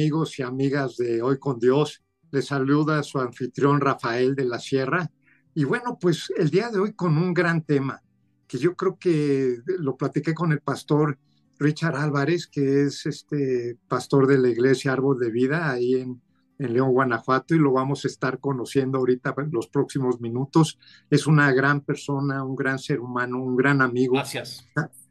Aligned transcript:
Amigos 0.00 0.38
y 0.38 0.42
amigas 0.42 0.96
de 0.96 1.20
Hoy 1.20 1.38
con 1.38 1.58
Dios. 1.58 2.02
Les 2.30 2.46
saluda 2.46 3.02
su 3.02 3.18
anfitrión 3.18 3.82
Rafael 3.82 4.34
de 4.34 4.46
la 4.46 4.58
Sierra. 4.58 5.10
Y 5.54 5.64
bueno, 5.64 5.98
pues 6.00 6.32
el 6.38 6.48
día 6.48 6.70
de 6.70 6.78
hoy 6.78 6.94
con 6.94 7.18
un 7.18 7.34
gran 7.34 7.62
tema, 7.64 8.00
que 8.46 8.56
yo 8.56 8.74
creo 8.74 8.96
que 8.98 9.58
lo 9.66 9.98
platiqué 9.98 10.32
con 10.32 10.52
el 10.52 10.60
pastor 10.60 11.18
Richard 11.58 11.96
Álvarez, 11.96 12.46
que 12.46 12.84
es 12.84 13.04
este 13.04 13.76
pastor 13.88 14.26
de 14.26 14.38
la 14.38 14.48
iglesia 14.48 14.94
Árbol 14.94 15.18
de 15.18 15.30
Vida 15.30 15.70
ahí 15.70 15.96
en, 15.96 16.22
en 16.58 16.72
León, 16.72 16.92
Guanajuato, 16.92 17.54
y 17.54 17.58
lo 17.58 17.72
vamos 17.72 18.06
a 18.06 18.08
estar 18.08 18.40
conociendo 18.40 18.96
ahorita 18.96 19.34
en 19.36 19.50
los 19.52 19.68
próximos 19.68 20.18
minutos. 20.18 20.78
Es 21.10 21.26
una 21.26 21.52
gran 21.52 21.82
persona, 21.82 22.42
un 22.42 22.56
gran 22.56 22.78
ser 22.78 23.00
humano, 23.00 23.42
un 23.42 23.54
gran 23.54 23.82
amigo. 23.82 24.14
Gracias. 24.14 24.66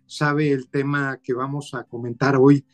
Sabe 0.08 0.52
el 0.52 0.68
tema 0.68 1.20
que 1.22 1.36
vamos 1.36 1.76
a 1.76 1.84
comentar 1.84 2.38
hoy 2.38 2.66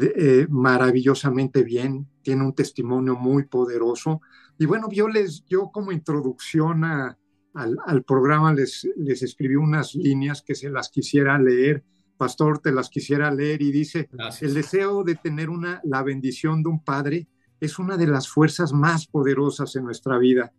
eh, 0.00 0.46
maravillosamente 0.48 1.62
bien, 1.62 2.06
tiene 2.22 2.44
un 2.44 2.54
testimonio 2.54 3.16
muy 3.16 3.44
poderoso. 3.44 4.20
Y 4.58 4.66
bueno, 4.66 4.88
yo 4.90 5.08
les, 5.08 5.44
yo 5.46 5.70
como 5.72 5.92
introducción 5.92 6.84
al, 6.84 7.16
al, 7.54 8.02
programa 8.04 8.54
les, 8.54 8.88
les 8.96 9.22
escribí 9.22 9.56
unas 9.56 9.94
líneas 9.94 10.42
que 10.42 10.54
se 10.54 10.70
las 10.70 10.88
quisiera 10.88 11.38
leer. 11.38 11.84
Pastor, 12.16 12.60
te 12.60 12.72
las 12.72 12.88
quisiera 12.88 13.30
leer 13.32 13.62
y 13.62 13.72
dice, 13.72 14.08
Gracias. 14.12 14.42
el 14.42 14.54
deseo 14.54 15.02
de 15.02 15.16
tener 15.16 15.50
una, 15.50 15.80
la 15.84 16.02
bendición 16.02 16.62
de 16.62 16.68
un 16.68 16.84
padre 16.84 17.26
es 17.60 17.78
una 17.78 17.96
de 17.96 18.06
las 18.06 18.28
fuerzas 18.28 18.72
más 18.72 19.06
poderosas 19.06 19.74
en 19.76 19.84
nuestra 19.84 20.18
vida. 20.18 20.52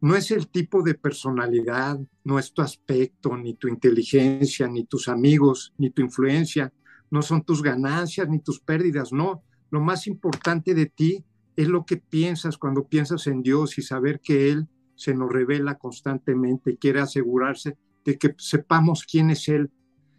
No 0.00 0.16
es 0.16 0.30
el 0.30 0.48
tipo 0.48 0.82
de 0.82 0.94
personalidad, 0.94 1.98
no 2.24 2.38
es 2.38 2.52
tu 2.52 2.62
aspecto, 2.62 3.36
ni 3.36 3.54
tu 3.54 3.68
inteligencia, 3.68 4.66
ni 4.68 4.84
tus 4.84 5.08
amigos, 5.08 5.72
ni 5.78 5.90
tu 5.90 6.02
influencia, 6.02 6.72
no 7.14 7.22
son 7.22 7.44
tus 7.44 7.62
ganancias 7.62 8.28
ni 8.28 8.40
tus 8.40 8.58
pérdidas, 8.58 9.12
no. 9.12 9.44
Lo 9.70 9.80
más 9.80 10.08
importante 10.08 10.74
de 10.74 10.86
ti 10.86 11.24
es 11.54 11.68
lo 11.68 11.86
que 11.86 11.96
piensas 11.96 12.58
cuando 12.58 12.88
piensas 12.88 13.28
en 13.28 13.40
Dios 13.40 13.78
y 13.78 13.82
saber 13.82 14.20
que 14.20 14.50
Él 14.50 14.66
se 14.96 15.14
nos 15.14 15.30
revela 15.30 15.78
constantemente 15.78 16.72
y 16.72 16.76
quiere 16.76 16.98
asegurarse 16.98 17.78
de 18.04 18.18
que 18.18 18.34
sepamos 18.36 19.04
quién 19.04 19.30
es 19.30 19.48
Él. 19.48 19.70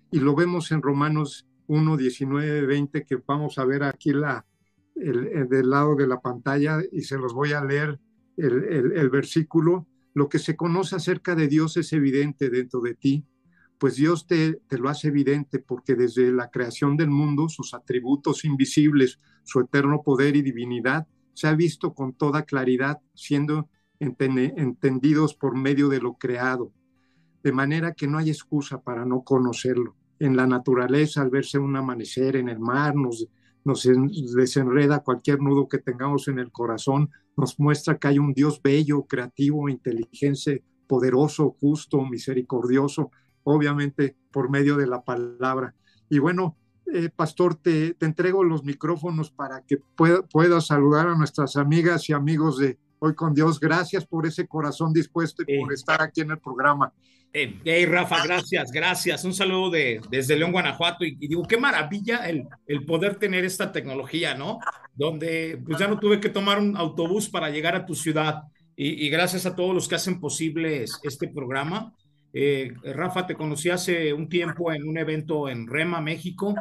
Y 0.10 0.22
lo 0.22 0.36
vemos 0.36 0.72
en 0.72 0.82
Romanos 0.82 1.46
1, 1.68 1.98
19, 1.98 2.66
20, 2.66 3.06
que 3.06 3.18
vamos 3.28 3.58
a 3.58 3.66
ver 3.66 3.84
aquí 3.84 4.14
la, 4.14 4.46
el, 4.96 5.50
del 5.50 5.70
lado 5.70 5.98
de 5.98 6.08
la 6.08 6.22
pantalla 6.22 6.80
y 6.94 7.02
se 7.02 7.18
los 7.18 7.34
voy 7.34 7.52
a 7.52 7.62
leer 7.62 8.00
el, 8.38 8.94
el, 8.94 9.10
versículo. 9.10 9.86
Lo 10.14 10.30
que 10.30 10.40
se 10.40 10.56
conoce 10.56 10.96
acerca 10.96 11.36
de 11.36 11.50
Dios 11.50 11.76
es 11.76 11.92
evidente 11.92 12.50
dentro 12.50 12.80
de 12.80 12.94
ti, 12.94 13.26
pues 13.86 13.98
Dios 13.98 14.26
te, 14.26 14.54
te, 14.68 14.80
lo 14.80 14.90
hace 14.90 15.10
evidente 15.10 15.60
porque 15.60 15.94
desde 15.94 16.32
la 16.32 16.50
creación 16.50 16.98
del 16.98 17.12
mundo, 17.12 17.50
sus 17.50 17.76
atributos 17.76 18.44
invisibles, 18.44 19.20
su 19.44 19.60
eterno 19.60 20.02
poder 20.02 20.36
y 20.36 20.42
divinidad, 20.42 21.06
se 21.36 21.46
ha 21.46 21.54
visto 21.54 21.94
con 21.94 22.14
toda 22.14 22.46
claridad, 22.46 23.00
siendo 23.14 23.70
entendidos 24.00 25.36
por 25.36 25.56
medio 25.56 25.88
de 25.88 26.02
lo 26.02 26.16
creado, 26.16 26.72
de 27.44 27.52
manera 27.52 27.94
que 27.94 28.08
no 28.08 28.18
hay 28.18 28.32
excusa 28.32 28.82
para 28.82 29.06
no 29.06 29.22
conocerlo. 29.22 29.96
En 30.18 30.36
la 30.36 30.48
naturaleza, 30.48 31.22
al 31.22 31.30
verse 31.30 31.60
un 31.60 31.76
amanecer 31.76 32.38
en 32.38 32.50
el 32.50 32.60
mar, 32.60 32.96
nos 32.96 33.30
nos 33.64 33.88
desenreda 34.36 35.04
cualquier 35.04 35.42
nudo 35.42 35.68
que 35.68 35.78
tengamos 35.78 36.28
en 36.28 36.40
el 36.40 36.52
corazón, 36.52 37.12
nos 37.38 37.60
muestra 37.60 38.00
que 38.00 38.08
hay 38.08 38.18
un 38.18 38.34
Dios 38.34 38.60
bello, 38.64 39.04
creativo, 39.04 39.70
inteligente, 39.70 40.64
poderoso, 40.88 41.56
justo, 41.60 42.04
misericordioso, 42.04 43.12
obviamente 43.46 44.18
por 44.32 44.50
medio 44.50 44.76
de 44.76 44.88
la 44.88 45.04
palabra. 45.04 45.74
Y 46.10 46.20
bueno, 46.20 46.58
eh, 46.94 47.10
pastor, 47.16 47.56
te, 47.56 47.94
te, 47.94 48.06
entrego 48.06 48.44
los 48.44 48.64
micrófonos 48.64 49.32
para 49.32 49.62
que 49.62 49.78
pueda, 49.78 50.22
pueda, 50.24 50.62
saludar 50.62 51.08
a 51.08 51.16
nuestras 51.16 51.56
amigas 51.56 52.10
y 52.10 52.14
amigos 52.14 52.60
de 52.60 52.78
Hoy 53.00 53.14
con 53.14 53.34
Dios. 53.34 53.60
Gracias 53.60 54.06
por 54.06 54.26
ese 54.26 54.48
corazón 54.48 54.94
dispuesto 54.94 55.44
y 55.46 55.60
por 55.60 55.74
estar 55.74 56.02
aquí 56.02 56.22
en 56.22 56.32
el 56.32 56.40
programa. 56.40 56.94
Hey, 57.34 57.86
Rafa, 57.86 58.24
gracias, 58.24 58.72
gracias. 58.72 59.26
Un 59.26 59.34
saludo 59.34 59.70
de, 59.70 60.00
desde 60.10 60.38
León, 60.38 60.54
Guanajuato. 60.54 61.04
Y, 61.04 61.16
digo, 61.16 61.44
qué 61.44 61.58
maravilla 61.58 62.30
el, 62.30 62.48
el, 62.66 62.86
poder 62.86 63.18
tener 63.18 63.44
esta 63.44 63.74
tecnología, 63.74 64.36
¿no? 64.36 64.60
Donde 64.94 65.62
pues 65.66 65.78
ya 65.78 65.88
no 65.88 66.00
tuve 66.00 66.22
que 66.22 66.30
tomar 66.30 66.60
un 66.60 66.78
autobús 66.78 67.28
para 67.28 67.50
llegar 67.50 67.76
a 67.76 67.86
tu 67.86 67.94
ciudad. 67.94 68.44
Y, 68.78 69.06
y 69.06 69.10
gracias 69.10 69.46
a 69.46 69.56
todos 69.56 69.76
los 69.76 69.90
que 69.90 69.96
hacen 69.96 70.22
posible 70.22 70.86
este 71.04 71.28
programa. 71.28 71.94
Eh, 72.38 72.74
Rafa, 72.84 73.26
te 73.26 73.36
conocí 73.36 73.70
hace 73.70 74.12
un 74.12 74.28
tiempo 74.28 74.72
en 74.72 74.88
un 74.88 74.98
evento 74.98 75.48
en 75.48 75.66
Rema, 75.68 76.02
México. 76.02 76.54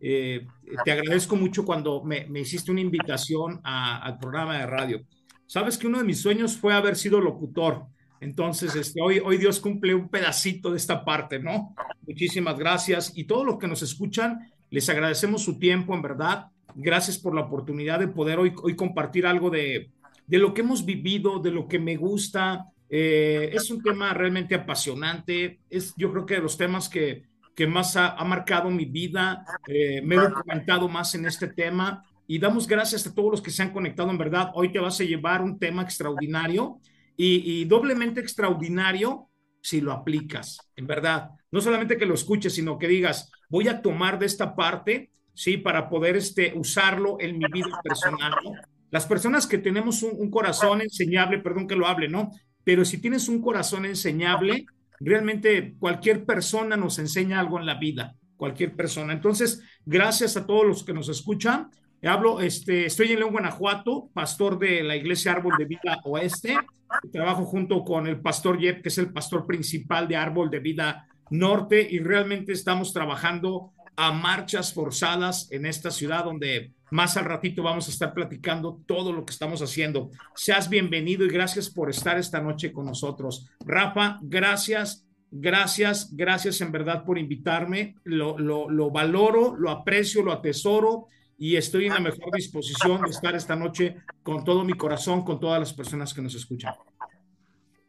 Eh, 0.00 0.46
te 0.84 0.92
agradezco 0.92 1.34
mucho 1.34 1.64
cuando 1.64 2.04
me, 2.04 2.26
me 2.28 2.40
hiciste 2.40 2.70
una 2.70 2.80
invitación 2.80 3.60
a, 3.64 3.98
al 3.98 4.18
programa 4.18 4.58
de 4.58 4.66
radio. 4.66 5.00
Sabes 5.46 5.76
que 5.76 5.88
uno 5.88 5.98
de 5.98 6.04
mis 6.04 6.20
sueños 6.20 6.56
fue 6.56 6.74
haber 6.74 6.94
sido 6.94 7.20
locutor 7.20 7.86
entonces, 8.20 8.74
este, 8.74 9.00
hoy, 9.02 9.18
hoy 9.18 9.36
Dios 9.36 9.60
cumple 9.60 9.94
un 9.94 10.08
pedacito 10.08 10.70
de 10.70 10.78
esta 10.78 11.04
parte, 11.04 11.38
¿no? 11.38 11.74
Muchísimas 12.06 12.58
gracias. 12.58 13.12
Y 13.14 13.24
todos 13.24 13.44
los 13.44 13.58
que 13.58 13.68
nos 13.68 13.82
escuchan, 13.82 14.50
les 14.70 14.88
agradecemos 14.88 15.42
su 15.42 15.58
tiempo, 15.58 15.94
en 15.94 16.02
verdad. 16.02 16.46
Gracias 16.74 17.18
por 17.18 17.34
la 17.34 17.42
oportunidad 17.42 17.98
de 17.98 18.08
poder 18.08 18.38
hoy, 18.38 18.52
hoy 18.62 18.74
compartir 18.74 19.26
algo 19.26 19.50
de, 19.50 19.90
de 20.26 20.38
lo 20.38 20.54
que 20.54 20.62
hemos 20.62 20.84
vivido, 20.84 21.38
de 21.38 21.50
lo 21.50 21.68
que 21.68 21.78
me 21.78 21.96
gusta. 21.96 22.66
Eh, 22.88 23.50
es 23.52 23.70
un 23.70 23.82
tema 23.82 24.12
realmente 24.14 24.54
apasionante. 24.54 25.60
Es, 25.70 25.94
yo 25.96 26.10
creo 26.12 26.26
que 26.26 26.34
de 26.34 26.42
los 26.42 26.56
temas 26.56 26.88
que, 26.88 27.24
que 27.54 27.66
más 27.66 27.96
ha, 27.96 28.10
ha 28.10 28.24
marcado 28.24 28.70
mi 28.70 28.84
vida. 28.84 29.44
Eh, 29.66 30.02
me 30.02 30.16
he 30.16 30.18
documentado 30.18 30.88
más 30.88 31.14
en 31.14 31.26
este 31.26 31.48
tema 31.48 32.04
y 32.26 32.38
damos 32.38 32.66
gracias 32.66 33.06
a 33.06 33.14
todos 33.14 33.30
los 33.30 33.42
que 33.42 33.50
se 33.50 33.62
han 33.62 33.72
conectado. 33.72 34.10
En 34.10 34.18
verdad, 34.18 34.50
hoy 34.54 34.72
te 34.72 34.78
vas 34.78 35.00
a 35.00 35.04
llevar 35.04 35.42
un 35.42 35.58
tema 35.58 35.82
extraordinario 35.82 36.80
y, 37.16 37.64
doblemente 37.64 38.20
extraordinario 38.20 39.30
si 39.62 39.80
lo 39.80 39.92
aplicas, 39.92 40.58
en 40.76 40.86
verdad. 40.86 41.30
No 41.50 41.60
solamente 41.60 41.96
que 41.96 42.06
lo 42.06 42.14
escuches, 42.14 42.54
sino 42.54 42.78
que 42.78 42.88
digas, 42.88 43.32
voy 43.48 43.68
a 43.68 43.80
tomar 43.80 44.18
de 44.18 44.26
esta 44.26 44.54
parte, 44.54 45.10
¿sí? 45.34 45.56
Para 45.56 45.88
poder 45.88 46.16
este, 46.16 46.52
usarlo 46.54 47.16
en 47.20 47.38
mi 47.38 47.46
vida 47.50 47.80
personal, 47.82 48.34
Las 48.90 49.06
personas 49.06 49.46
que 49.46 49.58
tenemos 49.58 50.02
un, 50.02 50.30
corazón 50.30 50.82
enseñable, 50.82 51.38
perdón 51.38 51.66
que 51.66 51.74
lo 51.74 51.86
hable, 51.86 52.08
¿no? 52.08 52.30
Pero 52.66 52.84
si 52.84 52.98
tienes 52.98 53.28
un 53.28 53.40
corazón 53.40 53.86
enseñable, 53.86 54.66
realmente 54.98 55.76
cualquier 55.78 56.24
persona 56.24 56.76
nos 56.76 56.98
enseña 56.98 57.38
algo 57.38 57.60
en 57.60 57.64
la 57.64 57.76
vida, 57.76 58.16
cualquier 58.36 58.74
persona. 58.74 59.12
Entonces, 59.12 59.62
gracias 59.84 60.36
a 60.36 60.46
todos 60.48 60.66
los 60.66 60.82
que 60.82 60.92
nos 60.92 61.08
escuchan. 61.08 61.70
Hablo, 62.02 62.40
este, 62.40 62.86
estoy 62.86 63.12
en 63.12 63.20
León, 63.20 63.30
Guanajuato, 63.30 64.10
pastor 64.12 64.58
de 64.58 64.82
la 64.82 64.96
Iglesia 64.96 65.30
Árbol 65.30 65.54
de 65.56 65.64
Vida 65.64 66.00
Oeste. 66.02 66.58
Trabajo 67.12 67.44
junto 67.44 67.84
con 67.84 68.08
el 68.08 68.20
pastor 68.20 68.58
Jet, 68.58 68.82
que 68.82 68.88
es 68.88 68.98
el 68.98 69.12
pastor 69.12 69.46
principal 69.46 70.08
de 70.08 70.16
Árbol 70.16 70.50
de 70.50 70.58
Vida 70.58 71.06
Norte, 71.30 71.86
y 71.88 72.00
realmente 72.00 72.50
estamos 72.50 72.92
trabajando 72.92 73.74
a 73.94 74.10
marchas 74.10 74.74
forzadas 74.74 75.52
en 75.52 75.66
esta 75.66 75.92
ciudad 75.92 76.24
donde 76.24 76.72
más 76.90 77.16
al 77.16 77.24
ratito 77.24 77.62
vamos 77.62 77.88
a 77.88 77.90
estar 77.90 78.14
platicando 78.14 78.80
todo 78.86 79.12
lo 79.12 79.24
que 79.24 79.32
estamos 79.32 79.60
haciendo. 79.62 80.10
Seas 80.34 80.68
bienvenido 80.68 81.24
y 81.24 81.28
gracias 81.28 81.68
por 81.70 81.90
estar 81.90 82.18
esta 82.18 82.40
noche 82.40 82.72
con 82.72 82.86
nosotros. 82.86 83.48
Rafa, 83.64 84.18
gracias, 84.22 85.04
gracias, 85.30 86.14
gracias 86.14 86.60
en 86.60 86.72
verdad 86.72 87.04
por 87.04 87.18
invitarme. 87.18 87.96
Lo, 88.04 88.38
lo, 88.38 88.70
lo 88.70 88.90
valoro, 88.90 89.56
lo 89.56 89.70
aprecio, 89.70 90.22
lo 90.22 90.32
atesoro 90.32 91.06
y 91.38 91.56
estoy 91.56 91.86
en 91.86 91.94
la 91.94 92.00
mejor 92.00 92.34
disposición 92.34 93.02
de 93.02 93.10
estar 93.10 93.34
esta 93.34 93.56
noche 93.56 93.96
con 94.22 94.44
todo 94.44 94.64
mi 94.64 94.72
corazón, 94.72 95.22
con 95.22 95.38
todas 95.38 95.60
las 95.60 95.72
personas 95.72 96.14
que 96.14 96.22
nos 96.22 96.34
escuchan. 96.34 96.74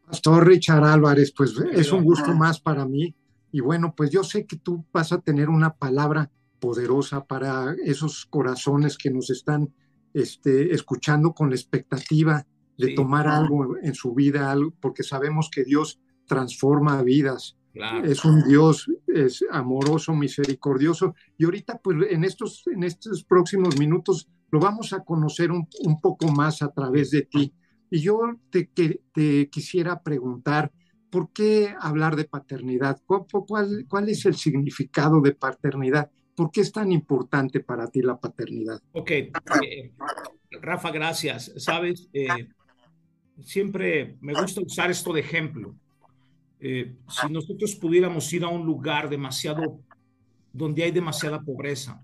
Pastor 0.05 0.47
Richard 0.47 0.83
Álvarez, 0.83 1.33
pues 1.35 1.53
es 1.73 1.91
un 1.91 2.03
gusto 2.03 2.33
más 2.33 2.59
para 2.59 2.85
mí. 2.85 3.13
Y 3.51 3.61
bueno, 3.61 3.93
pues 3.95 4.09
yo 4.11 4.23
sé 4.23 4.45
que 4.45 4.57
tú 4.57 4.85
vas 4.91 5.11
a 5.11 5.19
tener 5.19 5.49
una 5.49 5.73
palabra 5.73 6.29
poderosa 6.59 7.25
para 7.25 7.75
esos 7.83 8.25
corazones 8.25 8.97
que 8.97 9.11
nos 9.11 9.29
están 9.29 9.73
este, 10.13 10.73
escuchando 10.73 11.33
con 11.33 11.49
la 11.49 11.55
expectativa 11.55 12.45
de 12.77 12.93
tomar 12.93 13.27
algo 13.27 13.77
en 13.81 13.95
su 13.95 14.13
vida, 14.13 14.55
porque 14.79 15.01
sabemos 15.03 15.49
que 15.51 15.63
Dios 15.63 15.99
transforma 16.27 17.01
vidas 17.01 17.57
es 18.03 18.25
un 18.25 18.43
Dios 18.47 18.89
es 19.07 19.43
amoroso, 19.51 20.13
misericordioso. 20.13 21.15
Y 21.37 21.45
ahorita, 21.45 21.79
pues 21.79 21.97
en 22.09 22.23
estos, 22.23 22.63
en 22.67 22.83
estos 22.83 23.23
próximos 23.23 23.77
minutos 23.77 24.27
lo 24.51 24.59
vamos 24.59 24.93
a 24.93 25.03
conocer 25.03 25.51
un, 25.51 25.67
un 25.83 26.01
poco 26.01 26.27
más 26.29 26.61
a 26.61 26.71
través 26.71 27.11
de 27.11 27.23
ti. 27.23 27.53
Y 27.89 27.99
yo 27.99 28.19
te, 28.49 28.69
te 29.13 29.49
quisiera 29.49 30.01
preguntar, 30.01 30.71
¿por 31.09 31.31
qué 31.31 31.73
hablar 31.79 32.15
de 32.15 32.25
paternidad? 32.25 33.01
¿Cuál, 33.05 33.25
¿Cuál, 33.87 34.09
es 34.09 34.25
el 34.25 34.35
significado 34.35 35.21
de 35.21 35.33
paternidad? 35.33 36.09
¿Por 36.37 36.51
qué 36.51 36.61
es 36.61 36.71
tan 36.71 36.91
importante 36.91 37.61
para 37.61 37.87
ti 37.87 38.03
la 38.03 38.19
paternidad? 38.19 38.79
Ok, 38.91 39.09
eh, 39.09 39.31
Rafa, 40.61 40.91
gracias. 40.91 41.51
Sabes, 41.57 42.09
eh, 42.13 42.47
siempre 43.41 44.17
me 44.21 44.39
gusta 44.39 44.61
usar 44.61 44.91
esto 44.91 45.11
de 45.13 45.21
ejemplo. 45.21 45.73
Eh, 46.59 46.93
si 47.09 47.33
nosotros 47.33 47.73
pudiéramos 47.73 48.31
ir 48.33 48.43
a 48.43 48.49
un 48.49 48.67
lugar 48.67 49.09
demasiado, 49.09 49.79
donde 50.53 50.83
hay 50.83 50.91
demasiada 50.91 51.41
pobreza, 51.41 52.03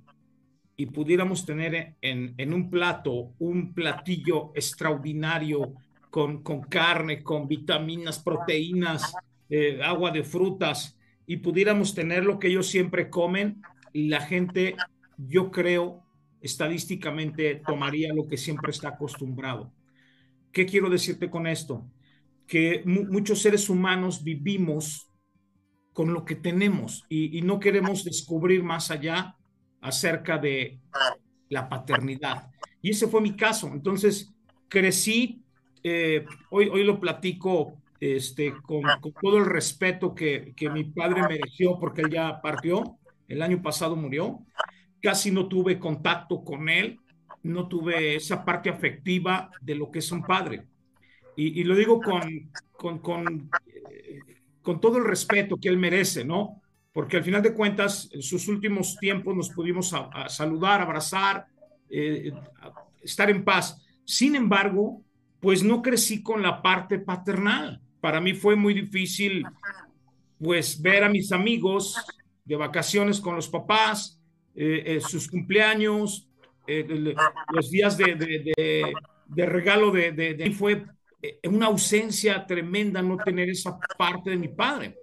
y 0.75 0.87
pudiéramos 0.87 1.45
tener 1.45 1.93
en, 2.01 2.33
en 2.35 2.53
un 2.55 2.71
plato 2.71 3.33
un 3.37 3.71
platillo 3.71 4.51
extraordinario 4.55 5.75
con, 6.09 6.41
con 6.41 6.61
carne, 6.61 7.21
con 7.21 7.47
vitaminas, 7.47 8.17
proteínas, 8.17 9.13
agua 9.83 10.09
de 10.09 10.23
frutas, 10.23 10.97
y 11.27 11.37
pudiéramos 11.37 11.93
tener 11.93 12.25
lo 12.25 12.39
que 12.39 12.47
ellos 12.47 12.65
siempre 12.65 13.11
comen, 13.11 13.61
la 13.93 14.21
gente, 14.21 14.75
yo 15.17 15.51
creo, 15.51 16.03
estadísticamente 16.41 17.61
tomaría 17.65 18.13
lo 18.13 18.27
que 18.27 18.37
siempre 18.37 18.71
está 18.71 18.89
acostumbrado. 18.89 19.71
¿Qué 20.51 20.65
quiero 20.65 20.89
decirte 20.89 21.29
con 21.29 21.47
esto? 21.47 21.89
Que 22.45 22.83
muchos 22.85 23.41
seres 23.41 23.69
humanos 23.69 24.23
vivimos 24.23 25.09
con 25.93 26.13
lo 26.13 26.25
que 26.25 26.35
tenemos 26.35 27.05
y, 27.07 27.41
no 27.43 27.59
queremos 27.59 28.03
descubrir 28.03 28.63
más 28.63 28.91
allá 28.91 29.35
acerca 29.79 30.37
de 30.37 30.79
la 31.49 31.69
paternidad. 31.69 32.49
Y 32.81 32.89
ese 32.89 33.07
fue 33.07 33.21
mi 33.21 33.35
caso. 33.35 33.67
Entonces, 33.71 34.33
crecí, 34.67 35.43
eh, 35.83 36.25
hoy, 36.49 36.67
hoy 36.67 36.83
lo 36.83 36.99
platico 36.99 37.81
este, 37.99 38.53
con, 38.63 38.83
todo 39.21 39.37
el 39.37 39.45
respeto 39.45 40.13
que, 40.13 40.53
que, 40.57 40.69
mi 40.69 40.83
padre 40.83 41.21
mereció 41.27 41.79
porque 41.79 42.01
él 42.01 42.09
ya 42.09 42.41
partió, 42.41 42.97
el 43.33 43.41
año 43.41 43.61
pasado 43.61 43.95
murió, 43.95 44.39
casi 45.01 45.31
no 45.31 45.47
tuve 45.47 45.79
contacto 45.79 46.43
con 46.43 46.69
él, 46.69 46.99
no 47.43 47.67
tuve 47.67 48.15
esa 48.15 48.45
parte 48.45 48.69
afectiva 48.69 49.51
de 49.61 49.75
lo 49.75 49.91
que 49.91 49.99
es 49.99 50.11
un 50.11 50.23
padre. 50.23 50.65
Y, 51.35 51.63
lo 51.63 51.75
digo 51.75 51.99
con, 51.99 53.01
con, 53.01 53.49
eh, 53.89 54.19
con 54.61 54.79
todo 54.79 54.99
el 54.99 55.05
respeto 55.05 55.57
que 55.57 55.67
él 55.67 55.77
merece, 55.77 56.23
¿no? 56.23 56.61
Porque 56.93 57.17
al 57.17 57.23
final 57.23 57.41
de 57.41 57.55
cuentas, 57.55 58.07
en 58.13 58.21
sus 58.21 58.47
últimos 58.47 58.97
tiempos 58.97 59.35
nos 59.35 59.49
pudimos 59.49 59.93
saludar, 60.27 60.79
abrazar, 60.79 61.47
eh, 61.89 62.31
estar 63.01 63.31
en 63.31 63.43
paz. 63.43 63.83
Sin 64.05 64.35
embargo, 64.35 65.01
pues 65.39 65.63
no 65.63 65.81
crecí 65.81 66.21
con 66.21 66.43
la 66.43 66.61
parte 66.61 66.99
paternal. 66.99 67.81
Para 67.99 68.21
mí 68.21 68.33
fue 68.33 68.55
muy 68.55 68.75
difícil, 68.75 69.43
pues, 70.37 70.79
ver 70.79 71.03
a 71.03 71.09
mis 71.09 71.31
amigos 71.31 71.95
de 72.45 72.55
vacaciones 72.55 73.19
con 73.19 73.35
los 73.35 73.49
papás, 73.49 74.19
eh, 74.55 74.99
sus 75.01 75.29
cumpleaños, 75.29 76.29
los 77.49 77.69
días 77.71 77.97
de, 77.97 78.15
de, 78.15 78.93
de 79.27 79.45
regalo 79.45 79.91
de, 79.91 80.11
de, 80.11 80.51
fue 80.51 80.85
eh, 81.21 81.39
una 81.47 81.67
ausencia 81.67 82.45
tremenda 82.45 83.01
no 83.01 83.17
tener 83.17 83.49
esa 83.49 83.79
parte 83.97 84.31
de 84.31 84.37
mi 84.37 84.49
padre. 84.49 84.97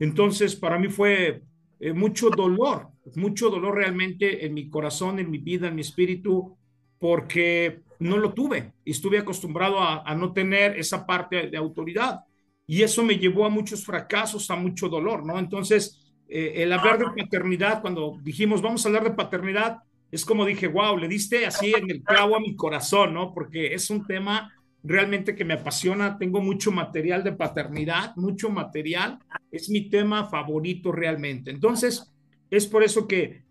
Entonces, 0.00 0.56
para 0.56 0.78
mí 0.78 0.88
fue 0.88 1.42
eh, 1.80 1.92
mucho 1.92 2.30
dolor, 2.30 2.88
mucho 3.16 3.50
dolor 3.50 3.76
realmente 3.76 4.46
en 4.46 4.54
mi 4.54 4.68
corazón, 4.68 5.18
en 5.18 5.30
mi 5.30 5.38
vida, 5.38 5.68
en 5.68 5.74
mi 5.74 5.82
espíritu, 5.82 6.56
porque 6.98 7.82
no 8.00 8.16
lo 8.16 8.32
tuve 8.32 8.72
estuve 8.84 9.18
acostumbrado 9.18 9.80
a, 9.80 10.14
no 10.14 10.32
tener 10.32 10.78
esa 10.78 11.04
parte 11.04 11.48
de 11.48 11.56
autoridad. 11.56 12.20
Y 12.66 12.82
eso 12.82 13.02
me 13.02 13.18
llevó 13.18 13.44
a 13.44 13.50
muchos 13.50 13.84
fracasos, 13.84 14.50
a 14.50 14.56
mucho 14.56 14.88
dolor, 14.88 15.24
¿no? 15.24 15.38
Entonces, 15.38 16.07
eh, 16.28 16.62
el 16.62 16.72
hablar 16.72 16.98
de 16.98 17.22
paternidad, 17.22 17.80
cuando 17.80 18.18
dijimos, 18.22 18.60
vamos 18.60 18.84
a 18.84 18.88
hablar 18.88 19.04
de 19.04 19.10
paternidad, 19.10 19.78
es 20.10 20.24
como 20.24 20.44
dije, 20.44 20.68
wow, 20.68 20.96
le 20.96 21.08
diste 21.08 21.46
así 21.46 21.74
en 21.74 21.90
el 21.90 22.02
clavo 22.02 22.36
a 22.36 22.40
mi 22.40 22.56
corazón, 22.56 23.14
¿no? 23.14 23.32
Porque 23.32 23.74
es 23.74 23.90
un 23.90 24.06
tema 24.06 24.52
realmente 24.82 25.34
que 25.34 25.44
me 25.44 25.54
apasiona. 25.54 26.18
Tengo 26.18 26.40
mucho 26.40 26.72
material 26.72 27.22
de 27.24 27.32
paternidad, 27.32 28.16
mucho 28.16 28.50
material. 28.50 29.18
Es 29.50 29.68
mi 29.68 29.88
tema 29.90 30.26
favorito 30.28 30.92
realmente. 30.92 31.50
Entonces, 31.50 32.10
es 32.50 32.66
por 32.66 32.82
eso 32.82 33.06
que, 33.06 33.42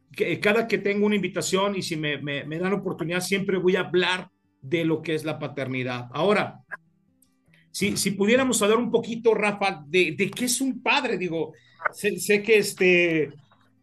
cada 0.41 0.68
que 0.68 0.79
tengo 0.79 1.06
una 1.06 1.15
invitación 1.15 1.75
y 1.75 1.83
si 1.83 1.95
me, 1.95 2.18
me, 2.18 2.59
dan 2.59 2.74
oportunidad, 2.74 3.21
siempre 3.21 3.57
voy 3.57 3.75
a 3.75 3.81
hablar 3.81 4.29
de 4.62 4.83
lo 4.83 5.01
que 5.01 5.13
es 5.13 5.25
la 5.25 5.38
paternidad. 5.38 6.07
Ahora, 6.12 6.62
si, 7.71 7.97
si 7.97 8.11
pudiéramos 8.11 8.61
hablar 8.61 8.77
un 8.77 8.91
poquito, 8.91 9.33
Rafa, 9.33 9.83
de, 9.87 10.15
de 10.17 10.31
qué 10.31 10.45
es 10.45 10.61
un 10.61 10.81
padre, 10.81 11.17
digo, 11.17 11.53
sé, 11.93 12.19
sé, 12.19 12.41
que 12.41 12.57
este 12.57 13.31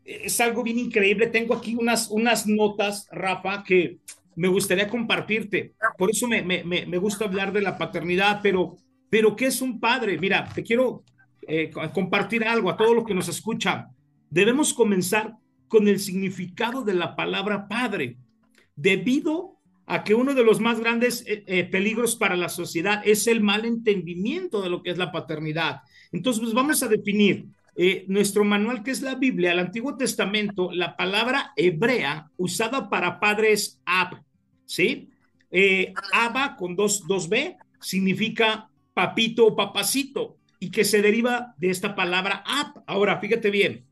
es 0.04 0.40
algo 0.40 0.62
bien 0.62 0.78
increíble. 0.78 1.28
Tengo 1.28 1.54
aquí 1.54 1.74
unas, 1.74 2.10
unas 2.10 2.46
notas, 2.46 3.08
Rafa, 3.10 3.62
que 3.64 3.98
me 4.36 4.48
gustaría 4.48 4.88
compartirte. 4.88 5.74
Por 5.96 6.10
eso 6.10 6.26
me, 6.26 6.42
me, 6.42 6.64
me, 6.64 6.98
gusta 6.98 7.24
hablar 7.24 7.52
de 7.52 7.62
la 7.62 7.78
paternidad, 7.78 8.40
pero, 8.42 8.76
pero 9.08 9.36
¿qué 9.36 9.46
es 9.46 9.62
un 9.62 9.80
padre? 9.80 10.18
Mira, 10.18 10.48
te 10.54 10.62
quiero 10.62 11.04
eh, 11.46 11.70
compartir 11.92 12.44
algo 12.44 12.70
a 12.70 12.76
todos 12.76 12.94
los 12.94 13.04
que 13.04 13.14
nos 13.14 13.28
escuchan. 13.28 13.86
Debemos 14.30 14.74
comenzar 14.74 15.34
con 15.68 15.88
el 15.88 15.98
significado 16.00 16.82
de 16.82 16.94
la 16.94 17.16
palabra 17.16 17.68
padre, 17.68 18.16
debido 18.76 19.53
a 19.86 20.04
que 20.04 20.14
uno 20.14 20.34
de 20.34 20.44
los 20.44 20.60
más 20.60 20.80
grandes 20.80 21.24
eh, 21.26 21.44
eh, 21.46 21.64
peligros 21.64 22.16
para 22.16 22.36
la 22.36 22.48
sociedad 22.48 23.02
es 23.04 23.26
el 23.26 23.40
mal 23.40 23.64
entendimiento 23.64 24.62
de 24.62 24.70
lo 24.70 24.82
que 24.82 24.90
es 24.90 24.98
la 24.98 25.12
paternidad. 25.12 25.82
Entonces, 26.12 26.42
pues 26.42 26.54
vamos 26.54 26.82
a 26.82 26.88
definir 26.88 27.46
eh, 27.76 28.04
nuestro 28.08 28.44
manual, 28.44 28.82
que 28.82 28.92
es 28.92 29.02
la 29.02 29.16
Biblia, 29.16 29.52
el 29.52 29.58
Antiguo 29.58 29.96
Testamento, 29.96 30.70
la 30.72 30.96
palabra 30.96 31.52
hebrea 31.56 32.30
usada 32.36 32.88
para 32.88 33.20
padre 33.20 33.52
es 33.52 33.80
ab, 33.84 34.22
¿sí? 34.64 35.10
Abba 36.12 36.56
con 36.56 36.74
dos, 36.74 37.06
dos 37.06 37.28
B 37.28 37.56
significa 37.80 38.68
papito 38.92 39.46
o 39.46 39.54
papacito 39.54 40.36
y 40.58 40.70
que 40.70 40.84
se 40.84 41.00
deriva 41.00 41.54
de 41.58 41.70
esta 41.70 41.94
palabra 41.94 42.42
ab. 42.44 42.82
Ahora, 42.88 43.20
fíjate 43.20 43.50
bien, 43.50 43.84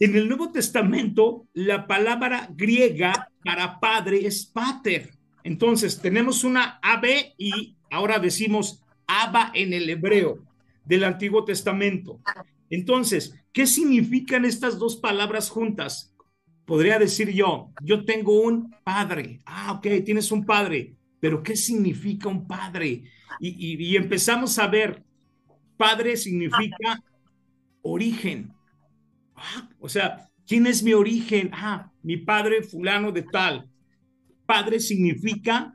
en 0.00 0.16
el 0.16 0.28
Nuevo 0.28 0.52
Testamento 0.52 1.46
la 1.54 1.86
palabra 1.86 2.48
griega 2.54 3.30
para 3.42 3.80
padre 3.80 4.26
es 4.26 4.44
pater. 4.44 5.17
Entonces, 5.44 6.00
tenemos 6.00 6.44
una 6.44 6.78
AB 6.82 7.34
y 7.36 7.76
ahora 7.90 8.18
decimos 8.18 8.82
Abba 9.06 9.50
en 9.54 9.72
el 9.72 9.88
hebreo 9.88 10.44
del 10.84 11.04
Antiguo 11.04 11.44
Testamento. 11.44 12.20
Entonces, 12.70 13.34
¿qué 13.52 13.66
significan 13.66 14.44
estas 14.44 14.78
dos 14.78 14.96
palabras 14.96 15.50
juntas? 15.50 16.14
Podría 16.64 16.98
decir 16.98 17.30
yo, 17.30 17.70
yo 17.82 18.04
tengo 18.04 18.42
un 18.42 18.74
padre. 18.84 19.40
Ah, 19.46 19.72
ok, 19.72 20.04
tienes 20.04 20.30
un 20.30 20.44
padre, 20.44 20.94
pero 21.20 21.42
¿qué 21.42 21.56
significa 21.56 22.28
un 22.28 22.46
padre? 22.46 23.04
Y, 23.40 23.96
empezamos 23.96 24.58
a 24.58 24.66
ver, 24.66 25.02
padre 25.76 26.16
significa 26.16 27.02
origen. 27.82 28.52
Ah, 29.34 29.68
o 29.78 29.88
sea, 29.88 30.28
¿quién 30.46 30.66
es 30.66 30.82
mi 30.82 30.92
origen? 30.92 31.50
Ah, 31.52 31.90
mi 32.02 32.16
padre 32.16 32.62
fulano 32.62 33.12
de 33.12 33.22
tal. 33.22 33.68
Padre 34.48 34.80
significa 34.80 35.74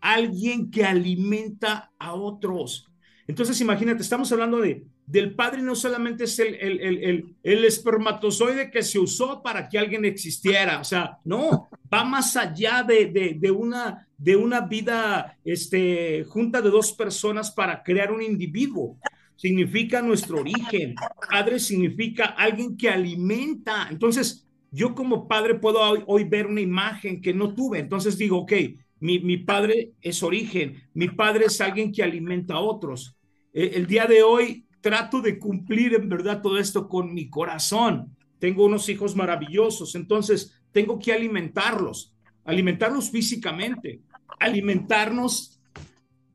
alguien 0.00 0.70
que 0.70 0.86
alimenta 0.86 1.92
a 1.98 2.14
otros. 2.14 2.88
Entonces, 3.26 3.60
imagínate, 3.60 4.00
estamos 4.00 4.32
hablando 4.32 4.58
de 4.58 4.86
del 5.10 5.34
padre 5.34 5.60
no 5.60 5.74
solamente 5.74 6.24
es 6.24 6.38
el, 6.38 6.54
el, 6.54 7.34
el, 7.42 7.64
espermatozoide 7.64 8.70
que 8.70 8.82
se 8.84 9.00
usó 9.00 9.42
para 9.42 9.68
que 9.68 9.76
alguien 9.76 10.04
existiera, 10.04 10.78
o 10.78 10.84
sea, 10.84 11.18
no, 11.24 11.68
va 11.92 12.04
más 12.04 12.36
allá 12.36 12.84
de, 12.84 13.36
de, 13.36 13.50
una, 13.50 14.06
de 14.16 14.36
una 14.36 14.60
vida 14.60 15.36
este, 15.44 16.22
junta 16.28 16.62
de 16.62 16.70
dos 16.70 16.92
personas 16.92 17.50
para 17.50 17.82
crear 17.82 18.12
un 18.12 18.22
individuo. 18.22 18.98
Significa 19.34 20.00
nuestro 20.00 20.38
origen. 20.40 20.94
Padre 21.28 21.58
significa 21.58 22.26
alguien 22.26 22.76
que 22.76 22.88
alimenta. 22.88 23.88
Entonces, 23.90 24.46
yo 24.70 24.94
como 24.94 25.26
padre 25.26 25.54
puedo 25.56 25.80
hoy, 26.06 26.24
ver 26.24 26.46
una 26.46 26.60
imagen 26.60 27.20
que 27.20 27.34
no 27.34 27.54
tuve. 27.54 27.78
Entonces 27.78 28.16
digo, 28.16 28.38
ok, 28.38 28.52
mi, 29.00 29.18
mi 29.18 29.38
padre 29.38 29.92
es 30.00 30.22
origen, 30.22 30.82
mi 30.94 31.08
padre 31.08 31.46
es 31.46 31.60
alguien 31.60 31.92
que 31.92 32.02
alimenta 32.02 32.54
a 32.54 32.60
otros. 32.60 33.16
Eh, 33.52 33.72
el 33.74 33.86
día 33.86 34.06
de 34.06 34.22
hoy 34.22 34.66
trato 34.80 35.20
de 35.20 35.38
cumplir 35.38 35.94
en 35.94 36.08
verdad 36.08 36.40
todo 36.40 36.58
esto 36.58 36.88
con 36.88 37.12
mi 37.12 37.28
corazón. 37.28 38.16
Tengo 38.38 38.64
unos 38.64 38.88
hijos 38.88 39.16
maravillosos, 39.16 39.94
entonces 39.94 40.54
tengo 40.72 40.98
que 40.98 41.12
alimentarlos, 41.12 42.14
alimentarlos 42.44 43.10
físicamente, 43.10 44.00
alimentarnos 44.38 45.60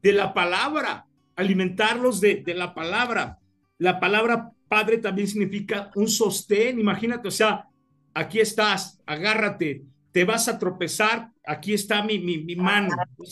de 0.03 0.11
la 0.11 0.33
palabra, 0.33 1.07
alimentarlos 1.35 2.21
de, 2.21 2.43
de 2.45 2.53
la 2.53 2.73
palabra. 2.73 3.39
La 3.77 3.99
palabra 3.99 4.51
padre 4.67 4.97
también 4.97 5.27
significa 5.27 5.89
un 5.95 6.07
sostén, 6.07 6.79
imagínate, 6.79 7.27
o 7.27 7.31
sea, 7.31 7.67
aquí 8.15 8.39
estás, 8.39 8.99
agárrate, 9.05 9.83
te 10.11 10.23
vas 10.23 10.47
a 10.47 10.57
tropezar, 10.57 11.29
aquí 11.45 11.73
está 11.73 12.03
mi, 12.03 12.17
mi, 12.17 12.39
mi 12.39 12.55
mano, 12.55 12.89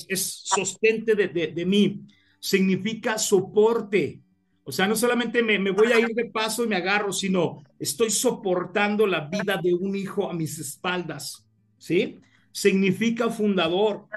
es, 0.08 0.44
sostente 0.44 1.16
de, 1.16 1.30
de, 1.30 1.48
de 1.48 1.66
mí, 1.66 2.02
significa 2.40 3.18
soporte, 3.18 4.22
o 4.66 4.72
sea, 4.72 4.88
no 4.88 4.96
solamente 4.96 5.44
me, 5.44 5.72
voy 5.72 5.92
a 5.92 6.00
ir 6.00 6.14
de 6.16 6.26
paso 6.26 6.64
y 6.64 6.68
me 6.68 6.78
agarro, 6.78 7.12
sino 7.12 7.64
estoy 7.80 8.10
soportando 8.10 9.06
la 9.06 9.28
vida 9.28 9.60
de 9.62 9.74
un 9.74 9.96
hijo 9.96 10.30
a 10.30 10.34
mis 10.34 10.58
espaldas, 10.58 11.46
¿sí? 11.78 12.20
Significa 12.52 13.30
fundador. 13.30 14.08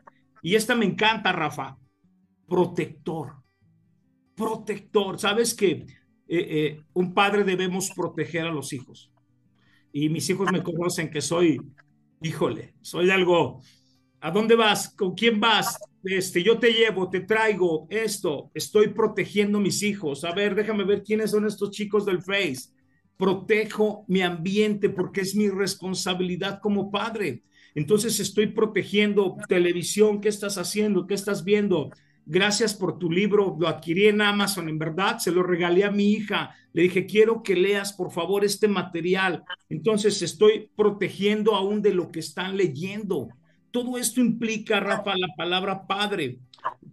Y 0.43 0.55
esta 0.55 0.77
me 0.77 0.85
encanta, 0.85 1.33
Rafa, 1.33 1.77
protector. 2.49 3.35
Protector. 4.37 5.19
¿Sabes 5.19 5.53
que 5.53 5.71
eh, 5.71 5.87
eh, 6.29 6.83
un 6.93 7.13
padre 7.13 7.43
debemos 7.43 7.91
proteger 7.91 8.47
a 8.47 8.53
los 8.53 8.73
hijos? 8.73 9.11
Y 9.99 10.11
mis 10.11 10.29
hijos 10.29 10.53
me 10.53 10.63
conocen 10.63 11.11
que 11.11 11.23
soy 11.23 11.59
híjole, 12.21 12.75
soy 12.83 13.09
algo, 13.09 13.63
¿a 14.21 14.31
dónde 14.31 14.55
vas? 14.55 14.91
¿Con 14.91 15.15
quién 15.15 15.41
vas? 15.41 15.79
Este, 16.05 16.43
yo 16.43 16.59
te 16.59 16.71
llevo, 16.71 17.09
te 17.09 17.21
traigo 17.21 17.87
esto, 17.89 18.51
estoy 18.53 18.89
protegiendo 18.89 19.59
mis 19.59 19.83
hijos. 19.83 20.23
A 20.25 20.33
ver, 20.33 20.55
déjame 20.55 20.85
ver 20.85 21.03
quiénes 21.03 21.31
son 21.31 21.47
estos 21.47 21.71
chicos 21.71 22.05
del 22.05 22.21
Face. 22.21 22.75
Protejo 23.17 24.05
mi 24.07 24.21
ambiente 24.21 24.91
porque 24.91 25.23
es 25.23 25.35
mi 25.35 25.49
responsabilidad 25.49 26.61
como 26.61 26.91
padre. 26.91 27.43
Entonces 27.75 28.21
estoy 28.21 28.49
protegiendo 28.49 29.39
televisión, 29.49 30.21
¿qué 30.21 30.29
estás 30.29 30.59
haciendo? 30.59 31.07
¿Qué 31.07 31.15
estás 31.15 31.43
viendo? 31.43 31.91
Gracias 32.29 32.75
por 32.75 32.99
tu 32.99 33.09
libro, 33.09 33.57
lo 33.57 33.69
adquirí 33.69 34.09
en 34.09 34.21
Amazon, 34.21 34.69
en 34.69 34.81
verdad, 34.81 35.19
se 35.19 35.31
lo 35.31 35.45
regalé 35.45 35.85
a 35.85 35.93
mi 35.93 36.11
hija. 36.11 36.57
Le 36.73 36.83
dije, 36.83 37.07
quiero 37.07 37.41
que 37.45 37.55
leas, 37.55 37.93
por 37.93 38.11
favor, 38.11 38.45
este 38.45 38.67
material. 38.67 39.45
Entonces 39.69 40.21
estoy 40.23 40.69
protegiendo 40.75 41.55
aún 41.55 41.83
de 41.83 41.95
lo 41.95 42.11
que 42.11 42.19
están 42.19 42.57
leyendo. 42.57 43.29
Todo 43.71 43.97
esto 43.97 44.21
implica, 44.21 44.81
Rafa, 44.81 45.17
la 45.17 45.29
palabra 45.37 45.87
padre. 45.87 46.41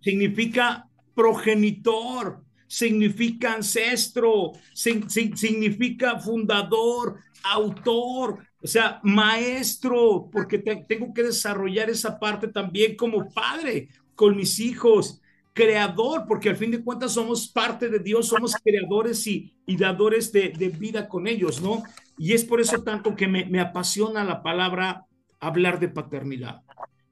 Significa 0.01 0.87
progenitor, 1.15 2.43
significa 2.67 3.55
ancestro, 3.55 4.51
significa 4.75 6.19
fundador, 6.19 7.17
autor, 7.43 8.37
o 8.61 8.67
sea, 8.67 8.99
maestro, 9.01 10.29
porque 10.31 10.59
tengo 10.59 11.11
que 11.11 11.23
desarrollar 11.23 11.89
esa 11.89 12.19
parte 12.19 12.49
también 12.49 12.95
como 12.95 13.33
padre 13.33 13.89
con 14.13 14.37
mis 14.37 14.59
hijos 14.59 15.21
creador, 15.53 16.25
porque 16.27 16.49
al 16.49 16.57
fin 16.57 16.71
de 16.71 16.83
cuentas 16.83 17.13
somos 17.13 17.47
parte 17.47 17.87
de 17.87 17.99
Dios, 17.99 18.27
somos 18.27 18.55
creadores 18.55 19.25
y, 19.27 19.55
y 19.65 19.77
dadores 19.77 20.31
de, 20.31 20.49
de, 20.49 20.69
vida 20.69 21.07
con 21.07 21.27
ellos, 21.27 21.61
¿no? 21.61 21.83
Y 22.17 22.33
es 22.33 22.43
por 22.43 22.59
eso 22.59 22.81
tanto 22.83 23.15
que 23.15 23.27
me, 23.27 23.45
me 23.45 23.59
apasiona 23.59 24.23
la 24.23 24.41
palabra 24.41 25.05
hablar 25.39 25.79
de 25.79 25.89
paternidad. 25.89 26.61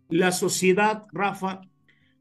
La 0.10 0.32
sociedad, 0.32 1.04
Rafa, 1.12 1.62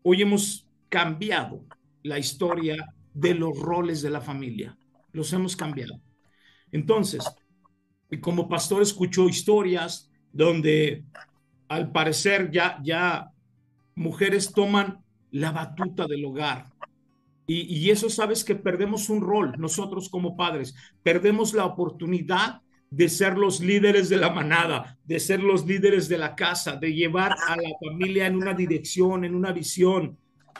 hoy 0.02 0.22
hemos 0.22 0.66
cambiado 0.88 1.64
la 2.02 2.18
historia 2.18 2.94
de 3.14 3.34
los 3.34 3.58
roles 3.58 4.02
de 4.02 4.10
la 4.10 4.20
familia, 4.20 4.76
los 5.12 5.32
hemos 5.32 5.56
cambiado. 5.56 6.00
Entonces, 6.70 7.24
como 8.20 8.48
pastor 8.48 8.82
escucho 8.82 9.28
historias 9.28 10.10
donde 10.32 11.04
al 11.68 11.92
parecer 11.92 12.50
ya, 12.50 12.78
ya 12.82 13.30
mujeres 13.94 14.52
toman 14.52 15.02
la 15.32 15.52
batuta 15.52 16.06
del 16.06 16.24
hogar. 16.24 16.66
Y, 17.52 17.90
eso 17.90 18.08
sabes 18.08 18.44
que 18.44 18.54
perdemos 18.54 19.10
un 19.10 19.20
rol 19.20 19.54
nosotros 19.58 20.08
como 20.08 20.36
padres, 20.36 20.72
perdemos 21.02 21.52
la 21.52 21.64
oportunidad 21.64 22.60
de 22.90 23.08
ser 23.08 23.36
los 23.36 23.58
líderes 23.58 24.08
de 24.08 24.18
la 24.18 24.30
manada, 24.30 24.96
de 25.04 25.18
ser 25.18 25.42
los 25.42 25.66
líderes 25.66 26.08
de 26.08 26.16
la 26.16 26.36
casa, 26.36 26.76
de 26.76 26.94
llevar 26.94 27.32
a 27.48 27.56
la 27.56 27.70
familia 27.84 28.28
en 28.28 28.36
una 28.36 28.54
dirección, 28.54 29.24
en 29.24 29.34
una 29.34 29.50
visión. 29.50 30.16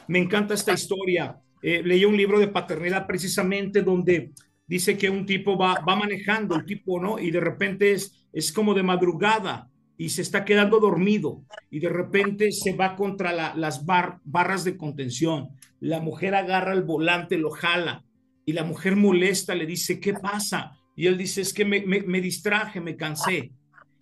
Me 0.09 0.19
encanta 0.19 0.53
esta 0.53 0.73
historia. 0.73 1.37
Eh, 1.61 1.81
leí 1.81 2.03
un 2.03 2.17
libro 2.17 2.39
de 2.39 2.49
paternidad 2.49 3.07
precisamente 3.07 3.83
donde 3.83 4.33
dice 4.67 4.97
que 4.97 5.09
un 5.09 5.25
tipo 5.25 5.57
va, 5.57 5.79
va 5.87 5.95
manejando, 5.95 6.55
el 6.55 6.65
tipo, 6.65 7.01
¿no? 7.01 7.19
Y 7.19 7.31
de 7.31 7.39
repente 7.39 7.93
es, 7.93 8.27
es 8.33 8.51
como 8.51 8.73
de 8.73 8.83
madrugada 8.83 9.70
y 9.97 10.09
se 10.09 10.21
está 10.21 10.45
quedando 10.45 10.79
dormido 10.79 11.43
y 11.69 11.79
de 11.79 11.89
repente 11.89 12.51
se 12.51 12.73
va 12.73 12.95
contra 12.95 13.55
las 13.55 13.85
barras 13.85 14.63
de 14.63 14.77
contención. 14.77 15.49
La 15.79 15.99
mujer 15.99 16.33
agarra 16.35 16.73
el 16.73 16.83
volante, 16.83 17.37
lo 17.37 17.51
jala 17.51 18.03
y 18.45 18.53
la 18.53 18.63
mujer 18.63 18.95
molesta, 18.95 19.53
le 19.55 19.65
dice, 19.65 19.99
¿qué 19.99 20.13
pasa? 20.13 20.77
Y 20.95 21.07
él 21.07 21.17
dice, 21.17 21.41
es 21.41 21.53
que 21.53 21.65
me, 21.65 21.81
me, 21.81 22.21
distraje, 22.21 22.81
me 22.81 22.95
cansé. 22.95 23.51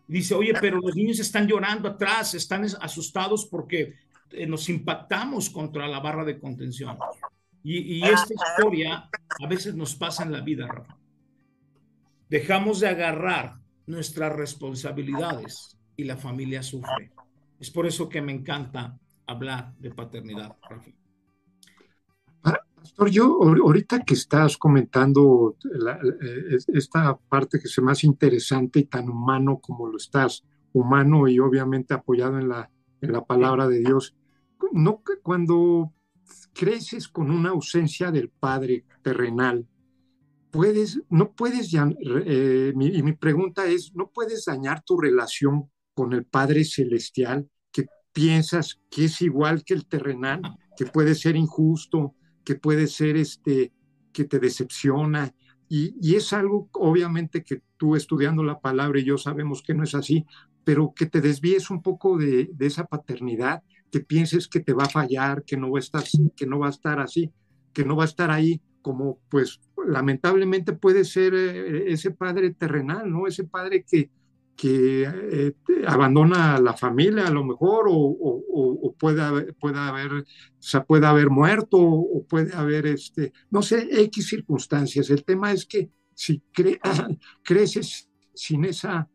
dice, 0.07 0.33
oye, 0.33 0.53
pero 0.59 0.79
los 0.79 0.95
niños 0.95 1.19
están 1.19 1.47
llorando 1.47 1.89
atrás, 1.89 2.33
están 2.33 2.65
asustados 2.79 3.45
porque 3.45 3.95
eh, 4.31 4.47
nos 4.47 4.69
impactamos 4.69 5.49
contra 5.49 5.87
la 5.87 5.99
barra 5.99 6.25
de 6.25 6.39
contención. 6.39 6.97
Y, 7.63 7.97
y 7.97 8.03
esta 8.03 8.33
historia 8.33 9.09
a 9.43 9.47
veces 9.47 9.75
nos 9.75 9.95
pasa 9.95 10.23
en 10.23 10.31
la 10.31 10.41
vida, 10.41 10.67
Rafa. 10.67 10.97
Dejamos 12.29 12.79
de 12.79 12.87
agarrar 12.87 13.55
nuestras 13.85 14.33
responsabilidades 14.33 15.78
y 15.99 16.05
la 16.05 16.15
familia 16.15 16.63
sufre. 16.63 17.11
Es 17.59 17.69
por 17.69 17.85
eso 17.85 18.07
que 18.07 18.21
me 18.21 18.31
encanta 18.31 18.97
hablar 19.27 19.75
de 19.77 19.91
paternidad, 19.91 20.55
Pastor, 22.41 23.09
yo 23.09 23.37
ahorita 23.43 24.05
que 24.05 24.13
estás 24.13 24.57
comentando 24.57 25.57
eh, 25.65 26.57
esta 26.69 27.17
parte 27.17 27.59
que 27.59 27.67
es 27.67 27.81
más 27.81 28.05
interesante 28.05 28.79
y 28.79 28.85
tan 28.85 29.09
humano 29.09 29.59
como 29.59 29.87
lo 29.87 29.97
estás, 29.97 30.45
humano 30.71 31.27
y 31.27 31.39
obviamente 31.39 31.93
apoyado 31.93 32.39
en 32.39 32.47
la, 32.47 32.71
en 33.01 33.11
la 33.11 33.25
palabra 33.25 33.67
de 33.67 33.79
Dios, 33.79 34.15
no 34.71 35.03
cuando 35.21 35.91
creces 36.53 37.09
con 37.09 37.31
una 37.31 37.49
ausencia 37.49 38.11
del 38.11 38.29
padre 38.29 38.85
terrenal, 39.01 39.67
puedes, 40.49 41.01
no 41.09 41.33
puedes, 41.33 41.73
eh, 41.73 42.73
y 42.73 43.03
mi 43.03 43.13
pregunta 43.13 43.65
es, 43.65 43.93
¿no 43.93 44.09
puedes 44.09 44.45
dañar 44.45 44.81
tu 44.83 44.97
relación 44.97 45.69
con 45.99 46.13
el 46.13 46.23
Padre 46.23 46.63
Celestial, 46.63 47.49
que 47.73 47.87
piensas 48.13 48.79
que 48.89 49.03
es 49.03 49.21
igual 49.21 49.65
que 49.65 49.73
el 49.73 49.85
terrenal, 49.85 50.41
que 50.77 50.85
puede 50.85 51.13
ser 51.13 51.35
injusto, 51.35 52.15
que 52.45 52.55
puede 52.55 52.87
ser 52.87 53.17
este, 53.17 53.73
que 54.13 54.23
te 54.23 54.39
decepciona. 54.39 55.33
Y, 55.67 56.15
es 56.15 56.31
algo, 56.31 56.69
obviamente, 56.71 57.43
que 57.43 57.63
tú 57.75 57.97
estudiando 57.97 58.43
la 58.43 58.61
palabra 58.61 58.97
y 58.97 59.03
yo 59.03 59.17
sabemos 59.17 59.61
que 59.61 59.73
no 59.73 59.83
es 59.83 59.93
así, 59.93 60.25
pero 60.63 60.93
que 60.95 61.05
te 61.05 61.19
desvíes 61.19 61.69
un 61.69 61.81
poco 61.81 62.17
de, 62.17 62.49
esa 62.59 62.85
paternidad, 62.85 63.61
que 63.91 63.99
pienses 63.99 64.47
que 64.47 64.61
te 64.61 64.71
va 64.71 64.85
a 64.85 64.89
fallar, 64.89 65.43
que 65.43 65.57
no 65.57 65.69
va 65.69 65.79
a 65.79 65.81
estar, 65.81 66.05
que 66.33 66.45
no 66.45 66.59
va 66.59 66.67
a 66.67 66.69
estar 66.69 67.01
así, 67.01 67.29
que 67.73 67.83
no 67.83 67.97
va 67.97 68.03
a 68.03 68.07
estar 68.07 68.31
ahí 68.31 68.61
como 68.81 69.19
pues 69.27 69.59
lamentablemente 69.85 70.71
puede 70.71 71.03
ser 71.03 71.33
eh, 71.35 71.91
ese 71.91 72.11
padre 72.11 72.53
terrenal, 72.53 73.11
¿no? 73.11 73.27
Ese 73.27 73.43
padre 73.43 73.83
que, 73.83 74.09
que 74.59 75.03
eh, 75.03 75.53
abandona 75.87 76.55
a 76.55 76.59
la 76.59 76.73
familia 76.73 77.27
a 77.27 77.31
lo 77.31 77.45
mejor 77.45 77.85
o, 77.87 78.93
puede, 78.99 79.21
haber, 79.21 79.55
puede, 79.55 79.79
haber, 79.79 80.11
o 80.11 80.25
sea, 80.57 80.83
puede 80.83 81.07
haber 81.07 81.29
muerto 81.29 81.77
o 81.79 82.25
puede 82.27 82.53
haber, 82.53 82.87
este, 82.87 83.31
no 83.51 83.61
sé, 83.61 83.87
X 83.89 84.27
circunstancias. 84.27 85.09
El 85.11 85.23
tema 85.23 85.53
es 85.53 85.65
que 85.65 85.89
si 86.13 86.43
creces 87.41 88.09
sin 88.33 88.65
esa, 88.65 89.07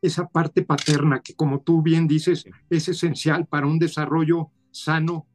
esa 0.00 0.26
parte 0.26 0.62
paterna 0.62 1.20
que 1.20 1.34
como 1.34 1.60
tú 1.60 1.82
bien 1.82 2.08
dices 2.08 2.46
es 2.70 2.88
esencial 2.88 3.44
para 3.44 3.66
un 3.66 3.78
desarrollo 3.78 4.52
sano 4.70 5.26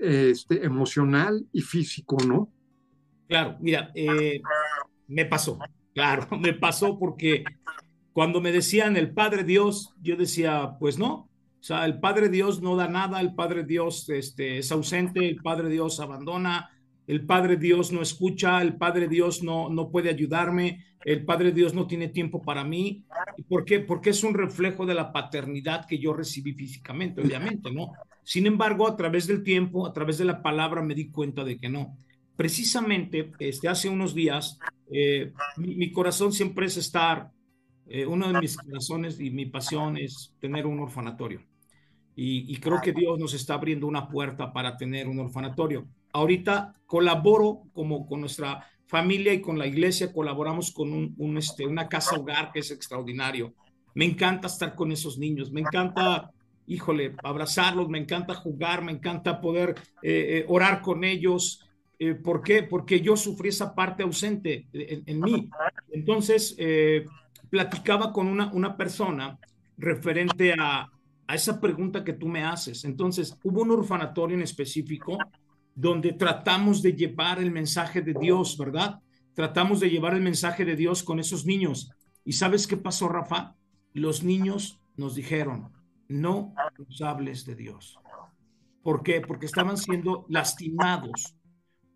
este, 0.00 0.66
emocional 0.66 1.46
y 1.52 1.60
físico, 1.60 2.16
¿no? 2.26 2.52
Claro, 3.28 3.56
mira, 3.60 3.92
eh, 3.94 4.42
me 5.06 5.26
pasó, 5.26 5.60
claro, 5.94 6.26
me 6.40 6.54
pasó 6.54 6.98
porque 6.98 7.44
cuando 8.12 8.40
me 8.40 8.52
decían 8.52 8.96
el 8.96 9.12
Padre 9.12 9.44
Dios, 9.44 9.94
yo 10.02 10.16
decía, 10.16 10.76
pues 10.78 10.98
no, 10.98 11.28
o 11.62 11.64
sea, 11.64 11.84
el 11.84 12.00
Padre 12.00 12.28
Dios 12.28 12.60
no 12.60 12.76
da 12.76 12.88
nada, 12.88 13.20
el 13.20 13.34
Padre 13.34 13.64
Dios 13.64 14.08
este, 14.08 14.58
es 14.58 14.72
ausente, 14.72 15.28
el 15.28 15.36
Padre 15.36 15.68
Dios 15.68 16.00
abandona, 16.00 16.70
el 17.06 17.24
Padre 17.24 17.56
Dios 17.56 17.92
no 17.92 18.02
escucha, 18.02 18.60
el 18.62 18.76
Padre 18.76 19.08
Dios 19.08 19.42
no, 19.42 19.68
no 19.70 19.88
puede 19.88 20.10
ayudarme, 20.10 20.84
el 21.04 21.24
Padre 21.24 21.52
Dios 21.52 21.72
no 21.72 21.86
tiene 21.86 22.08
tiempo 22.08 22.42
para 22.42 22.64
mí. 22.64 23.04
¿Por 23.48 23.64
qué? 23.64 23.80
Porque 23.80 24.10
es 24.10 24.24
un 24.24 24.34
reflejo 24.34 24.86
de 24.86 24.94
la 24.94 25.12
paternidad 25.12 25.86
que 25.86 25.98
yo 25.98 26.12
recibí 26.12 26.52
físicamente, 26.52 27.20
obviamente, 27.22 27.70
¿no? 27.70 27.92
Sin 28.24 28.46
embargo, 28.46 28.86
a 28.86 28.96
través 28.96 29.26
del 29.26 29.42
tiempo, 29.42 29.86
a 29.86 29.92
través 29.92 30.18
de 30.18 30.24
la 30.24 30.42
palabra, 30.42 30.82
me 30.82 30.94
di 30.94 31.10
cuenta 31.10 31.44
de 31.44 31.58
que 31.58 31.68
no. 31.68 31.96
Precisamente, 32.36 33.32
este, 33.38 33.68
hace 33.68 33.88
unos 33.88 34.14
días, 34.14 34.58
eh, 34.90 35.32
mi, 35.56 35.76
mi 35.76 35.92
corazón 35.92 36.32
siempre 36.32 36.66
es 36.66 36.76
estar 36.76 37.30
eh, 37.86 38.06
uno 38.06 38.32
de 38.32 38.40
mis 38.40 38.56
razones 38.66 39.20
y 39.20 39.30
mi 39.30 39.46
pasión 39.46 39.96
es 39.96 40.34
tener 40.40 40.66
un 40.66 40.80
orfanatorio. 40.80 41.42
Y, 42.14 42.56
creo 42.58 42.80
que 42.82 42.92
Dios 42.92 43.18
nos 43.18 43.32
está 43.32 43.54
abriendo 43.54 43.86
una 43.86 44.06
puerta 44.06 44.52
para 44.52 44.76
tener 44.76 45.08
un 45.08 45.18
orfanatorio. 45.18 45.86
Ahorita 46.12 46.74
colaboro 46.84 47.62
como 47.72 48.06
con 48.06 48.20
nuestra 48.20 48.68
familia 48.86 49.32
y 49.32 49.40
con 49.40 49.58
la 49.58 49.66
iglesia, 49.66 50.12
colaboramos 50.12 50.72
con 50.72 50.92
un, 51.16 51.38
este, 51.38 51.66
una 51.66 51.88
casa 51.88 52.16
hogar 52.16 52.52
que 52.52 52.60
es 52.60 52.70
extraordinario. 52.70 53.54
Me 53.94 54.04
encanta 54.04 54.46
estar 54.46 54.74
con 54.74 54.92
esos 54.92 55.18
niños, 55.18 55.50
me 55.52 55.62
encanta, 55.62 56.30
híjole, 56.66 57.14
abrazarlos, 57.22 57.88
me 57.88 57.98
encanta 57.98 58.34
jugar, 58.34 58.82
me 58.82 58.92
encanta 58.92 59.40
poder 59.40 59.74
eh, 60.02 60.40
eh, 60.40 60.44
orar 60.48 60.82
con 60.82 61.04
ellos. 61.04 61.66
¿Por 62.24 62.42
qué? 62.42 62.64
Porque 62.64 63.00
yo 63.00 63.16
sufrí 63.16 63.50
esa 63.50 63.76
parte 63.76 64.02
ausente 64.02 64.66
en, 64.72 65.04
en 65.06 65.20
mí. 65.20 65.48
Entonces, 65.92 66.56
platicaba 67.52 68.14
con 68.14 68.28
una, 68.28 68.50
una 68.54 68.78
persona 68.78 69.38
referente 69.76 70.54
a, 70.58 70.90
a 71.26 71.34
esa 71.34 71.60
pregunta 71.60 72.02
que 72.02 72.14
tú 72.14 72.26
me 72.26 72.42
haces. 72.42 72.86
Entonces, 72.86 73.36
hubo 73.44 73.60
un 73.60 73.72
orfanatorio 73.72 74.38
en 74.38 74.42
específico 74.42 75.18
donde 75.74 76.14
tratamos 76.14 76.80
de 76.80 76.94
llevar 76.94 77.40
el 77.40 77.50
mensaje 77.50 78.00
de 78.00 78.14
Dios, 78.18 78.56
¿verdad? 78.56 79.00
Tratamos 79.34 79.80
de 79.80 79.90
llevar 79.90 80.14
el 80.14 80.22
mensaje 80.22 80.64
de 80.64 80.76
Dios 80.76 81.02
con 81.02 81.20
esos 81.20 81.44
niños. 81.44 81.90
¿Y 82.24 82.32
sabes 82.32 82.66
qué 82.66 82.78
pasó, 82.78 83.10
Rafa? 83.10 83.54
Los 83.92 84.22
niños 84.22 84.80
nos 84.96 85.14
dijeron, 85.14 85.72
no 86.08 86.54
nos 86.78 87.02
hables 87.02 87.44
de 87.44 87.54
Dios. 87.54 87.98
¿Por 88.82 89.02
qué? 89.02 89.20
Porque 89.20 89.44
estaban 89.44 89.76
siendo 89.76 90.24
lastimados 90.30 91.36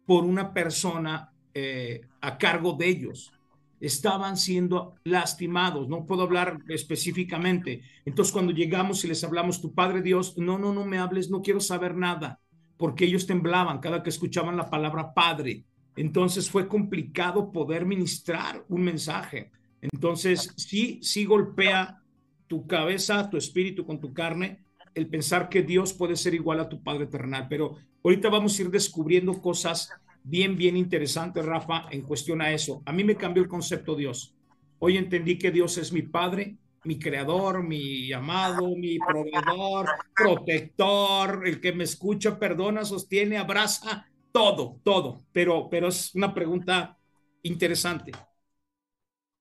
por 0.05 0.25
una 0.25 0.53
persona 0.53 1.33
eh, 1.55 2.03
a 2.21 2.37
cargo 2.37 2.75
de 2.75 2.89
ellos. 2.89 3.33
Estaban 3.81 4.37
siendo 4.37 4.95
lastimados, 5.05 5.89
no 5.89 6.07
puedo 6.07 6.23
hablar 6.23 6.59
específicamente. 6.69 7.83
Entonces 8.05 8.33
cuando 8.33 8.53
llegamos 8.53 9.05
y 9.05 9.09
les 9.09 9.23
hablamos, 9.25 9.61
tu 9.61 9.75
Padre 9.75 10.03
Dios, 10.03 10.37
no, 10.39 10.59
no, 10.59 10.73
no 10.73 10.85
me 10.85 10.99
hables, 10.99 11.31
no 11.31 11.43
quiero 11.43 11.61
saber 11.61 11.95
nada, 11.95 12.41
porque 12.77 13.05
ellos 13.05 13.27
temblaban 13.27 13.81
cada 13.81 14.03
que 14.03 14.11
escuchaban 14.11 14.57
la 14.57 14.71
palabra 14.71 15.13
Padre. 15.15 15.65
Entonces 15.97 16.51
fue 16.51 16.69
complicado 16.69 17.53
poder 17.53 17.87
ministrar 17.87 18.65
un 18.69 18.83
mensaje. 18.83 19.51
Entonces 19.81 20.53
sí, 20.57 21.01
sí 21.03 21.25
golpea 21.25 22.03
tu 22.47 22.67
cabeza, 22.67 23.29
tu 23.29 23.37
espíritu 23.37 23.85
con 23.85 24.01
tu 24.01 24.13
carne, 24.13 24.65
el 24.95 25.09
pensar 25.09 25.49
que 25.49 25.63
Dios 25.63 25.93
puede 25.93 26.17
ser 26.17 26.35
igual 26.35 26.61
a 26.61 26.69
tu 26.69 26.83
Padre 26.83 27.07
terrenal. 27.07 27.47
Pero 27.49 27.77
ahorita 28.03 28.29
vamos 28.31 28.59
a 28.59 28.63
ir 28.63 28.71
descubriendo 28.71 29.41
cosas 29.41 29.91
bien, 30.27 30.57
bien 30.57 30.77
interesantes, 30.77 31.45
Rafa, 31.45 31.87
en 31.91 32.03
cuestión 32.03 32.43
a 32.43 32.53
eso. 32.53 32.83
A 32.85 32.93
mí 32.93 33.05
me 33.05 33.17
cambió 33.17 33.43
el 33.43 33.49
concepto 33.49 33.95
Dios. 33.95 34.35
Hoy 34.79 34.97
entendí 34.97 35.39
que 35.39 35.53
Dios 35.53 35.79
es 35.79 35.93
mi 35.93 36.03
Padre, 36.03 36.57
mi 36.85 36.99
creador, 36.99 37.63
mi 37.63 38.13
amado, 38.13 38.77
mi 38.77 38.99
proveedor, 38.99 39.87
protector, 40.15 41.47
el 41.47 41.61
que 41.61 41.73
me 41.73 41.85
escucha, 41.85 42.39
perdona, 42.39 42.85
sostiene, 42.85 43.39
abraza, 43.39 44.07
todo, 44.33 44.81
todo. 44.83 45.23
Pero, 45.33 45.69
pero 45.71 45.89
es 45.89 46.15
una 46.15 46.35
pregunta 46.35 46.99
interesante. 47.43 48.13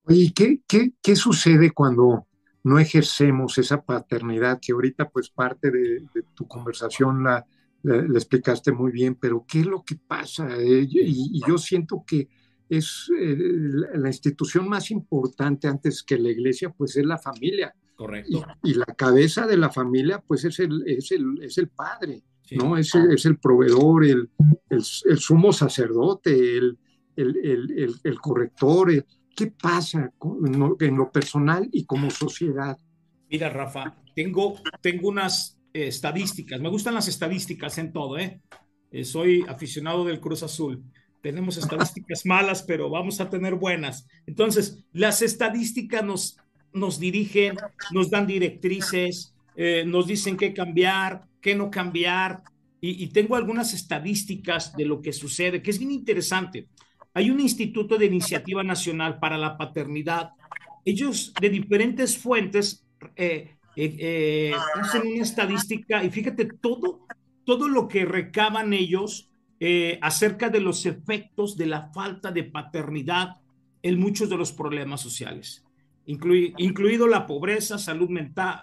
Oye, 0.04 0.32
¿qué, 0.36 0.60
qué, 0.68 0.92
qué 1.01 1.15
sucede 1.15 1.72
cuando 1.72 2.27
no 2.63 2.77
ejercemos 2.80 3.58
esa 3.58 3.82
paternidad 3.82 4.60
que 4.62 4.72
ahorita 4.72 5.10
pues 5.10 5.30
parte 5.30 5.72
de, 5.72 6.04
tu 6.36 6.48
conversación 6.48 7.24
la, 7.24 7.46
explicaste 8.15 8.72
muy 8.72 8.92
bien, 8.92 9.15
pero 9.15 9.46
¿qué 9.48 9.62
es 9.62 9.65
lo 9.65 9.84
que 9.84 9.96
pasa? 9.96 10.48
Eh, 10.58 10.88
y, 10.89 11.42
yo 11.48 11.58
siento 11.58 12.04
que 12.06 12.27
es 12.68 13.10
eh, 13.20 13.38
la 13.94 14.08
institución 14.08 14.68
más 14.68 14.92
importante 14.92 15.68
antes 15.68 16.04
que 16.04 16.18
la 16.18 16.30
iglesia, 16.30 16.70
pues 16.70 16.96
es 16.98 17.06
la 17.06 17.18
familia. 17.18 17.74
Correcto. 17.96 18.46
Y, 18.63 18.74
la 18.74 18.86
cabeza 18.86 19.48
de 19.48 19.58
la 19.58 19.70
familia, 19.70 20.24
pues 20.25 20.46
es 20.46 20.60
el, 20.60 20.84
es 20.88 21.12
el, 21.12 21.42
es 21.42 21.58
el 21.58 21.70
padre, 21.70 22.24
¿no? 22.51 22.77
Es, 22.77 22.94
es, 22.96 23.25
el 23.25 23.38
proveedor, 23.38 24.06
el, 24.06 24.30
el, 24.70 24.84
sumo 24.84 25.54
sacerdote, 25.54 26.58
el, 26.58 26.77
el 27.15 28.20
corrector, 28.20 28.92
¿Qué 29.36 29.48
pasa 29.48 30.13
en 30.80 30.98
lo 30.98 31.12
personal 31.12 31.68
y 31.72 31.84
como 31.86 32.10
sociedad? 32.10 32.77
Mira, 33.30 33.50
Rafa, 33.50 33.94
tengo, 34.15 34.56
tengo 34.82 35.10
unas 35.10 35.54
estadísticas. 35.75 36.62
Me 36.62 36.70
gustan 36.70 36.94
las 36.94 37.08
estadísticas 37.08 37.77
en 37.77 37.91
todo, 37.91 38.17
¿eh? 38.17 38.39
¿eh? 38.91 39.03
Soy 39.03 39.44
aficionado 39.48 40.05
del 40.05 40.22
Cruz 40.22 40.41
Azul. 40.41 40.82
Tenemos 41.22 41.58
estadísticas 41.58 42.25
malas, 42.25 42.63
pero 42.63 42.89
vamos 42.89 43.20
a 43.20 43.29
tener 43.29 43.55
buenas. 43.55 44.08
Entonces, 44.25 44.84
las 44.94 45.22
estadísticas 45.22 46.03
nos, 46.03 46.38
nos 46.72 47.00
dirigen, 47.00 47.58
nos 47.91 48.10
dan 48.10 48.27
directrices, 48.27 49.34
eh, 49.55 49.84
nos 49.86 50.08
dicen 50.08 50.38
qué 50.38 50.53
cambiar, 50.53 51.25
qué 51.41 51.55
no 51.55 51.70
cambiar. 51.70 52.44
Y, 52.82 53.08
tengo 53.08 53.36
algunas 53.36 53.74
estadísticas 53.74 54.75
de 54.77 54.85
lo 54.85 55.01
que 55.01 55.11
sucede, 55.11 55.64
que 55.64 55.72
es 55.72 55.79
bien 55.79 55.90
interesante. 55.90 56.68
Hay 57.16 57.31
un 57.31 57.40
Instituto 57.40 57.98
de 57.98 58.05
Iniciativa 58.05 58.64
Nacional 58.64 59.18
para 59.18 59.40
la 59.40 59.57
Paternidad. 59.57 60.29
Ellos 60.85 61.33
de 61.42 61.50
diferentes 61.50 62.16
fuentes 62.16 62.85
eh, 63.16 63.54
eh, 63.75 63.98
eh, 64.00 64.53
hacen 64.75 65.07
una 65.07 65.24
estadística 65.24 66.03
y 66.03 66.09
fíjate 66.09 66.46
todo, 66.46 67.05
todo 67.46 67.68
lo 67.68 67.88
que 67.88 68.05
recaban 68.05 68.74
ellos 68.74 69.29
acerca 70.01 70.50
de 70.50 70.59
los 70.59 70.85
efectos 70.85 71.57
de 71.57 71.66
la 71.66 71.88
falta 71.92 72.29
de 72.31 72.44
paternidad 72.44 73.38
en 73.81 74.00
muchos 74.00 74.29
de 74.29 74.38
los 74.38 74.51
problemas 74.51 75.01
sociales, 75.01 75.64
incluido 76.05 77.07
la 77.07 77.25
pobreza, 77.25 77.79
salud 77.79 78.09
mental, 78.09 78.61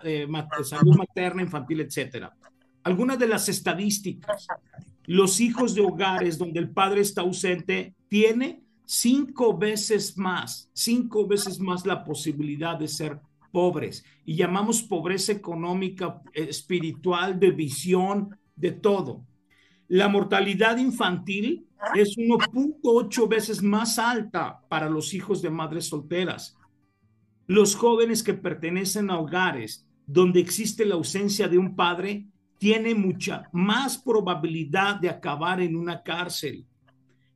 salud 0.62 0.94
materna, 0.94 1.42
infantil, 1.42 1.80
etcétera. 1.80 2.36
Algunas 2.84 3.18
de 3.18 3.26
las 3.26 3.48
estadísticas 3.48 4.46
los 5.06 5.40
hijos 5.40 5.74
de 5.74 5.82
hogares 5.82 6.38
donde 6.38 6.60
el 6.60 6.70
padre 6.70 7.00
está 7.00 7.22
ausente 7.22 7.94
tiene 8.08 8.62
cinco 8.84 9.56
veces 9.56 10.16
más, 10.16 10.70
cinco 10.72 11.26
veces 11.26 11.58
más 11.58 11.86
la 11.86 12.04
posibilidad 12.04 12.78
de 12.78 12.88
ser 12.88 13.20
pobres. 13.52 14.04
Y 14.24 14.34
llamamos 14.34 14.82
pobreza 14.82 15.32
económica, 15.32 16.22
espiritual, 16.32 17.38
de 17.38 17.50
visión, 17.52 18.36
de 18.56 18.72
todo. 18.72 19.24
La 19.88 20.08
mortalidad 20.08 20.78
infantil 20.78 21.66
es 21.94 22.16
1.8 22.16 23.28
veces 23.28 23.62
más 23.62 23.98
alta 23.98 24.60
para 24.68 24.88
los 24.88 25.14
hijos 25.14 25.42
de 25.42 25.50
madres 25.50 25.86
solteras. 25.86 26.56
Los 27.46 27.76
jóvenes 27.76 28.22
que 28.22 28.34
pertenecen 28.34 29.10
a 29.10 29.18
hogares 29.18 29.86
donde 30.06 30.40
existe 30.40 30.84
la 30.84 30.94
ausencia 30.94 31.48
de 31.48 31.58
un 31.58 31.76
padre 31.76 32.26
tiene 32.58 32.94
mucha 32.94 33.48
más 33.52 33.98
probabilidad 33.98 34.96
de 35.00 35.10
acabar 35.10 35.60
en 35.60 35.76
una 35.76 36.02
cárcel 36.02 36.66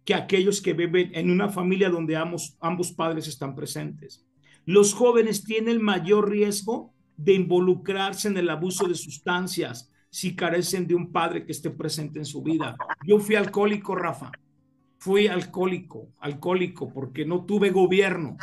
que 0.05 0.15
aquellos 0.15 0.63
que 0.63 0.73
viven 0.73 1.11
en 1.15 1.31
una 1.31 1.49
familia 1.49 1.91
donde 1.91 2.17
ambos, 2.17 2.57
ambos 2.61 2.93
padres 2.93 3.27
están 3.27 3.55
presentes. 3.55 4.26
Los 4.67 4.93
jóvenes 4.93 5.45
tienen 5.45 5.81
mayor 5.81 6.31
riesgo 6.31 6.93
de 7.17 7.33
involucrarse 7.33 8.29
en 8.29 8.37
el 8.37 8.51
abuso 8.51 8.87
de 8.87 8.95
sustancias 8.95 9.91
si 10.11 10.37
carecen 10.37 10.87
de 10.87 10.95
un 10.95 11.11
padre 11.13 11.47
que 11.47 11.53
esté 11.53 11.71
presente 11.71 12.19
en 12.19 12.27
su 12.27 12.43
vida. 12.43 12.77
Yo 13.07 13.19
fui 13.19 13.37
alcohólico, 13.37 13.95
Rafa. 13.95 14.31
Fui 14.99 15.27
alcohólico, 15.29 16.13
alcohólico, 16.19 16.93
porque 16.93 17.25
no 17.25 17.47
tuve 17.47 17.71
gobierno. 17.71 18.37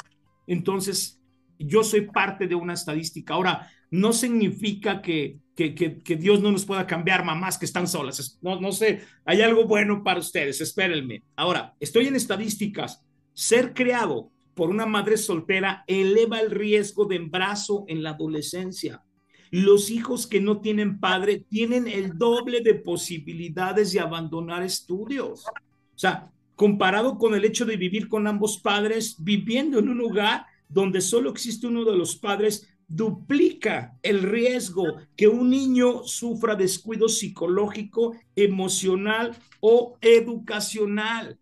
Entonces, 0.48 1.22
yo 1.60 1.84
soy 1.84 2.02
parte 2.02 2.48
de 2.48 2.56
una 2.56 2.74
estadística. 2.74 3.36
Ahora, 3.36 3.70
no 3.92 4.14
significa 4.14 5.02
que 5.02 5.44
que, 5.56 6.18
Dios 6.20 6.42
no 6.42 6.52
nos 6.52 6.66
pueda 6.66 6.88
cambiar 6.88 7.24
mamás 7.24 7.58
que 7.58 7.66
están 7.66 7.88
solas. 7.88 8.40
No, 8.42 8.60
no 8.60 8.72
sé, 8.72 9.02
hay 9.26 9.42
algo 9.42 9.66
bueno 9.66 10.04
para 10.04 10.20
ustedes, 10.20 10.62
espérenme. 10.62 11.24
Ahora, 11.36 11.76
estoy 11.80 12.08
en 12.08 12.16
estadísticas. 12.16 13.04
Ser 13.34 13.74
creado 13.74 14.32
por 14.54 14.70
una 14.70 14.86
madre 14.86 15.18
soltera 15.18 15.84
eleva 15.88 16.40
el 16.40 16.52
riesgo 16.52 17.06
de 17.06 17.16
embarazo 17.16 17.86
en 17.88 18.04
la 18.04 18.12
adolescencia. 18.12 19.04
Los 19.52 19.92
hijos 19.92 20.26
que 20.26 20.42
no 20.42 20.62
tienen 20.62 21.00
padre 21.00 21.46
tienen 21.48 21.88
el 21.88 22.18
doble 22.18 22.62
de 22.62 22.76
posibilidades 22.76 23.92
de 23.92 24.00
abandonar 24.00 24.64
estudios. 24.64 25.46
O 25.48 25.98
sea, 25.98 26.32
comparado 26.56 27.18
con 27.18 27.36
el 27.36 27.46
hecho 27.46 27.66
de 27.66 27.78
vivir 27.78 28.08
con 28.08 28.26
ambos 28.26 28.58
padres, 28.58 29.16
viviendo 29.20 29.80
en 29.80 29.90
un 29.90 29.98
lugar 29.98 30.46
donde 30.68 31.02
solo 31.02 31.30
existe 31.30 31.68
uno 31.68 31.86
de 31.86 31.96
los 31.96 32.16
padres, 32.16 32.68
duplica 32.88 33.98
el 34.02 34.24
riesgo 34.24 34.86
que 35.16 35.28
un 35.28 35.50
niño 35.50 36.04
sufra 36.04 36.56
descuido 36.56 37.08
psicológico, 37.08 38.16
emocional 38.36 39.36
o 39.60 39.98
educacional. 40.02 41.40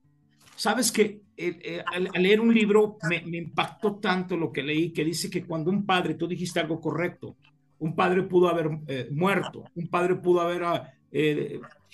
Sabes 0.61 0.91
que 0.91 1.23
eh, 1.35 1.59
eh, 1.63 1.83
al, 1.91 2.03
leer 2.21 2.39
un 2.39 2.53
libro 2.53 2.99
me, 3.09 3.17
impactó 3.35 3.95
tanto 3.95 4.37
lo 4.37 4.51
que 4.51 4.61
leí 4.61 4.93
que 4.93 5.03
dice 5.03 5.27
que 5.27 5.43
cuando 5.43 5.71
un 5.71 5.87
padre, 5.87 6.13
tú 6.13 6.27
dijiste 6.27 6.59
algo 6.59 6.79
correcto, 6.79 7.35
un 7.79 7.95
padre 7.95 8.21
pudo 8.21 8.47
haber 8.47 8.69
eh, 8.87 9.07
muerto, 9.09 9.63
un 9.73 9.87
padre 9.87 10.17
pudo 10.17 10.39
haber 10.39 10.63
ah, 10.63 10.93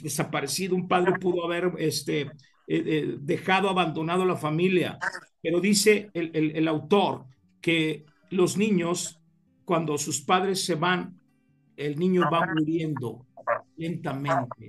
desaparecido, 0.02 0.76
un 0.76 0.86
padre 0.86 1.14
pudo 1.14 1.46
haber 1.46 1.76
este, 1.78 2.30
dejado 2.68 3.70
abandonado 3.70 4.26
la 4.26 4.36
familia, 4.36 5.00
pero 5.42 5.62
dice 5.62 6.10
el, 6.14 6.32
el 6.34 6.68
autor 6.68 7.24
que 7.62 8.04
los 8.32 8.58
niños 8.58 9.22
cuando 9.64 9.98
sus 9.98 10.20
padres 10.20 10.66
se 10.66 10.76
van, 10.76 11.18
el 11.78 11.98
niño 11.98 12.24
va 12.30 12.46
muriendo 12.54 13.28
lentamente 13.78 14.68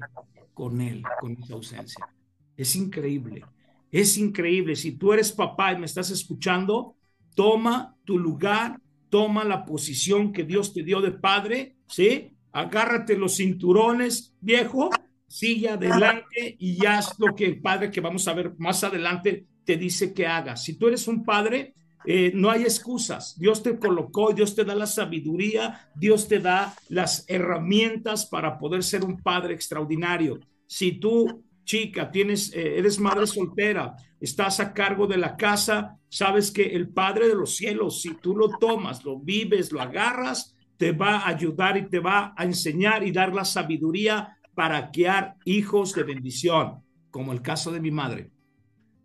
con 0.55 0.81
él, 0.81 1.03
con 1.19 1.33
esa 1.43 1.55
ausencia. 1.55 2.09
Es 2.57 2.77
increíble, 2.77 3.43
es 3.91 4.19
increíble. 4.19 4.77
Si 4.77 4.93
tú 4.93 5.13
eres 5.13 5.33
papá 5.33 5.73
y 5.73 5.79
me 5.79 5.87
estás 5.87 6.11
escuchando, 6.11 6.97
toma 7.35 7.97
tu 8.05 8.19
lugar, 8.19 8.81
toma 9.09 9.45
la 9.45 9.65
posición 9.65 10.33
que 10.33 10.45
Dios 10.45 10.73
te 10.73 10.83
dio 10.83 11.01
de 11.01 11.13
padre, 11.13 11.77
¿sí? 11.87 12.33
Agárrate 12.53 13.17
los 13.17 13.37
cinturones, 13.37 14.35
viejo, 14.41 14.91
sigue 15.27 15.69
adelante 15.69 16.57
y 16.59 16.85
haz 16.87 17.19
lo 17.19 17.35
que 17.35 17.45
el 17.45 17.61
padre 17.61 17.91
que 17.91 18.01
vamos 18.01 18.27
a 18.27 18.35
ver 18.35 18.55
más 18.59 18.83
adelante 18.85 19.47
te 19.65 19.77
dice 19.77 20.15
que 20.15 20.27
hagas. 20.27 20.65
Si 20.65 20.75
tú 20.75 20.89
eres 20.89 21.07
un 21.09 21.25
padre, 21.25 21.75
eh, 22.05 22.33
no 22.35 22.51
hay 22.51 22.63
excusas. 22.63 23.39
Dios 23.39 23.63
te 23.63 23.79
colocó, 23.79 24.33
Dios 24.33 24.55
te 24.55 24.65
da 24.65 24.75
la 24.75 24.87
sabiduría, 24.87 25.91
Dios 25.95 26.27
te 26.27 26.39
da 26.39 26.75
las 26.89 27.25
herramientas 27.29 28.27
para 28.27 28.59
poder 28.59 28.83
ser 28.83 29.05
un 29.05 29.19
padre 29.19 29.55
extraordinario. 29.55 30.41
Si 30.67 30.93
tú, 30.93 31.45
chica, 31.69 32.11
tienes, 32.11 32.51
eh, 32.55 32.79
eres 32.79 32.99
madre 32.99 33.27
soltera, 33.27 33.95
estás 34.19 34.59
a 34.59 34.73
cargo 34.73 35.07
de 35.07 35.19
la 35.19 35.37
casa, 35.37 35.99
sabes 36.09 36.51
que 36.51 36.63
el 36.63 36.89
Padre 36.89 37.29
de 37.29 37.35
los 37.35 37.57
cielos, 37.57 38.01
si 38.01 38.15
tú 38.15 38.35
lo 38.35 38.59
tomas, 38.59 39.05
lo 39.05 39.19
vives, 39.19 39.71
lo 39.71 39.83
agarras, 39.83 40.57
te 40.79 40.93
va 40.93 41.19
a 41.19 41.29
ayudar 41.29 41.77
y 41.77 41.91
te 41.91 41.99
va 41.99 42.33
a 42.35 42.45
enseñar 42.45 43.07
y 43.07 43.13
dar 43.13 43.35
la 43.35 43.45
sabiduría 43.45 44.39
para 44.55 44.91
criar 44.91 45.37
hijos 45.45 45.95
de 45.95 46.05
bendición, 46.05 46.83
como 47.11 47.33
el 47.33 47.43
caso 47.43 47.71
de 47.71 47.81
mi 47.81 47.91
madre. 47.91 48.31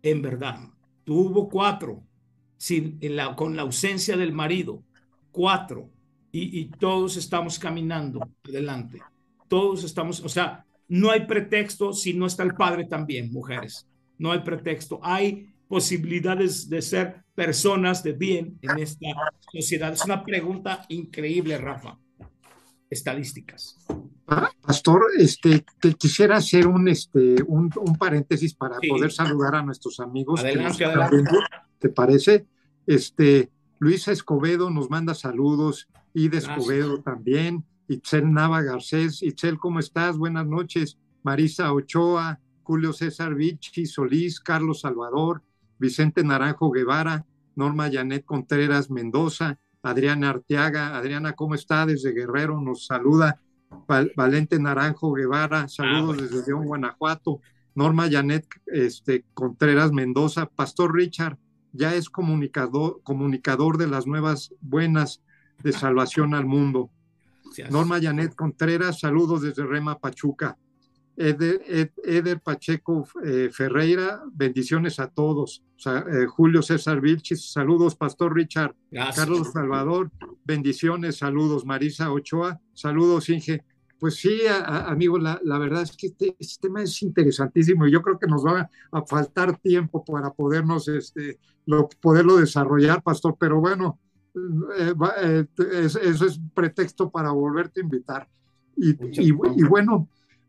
En 0.02 0.22
verdad, 0.22 0.58
tuvo 1.04 1.50
cuatro 1.50 2.02
sin, 2.56 2.98
la, 3.02 3.36
con 3.36 3.56
la 3.56 3.62
ausencia 3.62 4.16
del 4.16 4.32
marido, 4.32 4.82
cuatro, 5.30 5.90
y, 6.32 6.60
y 6.60 6.64
todos 6.70 7.18
estamos 7.18 7.58
caminando 7.58 8.26
adelante. 8.42 9.02
Todos 9.48 9.84
estamos, 9.84 10.20
o 10.20 10.30
sea, 10.30 10.64
no 10.88 11.10
hay 11.10 11.26
pretexto 11.26 11.92
si 11.92 12.14
no 12.14 12.26
está 12.26 12.42
el 12.42 12.54
padre 12.54 12.84
también, 12.84 13.32
mujeres. 13.32 13.86
No 14.18 14.32
hay 14.32 14.40
pretexto. 14.40 15.00
Hay 15.02 15.54
posibilidades 15.68 16.68
de 16.68 16.82
ser 16.82 17.24
personas 17.34 18.02
de 18.02 18.12
bien 18.12 18.58
en 18.62 18.78
esta 18.78 19.08
sociedad. 19.52 19.92
Es 19.92 20.04
una 20.04 20.24
pregunta 20.24 20.84
increíble, 20.88 21.58
Rafa. 21.58 21.98
Estadísticas. 22.88 23.76
Pastor, 24.62 25.02
este, 25.18 25.64
te 25.80 25.94
quisiera 25.94 26.36
hacer 26.36 26.66
un, 26.66 26.88
este, 26.88 27.42
un, 27.46 27.70
paréntesis 27.98 28.54
para 28.54 28.78
poder 28.88 29.12
saludar 29.12 29.56
a 29.56 29.62
nuestros 29.62 30.00
amigos. 30.00 30.40
Adelante, 30.40 30.84
adelante. 30.84 31.30
¿Te 31.78 31.88
parece? 31.88 32.46
Este, 32.86 33.50
Luisa 33.78 34.12
Escobedo 34.12 34.70
nos 34.70 34.88
manda 34.88 35.14
saludos, 35.14 35.88
Ida 36.14 36.38
Escobedo 36.38 37.02
también, 37.02 37.64
Itzel 37.88 38.32
Nava 38.32 38.62
Garcés. 38.62 39.22
Itzel, 39.22 39.58
¿cómo 39.58 39.78
estás? 39.78 40.16
Buenas 40.16 40.46
noches. 40.46 40.98
Marisa 41.22 41.72
Ochoa, 41.72 42.40
Julio 42.62 42.92
César 42.92 43.34
Vichy, 43.34 43.86
Solís, 43.86 44.40
Carlos 44.40 44.80
Salvador, 44.80 45.42
Vicente 45.78 46.22
Naranjo 46.22 46.70
Guevara, 46.70 47.24
Norma 47.56 47.90
Janet 47.90 48.24
Contreras 48.24 48.90
Mendoza, 48.90 49.58
Adriana 49.82 50.30
Arteaga. 50.30 50.96
Adriana, 50.96 51.32
¿cómo 51.32 51.54
está? 51.54 51.86
Desde 51.86 52.12
Guerrero 52.12 52.60
nos 52.60 52.86
saluda. 52.86 53.40
Valente 54.16 54.58
Naranjo 54.58 55.12
Guevara, 55.12 55.68
saludos 55.68 56.16
ah, 56.18 56.22
desde 56.22 56.46
León, 56.46 56.66
Guanajuato. 56.66 57.40
Norma 57.74 58.08
Janet 58.08 58.46
este, 58.66 59.24
Contreras 59.34 59.92
Mendoza, 59.92 60.46
Pastor 60.46 60.94
Richard, 60.94 61.38
ya 61.72 61.94
es 61.94 62.08
comunicador, 62.08 63.00
comunicador 63.02 63.78
de 63.78 63.88
las 63.88 64.06
nuevas 64.06 64.54
buenas 64.60 65.22
de 65.62 65.72
salvación 65.72 66.34
al 66.34 66.46
mundo. 66.46 66.90
Norma 67.70 68.00
Janet 68.00 68.34
Contreras, 68.34 69.00
saludos 69.00 69.42
desde 69.42 69.64
Rema 69.64 69.98
Pachuca. 69.98 70.56
Eder, 71.16 72.40
Pacheco 72.42 73.06
eh, 73.24 73.48
Ferreira, 73.52 74.22
bendiciones 74.32 74.98
a 74.98 75.08
todos. 75.08 75.62
Eh, 75.86 76.26
Julio 76.26 76.62
César 76.62 77.00
Vilchis, 77.00 77.52
saludos, 77.52 77.94
Pastor 77.94 78.34
Richard. 78.34 78.74
Carlos 79.14 79.52
Salvador, 79.52 80.10
bendiciones, 80.44 81.18
saludos. 81.18 81.64
Marisa 81.64 82.10
Ochoa, 82.10 82.60
saludos, 82.72 83.28
Inge. 83.28 83.64
Pues 83.98 84.16
sí, 84.16 84.40
amigo, 84.48 85.18
la, 85.18 85.38
verdad 85.58 85.82
es 85.82 85.96
que 85.96 86.08
este, 86.08 86.36
este, 86.38 86.68
tema 86.68 86.82
es 86.82 87.00
interesantísimo 87.02 87.86
y 87.86 87.92
yo 87.92 88.02
creo 88.02 88.18
que 88.18 88.26
nos 88.26 88.44
va 88.44 88.68
a 88.90 89.02
faltar 89.06 89.56
tiempo 89.58 90.04
para 90.04 90.30
podernos, 90.30 90.88
este, 90.88 91.38
lo, 91.64 91.88
poderlo 92.02 92.36
desarrollar, 92.36 93.02
Pastor, 93.02 93.36
pero 93.38 93.60
bueno, 93.60 94.00
eh, 94.34 95.46
eso 95.58 96.26
es 96.26 96.40
pretexto 96.54 97.10
para 97.10 97.30
volverte 97.30 97.80
a 97.80 97.84
invitar. 97.84 98.28
Y, 98.76 98.96
y, 99.22 99.30
bueno, 99.30 100.08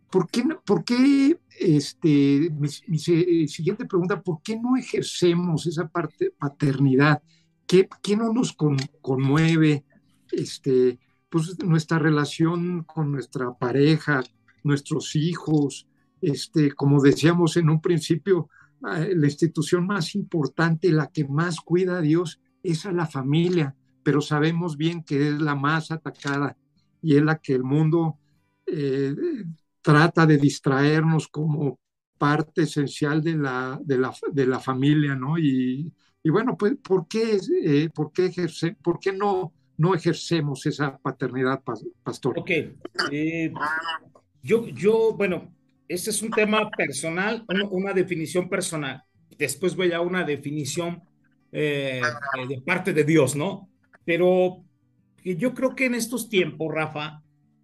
¿por 0.09 0.27
qué, 0.29 0.43
por 0.65 0.83
qué 0.83 1.39
este, 1.59 2.51
mi, 2.51 2.97
siguiente 2.97 3.85
pregunta, 3.85 4.21
¿por 4.21 4.41
qué 4.41 4.59
no 4.59 4.75
ejercemos 4.75 5.67
esa 5.67 5.87
parte 5.87 6.31
paternidad? 6.37 7.21
¿Qué, 7.67 7.87
qué 8.01 8.17
no 8.17 8.33
nos 8.33 8.55
conmueve 9.01 9.85
este, 10.31 10.99
pues, 11.29 11.57
nuestra 11.63 11.99
relación 11.99 12.83
con 12.83 13.11
nuestra 13.11 13.53
pareja, 13.53 14.23
nuestros 14.63 15.15
hijos? 15.15 15.87
Este, 16.21 16.71
como 16.71 17.01
decíamos 17.01 17.57
en 17.57 17.69
un 17.69 17.81
principio, 17.81 18.49
ah, 18.83 19.05
la 19.13 19.27
institución 19.27 19.85
más 19.85 20.15
importante, 20.15 20.91
la 20.91 21.07
que 21.07 21.25
más 21.25 21.59
cuida 21.59 21.97
a 21.97 22.01
Dios, 22.01 22.39
es 22.71 22.85
a 22.85 22.91
la 22.91 23.05
familia, 23.05 23.75
pero 24.03 24.21
sabemos 24.21 24.77
bien 24.77 25.03
que 25.03 25.29
es 25.29 25.41
la 25.41 25.55
más 25.55 25.91
atacada 25.91 26.57
y 27.01 27.15
es 27.15 27.23
la 27.23 27.37
que 27.39 27.53
el 27.53 27.63
mundo 27.63 28.17
eh, 28.65 29.15
trata 29.81 30.25
de 30.25 30.37
distraernos 30.37 31.27
como 31.27 31.79
parte 32.17 32.63
esencial 32.63 33.21
de 33.21 33.35
la, 33.35 33.79
de 33.83 33.97
la, 33.97 34.13
de 34.31 34.45
la 34.47 34.59
familia, 34.59 35.15
¿no? 35.15 35.37
Y, 35.37 35.91
y, 36.23 36.29
bueno, 36.29 36.57
pues, 36.57 36.75
¿por 36.81 37.07
qué, 37.07 37.39
eh, 37.63 37.89
por 37.93 38.11
qué, 38.11 38.27
ejerce, 38.27 38.75
por 38.81 38.99
qué 38.99 39.11
no, 39.13 39.53
no 39.77 39.93
ejercemos 39.93 40.65
esa 40.65 40.97
paternidad, 40.97 41.61
pastor? 42.03 42.39
Ok. 42.39 42.51
Eh, 43.11 43.53
yo, 44.41 44.67
yo, 44.67 45.13
bueno, 45.15 45.53
este 45.87 46.09
es 46.09 46.21
un 46.21 46.31
tema 46.31 46.69
personal, 46.71 47.45
una, 47.69 47.93
definición 47.93 48.49
personal. 48.49 49.03
Después 49.37 49.75
voy 49.75 49.91
a 49.91 50.01
una 50.01 50.23
definición 50.23 51.03
eh, 51.51 52.01
de 52.47 52.61
parte 52.61 52.93
de 52.93 53.03
Dios, 53.03 53.35
¿no? 53.35 53.69
Pero 54.03 54.63
yo 55.23 55.53
creo 55.53 55.75
que 55.75 55.85
en 55.85 55.95
estos 55.95 56.29
tiempos, 56.29 56.73
Rafa, 56.73 57.23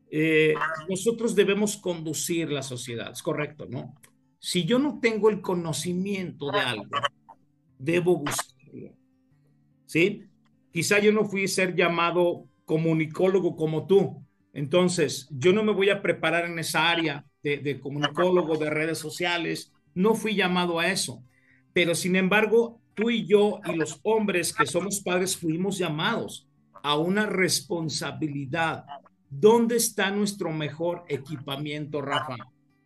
eh, 0.10 0.56
nosotros 0.90 1.36
debemos 1.36 1.78
conducir 1.78 2.52
la 2.52 2.64
sociedad, 2.64 3.12
es 3.12 3.22
correcto, 3.22 3.68
¿no? 3.70 3.96
Si 4.40 4.66
yo 4.66 4.80
no 4.80 5.00
tengo 5.00 5.30
el 5.30 5.42
conocimiento 5.42 6.52
de 6.52 6.60
algo, 6.60 6.90
debo 7.78 8.18
buscarlo, 8.18 8.96
¿sí? 9.86 10.26
Quizá 10.74 11.00
yo 11.00 11.12
no 11.12 11.26
fui 11.26 11.48
ser 11.48 11.76
llamado 11.76 12.48
comunicólogo 12.66 13.56
como 13.56 13.88
tú, 13.88 14.26
entonces 14.54 15.28
yo 15.32 15.54
no 15.54 15.64
me 15.64 15.72
voy 15.72 15.90
a 15.90 16.02
preparar 16.02 16.46
en 16.46 16.60
esa 16.60 16.90
área 16.90 17.26
de, 17.44 17.58
de 17.58 17.80
comunicólogo 17.80 18.58
de 18.58 18.70
redes 18.70 18.98
sociales, 18.98 19.72
no 19.94 20.16
fui 20.16 20.36
llamado 20.36 20.80
a 20.80 20.92
eso, 20.92 21.24
pero 21.74 21.96
sin 21.96 22.16
embargo, 22.16 22.81
tú 22.94 23.10
y 23.10 23.26
yo 23.26 23.60
y 23.66 23.76
los 23.76 24.00
hombres 24.04 24.54
que 24.54 24.66
somos 24.66 25.02
padres 25.02 25.38
fuimos 25.38 25.78
llamados 25.78 26.48
a 26.84 26.98
una 26.98 27.26
responsabilidad 27.26 28.86
¿Dónde 29.32 29.78
está 29.78 30.12
nuestro 30.12 30.52
mejor 30.52 31.06
equipamiento, 31.08 32.02
Rafa? 32.02 32.36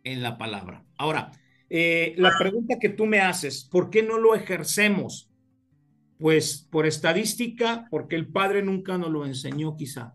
En 0.04 0.22
la 0.22 0.38
palabra. 0.38 0.84
Ahora, 0.96 1.32
eh, 1.68 2.14
la 2.18 2.30
pregunta 2.38 2.78
que 2.78 2.88
tú 2.88 3.04
me 3.04 3.18
haces, 3.18 3.64
¿por 3.64 3.90
qué 3.90 4.04
no 4.04 4.16
lo 4.16 4.36
ejercemos? 4.36 5.28
Pues 6.18 6.64
por 6.70 6.86
estadística, 6.86 7.88
porque 7.90 8.14
el 8.14 8.28
padre 8.28 8.62
nunca 8.62 8.96
nos 8.96 9.10
lo 9.10 9.26
enseñó 9.26 9.76
quizá. 9.76 10.14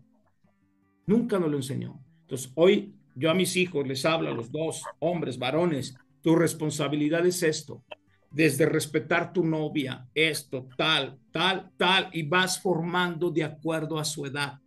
Nunca 1.06 1.38
nos 1.38 1.50
lo 1.50 1.58
enseñó. 1.58 2.00
Entonces, 2.22 2.50
hoy 2.54 2.94
yo 3.14 3.30
a 3.30 3.34
mis 3.34 3.54
hijos 3.56 3.86
les 3.86 4.06
hablo, 4.06 4.30
a 4.30 4.34
los 4.34 4.50
dos 4.50 4.82
hombres, 5.00 5.38
varones, 5.38 5.94
tu 6.22 6.34
responsabilidad 6.34 7.26
es 7.26 7.42
esto, 7.42 7.84
desde 8.32 8.66
respetar 8.66 9.32
tu 9.32 9.44
novia, 9.44 10.06
esto, 10.14 10.68
tal, 10.76 11.18
tal, 11.30 11.70
tal, 11.76 12.08
y 12.12 12.22
vas 12.22 12.60
formando 12.60 13.30
de 13.30 13.44
acuerdo 13.44 13.98
a 13.98 14.04
su 14.04 14.26
edad, 14.26 14.58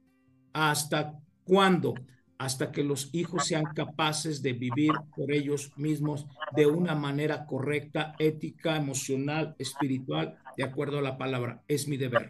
hasta 0.53 1.19
¿Cuándo? 1.45 1.93
Hasta 2.37 2.71
que 2.71 2.83
los 2.83 3.09
hijos 3.13 3.47
sean 3.47 3.63
capaces 3.73 4.41
de 4.41 4.51
vivir 4.51 4.91
por 5.15 5.31
ellos 5.31 5.71
mismos 5.77 6.25
de 6.53 6.65
una 6.65 6.95
manera 6.95 7.45
correcta, 7.45 8.13
ética, 8.19 8.75
emocional, 8.75 9.55
espiritual, 9.57 10.35
de 10.57 10.63
acuerdo 10.65 10.99
a 10.99 11.01
la 11.01 11.17
palabra. 11.17 11.63
Es 11.67 11.87
mi 11.87 11.95
deber. 11.95 12.27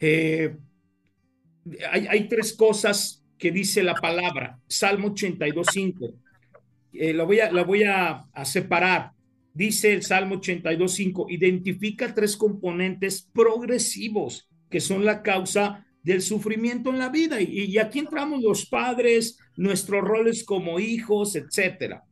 Eh, 0.00 0.58
hay, 1.90 2.28
tres 2.28 2.52
cosas 2.52 3.24
que 3.38 3.50
dice 3.50 3.82
la 3.82 3.94
palabra. 3.94 4.58
Salmo 4.66 5.14
82.5. 5.14 6.14
Eh, 6.92 7.14
la 7.14 7.24
voy, 7.24 7.40
a, 7.40 7.50
la 7.52 7.64
voy 7.64 7.84
a 7.84 8.26
separar. 8.44 9.12
Dice 9.52 9.92
el 9.92 10.02
Salmo 10.02 10.36
82.5, 10.36 11.26
identifica 11.28 12.14
tres 12.14 12.36
componentes 12.36 13.28
progresivos 13.32 14.48
que 14.70 14.80
son 14.80 15.04
la 15.04 15.22
causa 15.22 15.84
del 16.02 16.22
sufrimiento 16.22 16.90
en 16.90 16.98
la 16.98 17.08
vida. 17.08 17.40
Y, 17.40 17.76
aquí 17.78 17.98
entramos 17.98 18.42
los 18.42 18.66
padres, 18.66 19.38
nuestros 19.56 20.02
roles 20.02 20.44
como 20.44 20.78
hijos, 20.78 21.36
etcétera. 21.36 22.04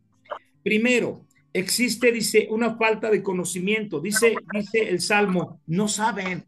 Primero, 0.63 1.27
existe, 1.53 2.13
dice, 2.13 2.49
una 2.51 2.77
falta 2.77 3.11
de 3.11 3.23
conocimiento. 3.23 4.01
Dice, 4.01 4.35
dice 4.53 4.89
el 4.89 5.01
Salmo, 5.01 5.61
no 5.67 5.89
saben, 5.89 6.45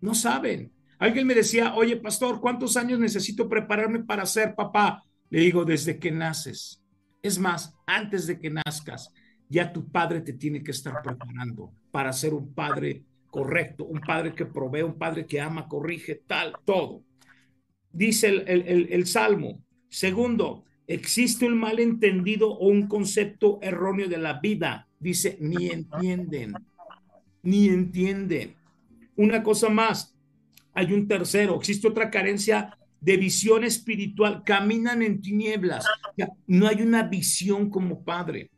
no 0.00 0.14
saben. 0.14 0.72
Alguien 0.98 1.26
me 1.26 1.34
decía, 1.34 1.74
oye, 1.74 1.96
pastor, 1.96 2.40
¿cuántos 2.40 2.76
años 2.76 2.98
necesito 2.98 3.48
prepararme 3.48 4.04
para 4.04 4.26
ser 4.26 4.54
papá? 4.54 5.04
Le 5.28 5.40
digo, 5.40 5.64
desde 5.64 5.98
que 5.98 6.10
naces. 6.10 6.80
Es 7.22 7.38
más, 7.38 7.74
antes 7.86 8.26
de 8.26 8.38
que 8.38 8.50
nazcas, 8.50 9.12
ya 9.54 9.72
tu 9.72 9.88
padre 9.88 10.20
te 10.20 10.32
tiene 10.32 10.64
que 10.64 10.72
estar 10.72 11.00
preparando 11.00 11.72
para 11.92 12.12
ser 12.12 12.34
un 12.34 12.52
padre 12.52 13.04
correcto, 13.30 13.84
un 13.84 14.00
padre 14.00 14.34
que 14.34 14.46
provee, 14.46 14.82
un 14.82 14.98
padre 14.98 15.26
que 15.26 15.40
ama, 15.40 15.68
corrige, 15.68 16.22
tal, 16.26 16.54
todo. 16.64 17.04
Dice 17.92 18.28
el, 18.28 19.06
Salmo. 19.06 19.62
Segundo, 19.88 20.64
existe 20.88 21.46
un 21.46 21.56
malentendido 21.56 22.50
o 22.50 22.66
un 22.66 22.88
concepto 22.88 23.60
erróneo 23.62 24.08
de 24.08 24.18
la 24.18 24.40
vida. 24.40 24.88
Dice, 24.98 25.38
ni 25.40 25.70
entienden, 25.70 26.54
ni 27.42 27.68
entienden. 27.68 28.56
Una 29.14 29.44
cosa 29.44 29.68
más, 29.68 30.16
hay 30.72 30.92
un 30.92 31.06
tercero, 31.06 31.54
existe 31.54 31.86
otra 31.86 32.10
carencia 32.10 32.76
de 33.00 33.16
visión 33.18 33.62
espiritual, 33.62 34.42
caminan 34.44 35.00
en 35.02 35.20
tinieblas. 35.20 35.86
No 36.48 36.66
hay 36.66 36.82
una 36.82 37.04
visión 37.04 37.70
como 37.70 38.02
padre, 38.02 38.50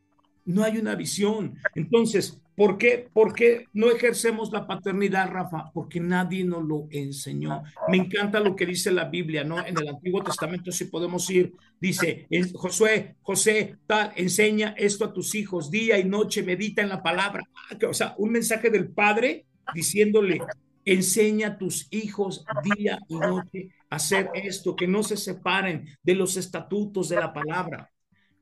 no 0.47 0.65
hay 0.65 0.79
una 0.79 0.95
visión. 0.95 1.59
Entonces, 1.75 2.41
¿Por 2.57 2.79
qué? 2.79 3.07
¿Por 3.13 3.35
qué 3.35 3.67
no 3.75 3.91
ejercemos 3.91 4.51
la 4.51 4.67
paternidad, 4.67 5.31
Rafa? 5.31 5.71
Porque 5.75 6.01
nadie 6.01 6.43
nos 6.43 6.65
lo 6.65 6.89
enseñó. 6.91 7.63
Me 7.89 7.99
encanta 7.99 8.41
lo 8.41 8.57
que 8.57 8.65
dice 8.65 8.91
la 8.91 9.05
Biblia, 9.05 9.45
¿no? 9.45 9.65
En 9.65 9.79
el 9.79 9.89
Antiguo 9.89 10.25
Testamento, 10.25 10.73
si 10.73 10.87
podemos 10.87 11.29
ir, 11.29 11.53
dice, 11.79 12.27
Josué, 12.55 13.17
José, 13.21 13.77
tal, 13.87 14.13
enseña 14.17 14.75
esto 14.79 15.05
a 15.05 15.13
tus 15.13 15.35
hijos, 15.35 15.71
día 15.71 15.99
y 15.99 16.05
noche, 16.05 16.43
medita 16.43 16.81
en 16.81 16.89
la 16.89 17.03
palabra. 17.03 17.45
Ah, 17.71 17.77
o 17.89 17.93
sea, 17.93 18.15
un 18.17 18.33
mensaje 18.33 18.71
del 18.71 18.89
Padre 18.89 19.45
diciéndole, 19.75 20.41
enseña 20.87 21.49
a 21.49 21.59
tus 21.59 21.89
hijos 21.91 22.47
día 22.75 22.99
y 23.07 23.17
noche 23.17 23.69
a 23.91 23.97
hacer 23.97 24.31
esto, 24.33 24.75
que 24.75 24.87
no 24.87 25.03
se 25.03 25.19
separen 25.19 25.87
de 26.03 26.15
los 26.15 26.39
estatutos 26.39 27.11
de 27.11 27.17
la 27.17 27.35
palabra. 27.35 27.91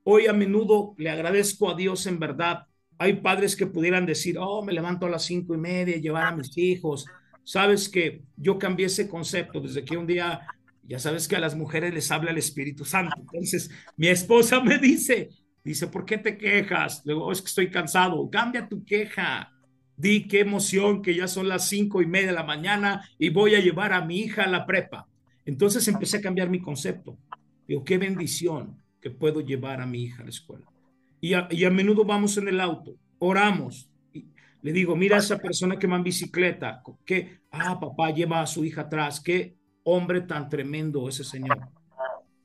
Hoy 0.05 0.27
a 0.27 0.33
menudo 0.33 0.95
le 0.99 1.11
agradezco 1.11 1.71
a 1.71 1.75
Dios 1.75 2.07
en 2.07 2.19
verdad 2.19 2.67
hay 2.99 3.14
padres 3.14 3.57
que 3.57 3.67
pudieran 3.67 4.07
decir, 4.07 4.37
oh, 4.38 4.62
me 4.62 4.73
levanto 4.73 5.07
a 5.07 5.11
las 5.11 5.25
cinco 5.25 5.55
y 5.55 5.59
media, 5.59 5.97
llevar 5.97 6.27
a 6.27 6.37
mis 6.37 6.57
hijos. 6.57 7.07
Sabes 7.43 7.88
que 7.88 8.23
yo 8.37 8.59
cambié 8.59 8.87
ese 8.87 9.09
concepto 9.09 9.61
desde 9.61 9.85
que 9.85 9.97
un 9.97 10.07
día, 10.07 10.40
ya 10.85 10.99
sabes 10.99 11.27
que 11.27 11.37
a 11.37 11.40
las 11.40 11.57
mujeres 11.57 11.93
les 11.93 12.11
habla 12.11 12.31
el 12.31 12.38
Espíritu 12.38 12.85
Santo. 12.85 13.17
Entonces, 13.19 13.71
mi 13.97 14.09
esposa 14.09 14.61
me 14.61 14.79
dice, 14.79 15.31
dice, 15.64 15.88
¿por 15.88 16.05
qué 16.05 16.19
te 16.19 16.38
quejas? 16.38 17.03
Luego, 17.05 17.27
oh, 17.27 17.33
es 17.33 17.40
que 17.40 17.49
estoy 17.49 17.71
cansado. 17.71 18.29
Cambia 18.31 18.69
tu 18.69 18.85
queja. 18.85 19.51
Di 19.97 20.27
qué 20.27 20.40
emoción 20.40 21.03
que 21.03 21.14
ya 21.14 21.29
son 21.29 21.49
las 21.49 21.69
cinco 21.69 22.03
y 22.03 22.07
media 22.07 22.29
de 22.29 22.33
la 22.33 22.43
mañana 22.43 23.09
y 23.19 23.29
voy 23.29 23.55
a 23.55 23.61
llevar 23.61 23.93
a 23.93 24.05
mi 24.05 24.21
hija 24.21 24.45
a 24.45 24.49
la 24.49 24.67
prepa. 24.67 25.07
Entonces 25.45 25.87
empecé 25.87 26.17
a 26.17 26.21
cambiar 26.21 26.49
mi 26.49 26.61
concepto. 26.61 27.17
Digo, 27.67 27.85
qué 27.85 27.97
bendición 27.99 28.84
que 29.05 29.11
puedo 29.11 29.43
llevar 29.43 29.83
a 29.83 29.87
mi 29.87 30.05
hija 30.05 30.23
a 30.23 30.25
la 30.25 30.31
escuela 30.31 30.64
y 31.25 31.64
a, 31.64 31.71
menudo 31.71 32.05
vamos 32.05 32.37
en 32.37 32.49
el 32.49 32.61
auto, 32.61 32.97
oramos. 33.19 33.88
Y 34.12 34.27
le 34.61 34.73
digo, 34.75 34.95
mira 34.95 35.17
a 35.17 35.21
esa 35.21 35.38
persona 35.38 35.79
que 35.79 35.87
va 35.87 35.97
en 35.97 36.05
bicicleta, 36.05 36.83
que, 37.07 37.38
ah, 37.51 37.81
papá 37.81 38.11
lleva 38.11 38.43
a 38.43 38.47
su 38.47 38.62
hija 38.62 38.83
atrás, 38.83 39.21
qué 39.21 39.57
hombre 39.85 40.21
tan 40.21 40.51
tremendo 40.51 41.09
ese 41.09 41.25
señor, 41.25 41.59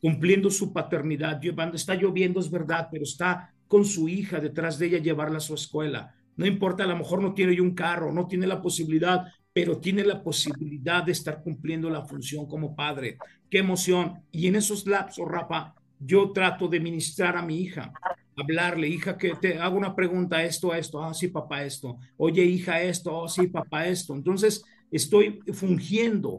cumpliendo 0.01 0.49
su 0.49 0.71
paternidad, 0.71 1.41
llevando, 1.41 1.75
está 1.75 1.93
lloviendo, 1.93 2.39
es 2.39 2.49
verdad, 2.49 2.87
pero 2.89 3.03
está 3.03 3.53
con 3.67 3.83
su 3.83 4.07
hija 4.07 4.39
detrás 4.39 4.79
de 4.79 4.87
ella, 4.87 4.99
llevarla 4.99 5.39
a 5.39 5.41
su 5.41 5.55
escuela. 5.55 6.15
No 6.37 6.45
importa, 6.45 6.85
a 6.85 6.87
lo 6.87 6.95
mejor 6.95 7.21
no 7.21 7.33
tiene 7.33 7.59
un 7.59 7.75
carro, 7.75 8.13
no 8.13 8.27
tiene 8.27 8.47
la 8.47 8.61
posibilidad, 8.61 9.25
pero 9.51 9.79
tiene 9.79 10.05
la 10.05 10.23
posibilidad 10.23 11.03
de 11.03 11.11
estar 11.11 11.43
cumpliendo 11.43 11.89
la 11.89 12.05
función 12.05 12.47
como 12.47 12.77
padre. 12.77 13.17
Qué 13.49 13.57
emoción. 13.57 14.21
Y 14.31 14.47
en 14.47 14.55
esos 14.55 14.87
lapsos, 14.87 15.27
Rafa, 15.27 15.73
yo 15.99 16.31
trato 16.31 16.67
de 16.67 16.79
ministrar 16.79 17.37
a 17.37 17.41
mi 17.41 17.59
hija 17.61 17.91
hablarle, 18.39 18.87
hija, 18.87 19.17
que 19.17 19.35
te 19.35 19.59
hago 19.59 19.77
una 19.77 19.95
pregunta, 19.95 20.43
esto, 20.43 20.73
esto, 20.73 21.03
ah, 21.03 21.13
sí, 21.13 21.27
papá, 21.27 21.63
esto, 21.63 21.97
oye, 22.17 22.43
hija, 22.43 22.81
esto, 22.81 23.15
oh, 23.15 23.27
sí, 23.27 23.47
papá, 23.47 23.87
esto. 23.87 24.13
Entonces, 24.13 24.63
estoy 24.91 25.41
fungiendo, 25.53 26.37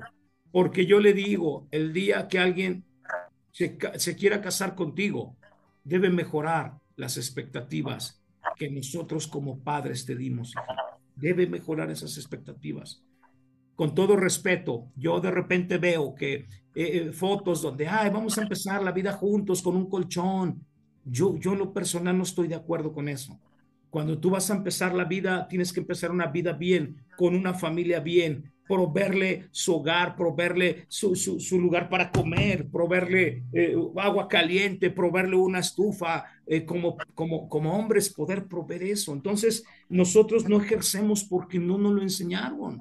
porque 0.50 0.86
yo 0.86 1.00
le 1.00 1.12
digo, 1.12 1.68
el 1.70 1.92
día 1.92 2.26
que 2.28 2.38
alguien 2.38 2.84
se, 3.52 3.76
se 3.96 4.16
quiera 4.16 4.40
casar 4.40 4.74
contigo, 4.74 5.36
debe 5.84 6.10
mejorar 6.10 6.74
las 6.96 7.16
expectativas 7.16 8.22
que 8.56 8.70
nosotros 8.70 9.26
como 9.26 9.60
padres 9.60 10.04
te 10.04 10.14
dimos. 10.14 10.54
Debe 11.16 11.46
mejorar 11.46 11.90
esas 11.90 12.16
expectativas. 12.16 13.02
Con 13.74 13.94
todo 13.94 14.16
respeto, 14.16 14.88
yo 14.96 15.20
de 15.20 15.30
repente 15.30 15.78
veo 15.78 16.14
que 16.14 16.34
eh, 16.34 16.46
eh, 16.74 17.12
fotos 17.12 17.62
donde, 17.62 17.88
ay, 17.88 18.10
vamos 18.10 18.36
a 18.38 18.42
empezar 18.42 18.82
la 18.82 18.92
vida 18.92 19.12
juntos 19.12 19.62
con 19.62 19.76
un 19.76 19.88
colchón, 19.88 20.64
yo, 21.04 21.36
yo 21.38 21.54
lo 21.54 21.72
personal 21.72 22.16
no 22.16 22.24
estoy 22.24 22.48
de 22.48 22.54
acuerdo 22.54 22.92
con 22.92 23.08
eso. 23.08 23.38
Cuando 23.88 24.18
tú 24.18 24.30
vas 24.30 24.50
a 24.50 24.54
empezar 24.54 24.94
la 24.94 25.04
vida, 25.04 25.48
tienes 25.48 25.72
que 25.72 25.80
empezar 25.80 26.10
una 26.10 26.26
vida 26.26 26.52
bien, 26.52 27.04
con 27.16 27.34
una 27.34 27.54
familia 27.54 28.00
bien, 28.00 28.52
proveerle 28.70 29.48
su 29.50 29.74
hogar, 29.74 30.14
proveerle 30.14 30.84
su, 30.86 31.16
su, 31.16 31.60
lugar 31.60 31.88
para 31.88 32.12
comer, 32.12 32.68
proveerle 32.68 33.42
eh, 33.52 33.74
agua 33.96 34.28
caliente, 34.28 34.90
proveerle 34.90 35.34
una 35.34 35.58
estufa, 35.58 36.24
eh, 36.46 36.64
como, 36.64 36.96
como, 37.16 37.48
como 37.48 37.76
hombres 37.76 38.14
poder 38.14 38.46
proveer 38.46 38.84
eso. 38.84 39.12
Entonces, 39.12 39.64
nosotros 39.88 40.48
no 40.48 40.60
ejercemos 40.60 41.24
porque 41.24 41.58
no 41.58 41.78
nos 41.78 41.92
lo 41.94 42.02
enseñaron, 42.02 42.80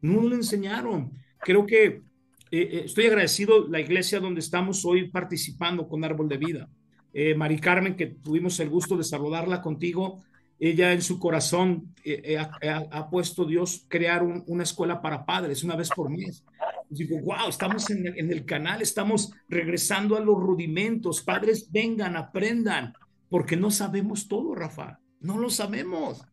no 0.00 0.22
lo 0.22 0.34
enseñaron. 0.34 1.12
Creo 1.40 1.66
que 1.66 2.02
eh, 2.50 2.82
estoy 2.84 3.06
agradecido 3.06 3.68
la 3.68 3.80
iglesia 3.80 4.20
donde 4.20 4.40
estamos 4.40 4.84
hoy 4.84 5.08
participando 5.10 5.88
con 5.88 6.04
Árbol 6.04 6.28
de 6.28 6.36
Vida 6.38 6.68
eh, 7.12 7.58
Carmen, 7.60 7.96
que 7.96 8.06
tuvimos 8.06 8.58
el 8.60 8.68
gusto 8.68 8.96
de 8.96 9.04
saludarla 9.04 9.60
contigo. 9.60 10.22
Ella 10.60 10.92
en 10.92 11.02
su 11.02 11.18
corazón 11.18 11.94
eh, 12.04 12.36
eh, 12.60 12.70
ha, 12.70 13.10
puesto 13.10 13.44
Dios 13.44 13.84
crear 13.88 14.22
una 14.22 14.62
escuela 14.64 15.00
para 15.00 15.24
padres 15.24 15.62
una 15.62 15.76
vez 15.76 15.88
por 15.88 16.10
mes. 16.10 16.44
Digo, 16.90 17.20
wow, 17.20 17.48
estamos 17.48 17.88
en 17.90 18.06
el, 18.06 18.18
en 18.18 18.32
el 18.32 18.44
canal, 18.44 18.82
estamos 18.82 19.32
regresando 19.48 20.16
a 20.16 20.20
los 20.20 20.36
rudimentos. 20.36 21.22
Padres, 21.22 21.70
vengan, 21.70 22.16
aprendan, 22.16 22.94
porque 23.28 23.56
no 23.56 23.70
sabemos 23.70 24.26
todo, 24.26 24.54
Rafa. 24.54 24.98
No 25.20 25.38
lo 25.38 25.50
sabemos. 25.50 26.24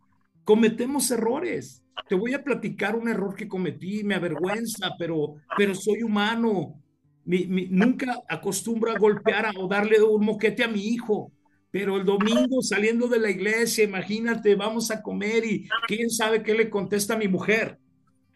Cometemos 0.43 1.11
errores. 1.11 1.83
Te 2.07 2.15
voy 2.15 2.33
a 2.33 2.43
platicar 2.43 2.95
un 2.95 3.07
error 3.07 3.35
que 3.35 3.47
cometí, 3.47 4.03
me 4.03 4.15
avergüenza, 4.15 4.95
pero, 4.97 5.35
pero 5.57 5.73
soy 5.73 6.03
humano 6.03 6.81
nunca 7.25 8.21
acostumbro 8.29 8.91
a 8.91 8.99
golpear 8.99 9.51
o 9.57 9.67
darle 9.67 10.01
un 10.01 10.25
moquete 10.25 10.63
a 10.63 10.67
mi 10.67 10.87
hijo, 10.87 11.31
pero 11.71 11.97
el 11.97 12.05
domingo 12.05 12.61
saliendo 12.61 13.07
de 13.07 13.19
la 13.19 13.29
iglesia, 13.29 13.83
imagínate, 13.83 14.55
vamos 14.55 14.91
a 14.91 15.01
comer 15.01 15.43
y 15.43 15.67
quién 15.87 16.09
sabe 16.09 16.43
qué 16.43 16.53
le 16.53 16.69
contesta 16.69 17.15
a 17.15 17.17
mi 17.17 17.27
mujer. 17.27 17.79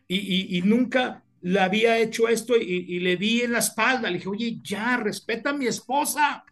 Y, 0.08 0.62
nunca 0.66 1.24
le 1.42 1.60
había 1.60 2.00
hecho 2.00 2.28
esto 2.28 2.58
y, 2.58 3.00
le 3.00 3.16
di 3.16 3.42
en 3.42 3.52
la 3.52 3.60
espalda, 3.60 4.10
le 4.10 4.18
dije, 4.18 4.30
oye, 4.30 4.60
ya, 4.64 4.98
respeta 4.98 5.52
a 5.52 5.54
mi 5.54 5.68
esposa, 5.68 6.44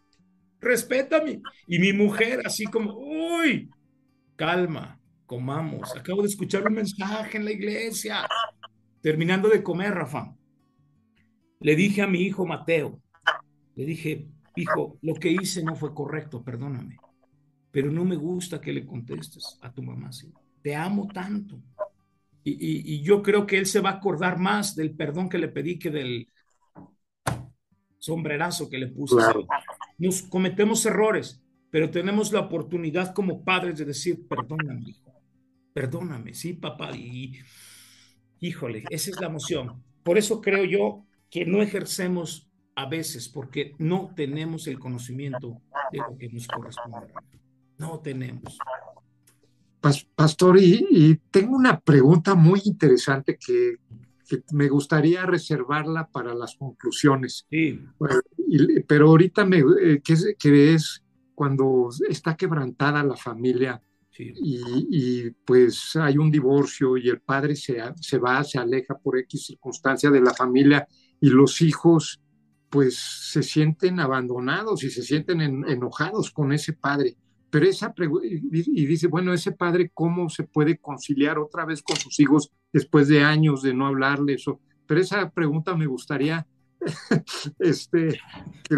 respeta 0.60 1.22
Y 1.66 1.78
mi 1.78 1.92
mujer 1.92 2.40
así 2.44 2.64
como, 2.66 2.96
uy, 2.96 3.68
calma, 4.36 4.97
comamos. 5.28 5.96
Acabo 5.96 6.22
de 6.22 6.28
escuchar 6.28 6.66
un 6.66 6.74
mensaje 6.74 7.36
en 7.36 7.44
la 7.44 7.52
iglesia. 7.52 8.26
Terminando 9.00 9.48
de 9.48 9.62
comer, 9.62 9.94
Rafa 9.94 10.34
le 11.60 11.74
dije 11.74 12.02
a 12.02 12.06
mi 12.06 12.20
hijo 12.20 12.46
Mateo, 12.46 13.00
le 13.74 13.84
dije, 13.84 14.28
hijo, 14.56 14.98
lo 15.02 15.14
que 15.14 15.30
hice 15.30 15.62
no 15.62 15.74
fue 15.74 15.94
correcto, 15.94 16.42
perdóname, 16.42 16.96
pero 17.70 17.90
no 17.90 18.04
me 18.04 18.16
gusta 18.16 18.60
que 18.60 18.72
le 18.72 18.86
contestes 18.86 19.58
a 19.62 19.72
tu 19.72 19.82
mamá 19.82 20.08
así. 20.08 20.32
Te 20.62 20.74
amo 20.74 21.08
tanto. 21.08 21.60
Y, 22.44 23.02
yo 23.02 23.22
creo 23.22 23.46
que 23.46 23.58
él 23.58 23.66
se 23.66 23.80
va 23.80 23.90
a 23.90 23.94
acordar 23.94 24.38
más 24.38 24.74
del 24.74 24.92
perdón 24.92 25.28
que 25.28 25.38
le 25.38 25.48
pedí 25.48 25.78
que 25.78 25.90
del 25.90 26.28
sombrerazo 27.98 28.70
que 28.70 28.78
le 28.78 28.86
puse. 28.86 29.16
Nos 29.98 30.22
cometemos 30.22 30.86
errores, 30.86 31.42
pero 31.70 31.90
tenemos 31.90 32.32
la 32.32 32.40
oportunidad 32.40 33.12
como 33.12 33.44
padres 33.44 33.78
de 33.78 33.84
decir, 33.84 34.26
perdóname, 34.26 34.88
hijo, 34.88 35.12
perdóname, 35.78 36.34
sí, 36.34 36.54
papá. 36.54 36.90
Y 36.96 37.38
híjole, 38.40 38.82
esa 38.90 39.10
es 39.10 39.20
la 39.20 39.28
emoción. 39.28 39.80
Por 40.02 40.18
eso 40.18 40.40
creo 40.40 40.64
yo 40.64 41.04
que 41.30 41.46
no 41.46 41.62
ejercemos 41.62 42.50
a 42.74 42.88
veces 42.88 43.28
porque 43.28 43.76
no 43.78 44.12
tenemos 44.16 44.66
el 44.66 44.80
conocimiento 44.80 45.62
de 45.92 45.98
lo 45.98 46.18
que 46.18 46.30
nos 46.30 46.48
corresponde. 46.48 47.12
No 47.76 48.00
tenemos. 48.00 48.58
Pastor, 50.16 50.58
y, 50.58 51.20
tengo 51.30 51.54
una 51.54 51.78
pregunta 51.78 52.34
muy 52.34 52.60
interesante 52.64 53.38
que, 53.38 53.76
me 54.52 54.68
gustaría 54.68 55.24
reservarla 55.24 56.08
para 56.08 56.34
las 56.34 56.56
conclusiones. 56.56 57.46
Sí. 57.48 57.80
pero 58.86 59.08
ahorita 59.08 59.46
me, 59.46 59.60
eh, 59.60 60.02
que, 60.04 60.74
es 60.74 61.02
cuando 61.34 61.88
está 62.10 62.36
quebrantada 62.36 63.02
la 63.04 63.16
familia 63.16 63.80
y, 64.18 64.60
y, 64.90 65.30
pues 65.44 65.96
hay 65.96 66.18
un 66.18 66.30
divorcio 66.30 66.96
y 66.96 67.08
el 67.08 67.20
padre 67.20 67.54
se, 67.54 67.78
se 68.00 68.18
va, 68.18 68.42
se 68.44 68.58
aleja 68.58 68.98
por 68.98 69.18
X 69.18 69.46
circunstancia 69.46 70.10
de 70.10 70.20
la 70.20 70.34
familia 70.34 70.86
y 71.20 71.30
los 71.30 71.62
hijos 71.62 72.20
pues 72.68 72.96
se 72.96 73.42
sienten 73.42 74.00
abandonados 74.00 74.82
y 74.84 74.90
se 74.90 75.02
sienten 75.02 75.40
enojados 75.40 76.30
con 76.30 76.52
ese 76.52 76.74
padre. 76.74 77.16
Pero 77.50 77.66
esa 77.66 77.94
y 78.22 78.86
dice, 78.86 79.06
bueno, 79.06 79.32
ese 79.32 79.52
padre, 79.52 79.90
¿cómo 79.94 80.28
se 80.28 80.44
puede 80.44 80.78
conciliar 80.78 81.38
otra 81.38 81.64
vez 81.64 81.82
con 81.82 81.96
sus 81.96 82.20
hijos 82.20 82.50
después 82.72 83.08
de 83.08 83.22
años 83.22 83.62
de 83.62 83.72
no 83.72 83.86
hablarles? 83.86 84.46
O, 84.48 84.60
pero 84.86 85.00
esa 85.00 85.30
pregunta 85.30 85.74
me 85.74 85.86
gustaría 85.86 86.46
este, 87.58 88.20
que, 88.68 88.76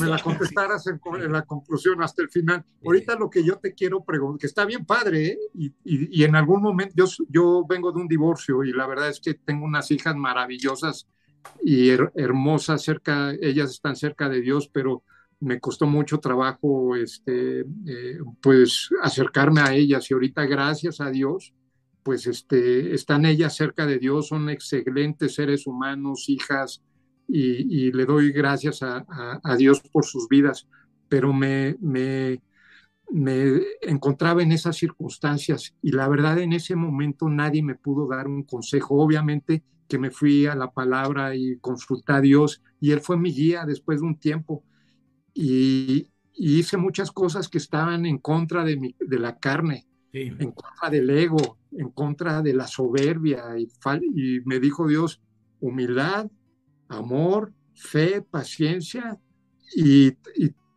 me 0.00 0.06
la 0.06 0.18
contestaras 0.18 0.86
en, 0.86 1.00
la 1.32 1.42
conclusión 1.42 2.02
hasta 2.02 2.22
el 2.22 2.30
final. 2.30 2.64
Ahorita 2.84 3.16
lo 3.16 3.28
que 3.28 3.44
yo 3.44 3.58
te 3.58 3.74
quiero 3.74 4.02
preguntar, 4.04 4.40
que 4.40 4.46
está 4.46 4.64
bien 4.64 4.84
padre, 4.84 5.26
¿eh? 5.26 5.38
y, 5.54 5.72
y, 5.84 6.24
en 6.24 6.34
algún 6.36 6.62
momento 6.62 6.94
yo, 6.96 7.06
yo 7.28 7.64
vengo 7.68 7.92
de 7.92 8.00
un 8.00 8.08
divorcio 8.08 8.64
y 8.64 8.72
la 8.72 8.86
verdad 8.86 9.08
es 9.08 9.20
que 9.20 9.34
tengo 9.34 9.64
unas 9.64 9.90
hijas 9.90 10.16
maravillosas 10.16 11.06
y 11.62 11.90
hermosa 11.90 12.78
cerca, 12.78 13.32
ellas 13.40 13.70
están 13.70 13.96
cerca 13.96 14.28
de 14.28 14.40
Dios, 14.40 14.68
pero 14.72 15.02
me 15.40 15.58
costó 15.58 15.86
mucho 15.86 16.18
trabajo 16.18 16.94
este, 16.94 17.60
eh, 17.60 18.18
pues 18.40 18.90
acercarme 19.02 19.60
a 19.60 19.74
ellas 19.74 20.08
y 20.10 20.14
ahorita 20.14 20.46
gracias 20.46 21.00
a 21.00 21.10
Dios 21.10 21.52
pues 22.02 22.26
este, 22.26 22.94
están 22.94 23.24
ellas 23.24 23.54
cerca 23.54 23.86
de 23.86 23.98
Dios, 23.98 24.28
son 24.28 24.50
excelentes 24.50 25.34
seres 25.34 25.66
humanos, 25.66 26.28
hijas, 26.28 26.82
y, 27.34 27.92
le 27.92 28.04
doy 28.04 28.30
gracias 28.30 28.82
a, 28.82 29.56
Dios 29.56 29.80
por 29.80 30.04
sus 30.04 30.28
vidas, 30.28 30.68
pero 31.08 31.32
me, 31.32 31.76
me, 31.80 32.42
me 33.10 33.60
encontraba 33.80 34.42
en 34.42 34.52
esas 34.52 34.76
circunstancias 34.76 35.74
y 35.80 35.92
la 35.92 36.08
verdad 36.08 36.38
en 36.38 36.52
ese 36.52 36.76
momento 36.76 37.28
nadie 37.28 37.62
me 37.62 37.74
pudo 37.74 38.06
dar 38.06 38.28
un 38.28 38.42
consejo. 38.42 39.02
Obviamente 39.02 39.64
que 39.88 39.98
me 39.98 40.10
fui 40.10 40.46
a 40.46 40.54
la 40.54 40.70
palabra 40.70 41.34
y 41.34 41.58
consulté 41.58 42.12
a 42.12 42.20
Dios 42.20 42.62
y 42.80 42.90
Él 42.92 43.00
fue 43.00 43.16
mi 43.16 43.32
guía 43.32 43.64
después 43.66 44.00
de 44.00 44.06
un 44.06 44.18
tiempo 44.18 44.64
y, 45.34 46.08
hice 46.34 46.78
muchas 46.78 47.12
cosas 47.12 47.46
que 47.46 47.58
estaban 47.58 48.06
en 48.06 48.16
contra 48.16 48.64
de, 48.64 48.78
mi, 48.78 48.96
de 48.98 49.18
la 49.18 49.38
carne, 49.38 49.86
en 50.14 50.52
contra 50.52 50.88
del 50.90 51.10
ego, 51.10 51.58
en 51.72 51.90
contra 51.90 52.40
de 52.40 52.54
la 52.54 52.66
soberbia 52.66 53.44
y, 53.58 53.68
y 54.14 54.40
me 54.46 54.58
dijo 54.58 54.88
Dios, 54.88 55.20
humildad, 55.60 56.30
amor, 56.92 57.52
fe, 57.74 58.22
paciencia 58.22 59.18
y, 59.74 60.12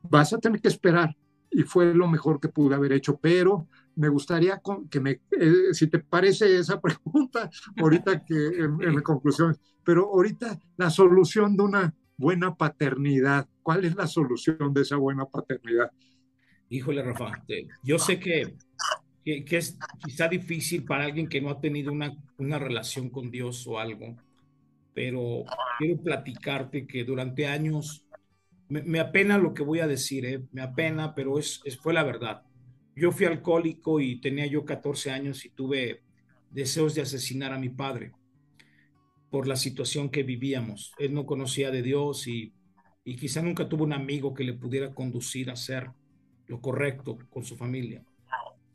vas 0.08 0.34
a 0.34 0.38
tener 0.38 0.62
que 0.62 0.68
esperar. 0.68 1.16
Y 1.50 1.64
fue 1.64 1.94
lo 1.94 2.08
mejor 2.08 2.40
que 2.40 2.50
pude 2.50 2.76
haber 2.76 2.94
hecho, 2.94 3.18
pero 3.18 3.68
me 3.96 4.10
gustaría 4.10 4.62
que 4.90 5.00
me, 5.00 5.22
eh, 5.32 5.74
si 5.74 5.88
te 5.88 6.00
parece 6.00 6.58
esa 6.58 6.80
pregunta, 6.82 7.50
ahorita 7.78 8.24
que 8.24 8.36
en, 8.36 8.82
en, 8.82 9.02
conclusión, 9.02 9.58
pero 9.84 10.06
ahorita 10.06 10.60
la 10.78 10.90
solución 10.90 11.56
de 11.56 11.64
una 11.64 11.96
buena 12.18 12.56
paternidad, 12.56 13.48
¿cuál 13.64 13.86
es 13.86 13.96
la 13.96 14.08
solución 14.08 14.74
de 14.74 14.82
esa 14.82 14.98
buena 14.98 15.26
paternidad? 15.26 15.92
Híjole, 16.70 17.04
Rafa, 17.04 17.44
yo 17.84 18.00
sé 18.00 18.20
que, 18.20 18.56
que, 19.24 19.46
que 19.46 19.58
es 19.58 19.78
quizá 20.04 20.28
difícil 20.28 20.84
para 20.84 21.06
alguien 21.06 21.30
que 21.30 21.42
no 21.42 21.50
ha 21.50 21.62
tenido 21.62 21.92
una, 21.92 22.12
una 22.38 22.60
relación 22.60 23.10
con 23.10 23.32
Dios 23.32 23.66
o 23.68 23.80
algo, 23.80 24.18
pero 24.96 25.44
quiero 25.78 26.02
platicarte 26.02 26.88
que 26.88 27.04
durante 27.04 27.46
años, 27.46 28.08
me, 28.70 29.00
apena 29.00 29.38
lo 29.38 29.54
que 29.54 29.62
voy 29.62 29.82
a 29.82 29.88
decir, 29.88 30.26
¿eh? 30.26 30.42
me 30.54 30.62
apena, 30.62 31.14
pero 31.14 31.38
es, 31.38 31.62
fue 31.82 31.94
la 31.94 32.04
verdad. 32.04 32.44
Yo 32.96 33.12
fui 33.12 33.26
alcohólico 33.26 34.00
y 34.00 34.22
tenía 34.22 34.46
yo 34.48 34.64
14 34.64 35.12
años 35.12 35.44
y 35.44 35.50
tuve 35.50 36.02
deseos 36.50 36.96
de 36.96 37.02
asesinar 37.02 37.52
a 37.52 37.60
mi 37.60 37.68
padre 37.68 38.14
por 39.30 39.48
la 39.48 39.58
situación 39.58 40.10
que 40.10 40.24
vivíamos. 40.24 40.94
Él 40.98 41.14
no 41.14 41.26
conocía 41.26 41.72
de 41.72 41.82
Dios 41.82 42.26
y, 42.26 42.54
y 43.04 43.18
quizá 43.18 43.42
nunca 43.42 43.68
tuvo 43.68 43.84
un 43.84 43.92
amigo 43.92 44.34
que 44.34 44.46
le 44.46 44.54
pudiera 44.54 44.96
conducir 44.96 45.50
a 45.50 45.54
hacer 45.54 45.90
lo 46.48 46.62
correcto 46.62 47.18
con 47.30 47.44
su 47.44 47.58
familia. 47.58 48.02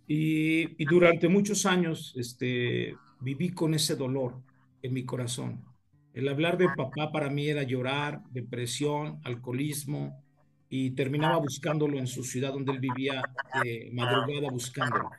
Y, 0.06 0.82
y 0.82 0.84
durante 0.84 1.28
muchos 1.28 1.64
años 1.64 2.12
este, 2.14 2.94
viví 3.20 3.52
con 3.52 3.72
ese 3.72 3.96
dolor 3.96 4.42
en 4.82 4.92
mi 4.92 5.04
corazón. 5.04 5.69
El 6.12 6.28
hablar 6.28 6.58
de 6.58 6.68
papá 6.76 7.12
para 7.12 7.30
mí 7.30 7.48
era 7.48 7.62
llorar, 7.62 8.22
depresión, 8.30 9.20
alcoholismo, 9.24 10.22
y 10.68 10.92
terminaba 10.92 11.38
buscándolo 11.38 11.98
en 11.98 12.06
su 12.06 12.22
ciudad 12.22 12.52
donde 12.52 12.72
él 12.72 12.78
vivía, 12.78 13.22
de 13.62 13.90
madrugada 13.92 14.50
buscándolo. 14.50 15.10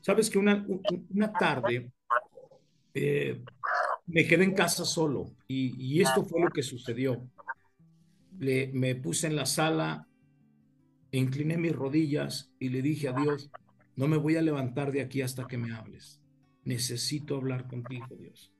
Sabes 0.00 0.30
que 0.30 0.38
una, 0.38 0.64
una 1.10 1.32
tarde 1.32 1.90
eh, 2.94 3.42
me 4.06 4.26
quedé 4.26 4.44
en 4.44 4.54
casa 4.54 4.84
solo 4.84 5.32
y, 5.48 6.00
esto 6.00 6.24
fue 6.24 6.40
lo 6.40 6.50
que 6.50 6.62
sucedió. 6.62 7.28
Le, 8.38 8.70
me 8.72 8.94
puse 8.94 9.26
en 9.26 9.34
la 9.34 9.46
sala, 9.46 10.06
incliné 11.10 11.58
mis 11.58 11.74
rodillas 11.74 12.52
y 12.60 12.68
le 12.68 12.80
dije 12.80 13.08
a 13.08 13.12
Dios, 13.12 13.50
no 13.96 14.06
me 14.06 14.16
voy 14.16 14.36
a 14.36 14.42
levantar 14.42 14.92
de 14.92 15.00
aquí 15.00 15.20
hasta 15.22 15.48
que 15.48 15.58
me 15.58 15.74
hables. 15.74 16.20
Necesito 16.64 17.36
hablar 17.36 17.66
contigo, 17.66 18.06
Dios. 18.16 18.52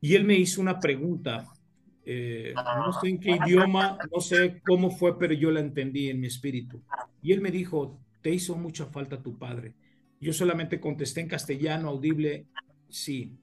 Y 0.00 0.14
él 0.14 0.24
me 0.24 0.34
hizo 0.34 0.60
una 0.60 0.78
pregunta, 0.78 1.46
eh, 2.04 2.54
no 2.54 2.92
sé 2.92 3.08
en 3.08 3.20
qué 3.20 3.32
idioma, 3.32 3.98
no 4.12 4.20
sé 4.20 4.60
cómo 4.64 4.90
fue, 4.90 5.18
pero 5.18 5.34
yo 5.34 5.50
la 5.50 5.60
entendí 5.60 6.08
en 6.08 6.20
mi 6.20 6.26
espíritu. 6.26 6.82
Y 7.22 7.32
él 7.32 7.40
me 7.40 7.50
dijo, 7.50 8.00
te 8.22 8.30
hizo 8.30 8.56
mucha 8.56 8.86
falta 8.86 9.22
tu 9.22 9.36
padre. 9.38 9.74
Yo 10.20 10.32
solamente 10.32 10.80
contesté 10.80 11.20
en 11.20 11.28
castellano, 11.28 11.88
audible, 11.88 12.46
sí. 12.88 13.36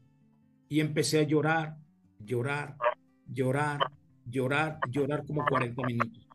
Y 0.70 0.80
empecé 0.80 1.20
a 1.20 1.24
llorar, 1.24 1.78
llorar, 2.20 2.76
llorar, 3.32 3.80
llorar, 4.26 4.80
llorar 4.90 5.26
como 5.26 5.46
40 5.46 5.86
minutos. 5.86 6.28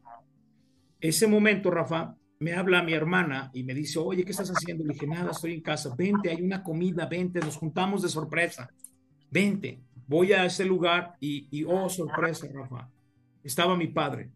Ese 1.00 1.26
momento, 1.26 1.70
Rafa, 1.70 2.14
me 2.38 2.52
habla 2.52 2.82
mi 2.82 2.92
hermana 2.92 3.50
y 3.52 3.64
me 3.64 3.74
dice, 3.74 3.98
oye, 3.98 4.24
¿qué 4.24 4.30
estás 4.30 4.50
haciendo? 4.50 4.84
Le 4.84 4.92
dije, 4.92 5.06
nada, 5.06 5.30
estoy 5.30 5.54
en 5.54 5.62
casa, 5.62 5.94
vente, 5.96 6.30
hay 6.30 6.42
una 6.42 6.62
comida, 6.62 7.06
vente, 7.06 7.40
nos 7.40 7.56
juntamos 7.56 8.02
de 8.02 8.08
sorpresa, 8.08 8.70
vente 9.30 9.80
voy 10.10 10.32
a 10.32 10.44
ese 10.44 10.64
lugar 10.64 11.14
y, 11.20 11.62
oh, 11.68 11.88
sorpresa, 11.88 12.48
Rafa, 12.52 12.90
estaba 13.44 13.76
mi 13.76 13.86
padre. 13.86 14.28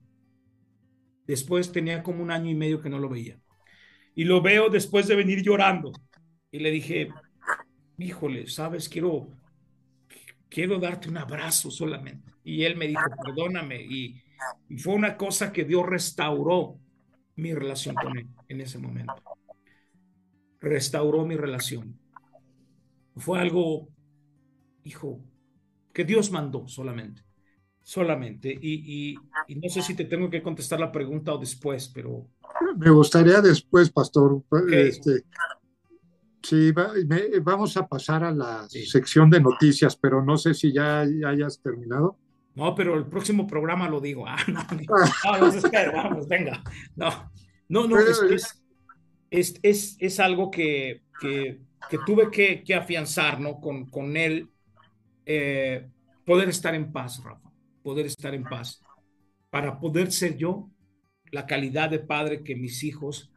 Después 1.27 1.73
tenía 1.73 2.01
como 2.01 2.23
un 2.23 2.31
año 2.31 2.49
y 2.49 2.55
medio 2.55 2.81
que 2.81 2.89
no 2.89 3.01
lo 3.01 3.09
veía. 3.09 3.41
Y 4.15 4.23
lo 4.23 4.41
veo 4.41 4.71
después 4.71 5.09
de 5.09 5.17
venir 5.17 5.43
llorando. 5.43 5.91
Y 6.53 6.61
le 6.61 6.71
dije, 6.71 7.09
híjole, 7.99 8.47
sabes, 8.47 8.89
quiero, 8.89 9.27
quiero 10.49 10.79
darte 10.79 11.09
un 11.09 11.17
abrazo 11.17 11.73
solamente. 11.73 12.31
Y 12.45 12.63
él 12.63 12.77
me 12.77 12.87
dijo, 12.87 13.03
perdóname. 13.25 13.83
Y, 13.83 14.23
y 14.69 14.79
fue 14.79 14.95
una 14.95 15.17
cosa 15.17 15.53
que 15.53 15.65
Dios 15.65 15.85
restauró 15.85 16.79
mi 17.35 17.53
relación 17.53 17.97
con 17.97 18.17
él 18.17 18.29
en 18.47 18.61
ese 18.61 18.79
momento. 18.79 19.15
Restauró 20.61 21.27
mi 21.27 21.35
relación. 21.35 21.99
Fue 23.17 23.41
algo, 23.41 23.89
hijo, 24.85 25.21
que 25.95 26.05
Dios 26.05 26.31
mandó 26.31 26.67
solamente. 26.69 27.23
Solamente. 27.81 28.51
Y, 28.51 29.17
no 29.49 29.69
sé 29.69 29.81
si 29.81 29.95
te 29.95 30.05
tengo 30.05 30.29
que 30.29 30.43
contestar 30.43 30.81
la 30.81 30.91
pregunta 30.91 31.33
o 31.33 31.39
después, 31.39 31.91
pero... 31.95 32.27
Me 32.77 32.91
gustaría 32.91 33.41
después, 33.41 33.91
pastor. 33.91 34.43
Este, 34.71 35.23
sí, 36.43 36.73
vamos 37.43 37.77
a 37.77 37.87
pasar 37.87 38.25
a 38.25 38.33
la 38.33 38.67
sección 38.69 39.31
de 39.31 39.41
noticias, 39.41 39.97
pero 39.97 40.23
no 40.23 40.37
sé 40.37 40.53
si 40.55 40.73
ya, 40.73 41.01
hayas 41.01 41.61
terminado. 41.63 42.19
No, 42.55 42.75
pero 42.75 42.97
el 42.97 43.07
próximo 43.07 43.47
programa 43.47 43.89
lo 43.89 44.01
digo. 44.01 44.25
Ah, 44.29 44.45
no, 44.49 44.65
vamos, 45.25 45.55
espera, 45.57 45.93
vamos, 45.93 46.27
venga. 46.27 46.63
No, 46.97 47.31
no, 47.69 47.87
no, 47.87 47.99
es, 47.99 49.61
es, 49.63 49.97
es, 49.99 50.21
algo 50.21 50.51
que, 50.51 51.03
que, 51.21 51.61
que 51.91 51.99
tuve 52.07 52.31
que, 52.31 52.63
que, 52.65 52.75
afianzar, 52.75 53.41
¿no? 53.41 53.61
Con, 53.61 53.91
con 53.91 54.17
él 54.17 54.49
eh, 55.27 55.89
poder 56.25 56.49
estar 56.49 56.75
en 56.75 56.93
paz, 56.93 57.23
Rafa, 57.23 57.51
poder 57.83 58.07
estar 58.07 58.35
en 58.35 58.45
paz, 58.45 58.83
para 59.51 59.79
poder 59.79 60.11
ser 60.11 60.37
yo 60.37 60.69
la 61.31 61.47
calidad 61.47 61.91
de 61.91 61.99
padre 61.99 62.43
que 62.43 62.57
mis 62.57 62.83
hijos 62.85 63.31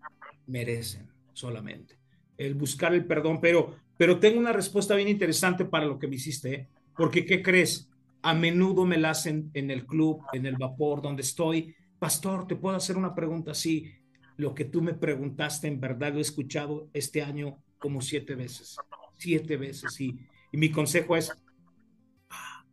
merecen 0.45 1.08
solamente. 1.34 1.97
El 2.38 2.56
buscar 2.56 2.93
el 2.93 3.06
perdón, 3.06 3.39
pero, 3.41 3.76
pero 3.97 4.19
tengo 4.19 4.39
una 4.39 4.54
respuesta 4.54 4.95
bien 4.95 5.08
interesante 5.08 5.65
para 5.65 5.86
lo 5.86 6.00
que 6.00 6.08
me 6.08 6.15
hiciste, 6.15 6.54
¿eh? 6.54 6.67
porque 6.96 7.25
¿qué 7.25 7.42
crees? 7.42 7.90
A 8.21 8.33
menudo 8.33 8.85
me 8.85 8.98
la 8.98 9.12
hacen 9.12 9.52
en 9.54 9.71
el 9.71 9.85
club, 9.85 10.21
en 10.33 10.46
el 10.46 10.58
vapor, 10.58 11.02
donde 11.02 11.21
estoy. 11.21 11.75
Pastor, 12.00 12.48
¿te 12.48 12.56
puedo 12.56 12.75
hacer 12.75 12.98
una 12.98 13.15
pregunta? 13.15 13.54
Sí, 13.54 13.92
lo 14.38 14.54
que 14.54 14.65
tú 14.65 14.81
me 14.81 14.94
preguntaste, 14.94 15.67
en 15.67 15.79
verdad 15.79 16.13
lo 16.13 16.19
he 16.19 16.21
escuchado 16.21 16.90
este 16.94 17.21
año 17.21 17.58
como 17.79 18.02
siete 18.02 18.35
veces, 18.35 18.75
siete 19.17 19.58
veces. 19.58 20.00
Y 20.00 20.17
mi 20.52 20.71
consejo 20.71 21.15
es, 21.15 21.31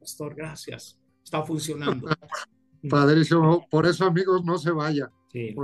pastor, 0.05 0.35
gracias. 0.35 0.99
Está 1.25 1.43
funcionando. 1.43 2.09
Padrísimo. 2.91 3.67
Por 3.71 3.87
eso, 3.87 4.05
amigos, 4.05 4.45
no 4.45 4.59
se 4.59 4.71
vaya. 4.71 5.11
Eh, 5.33 5.55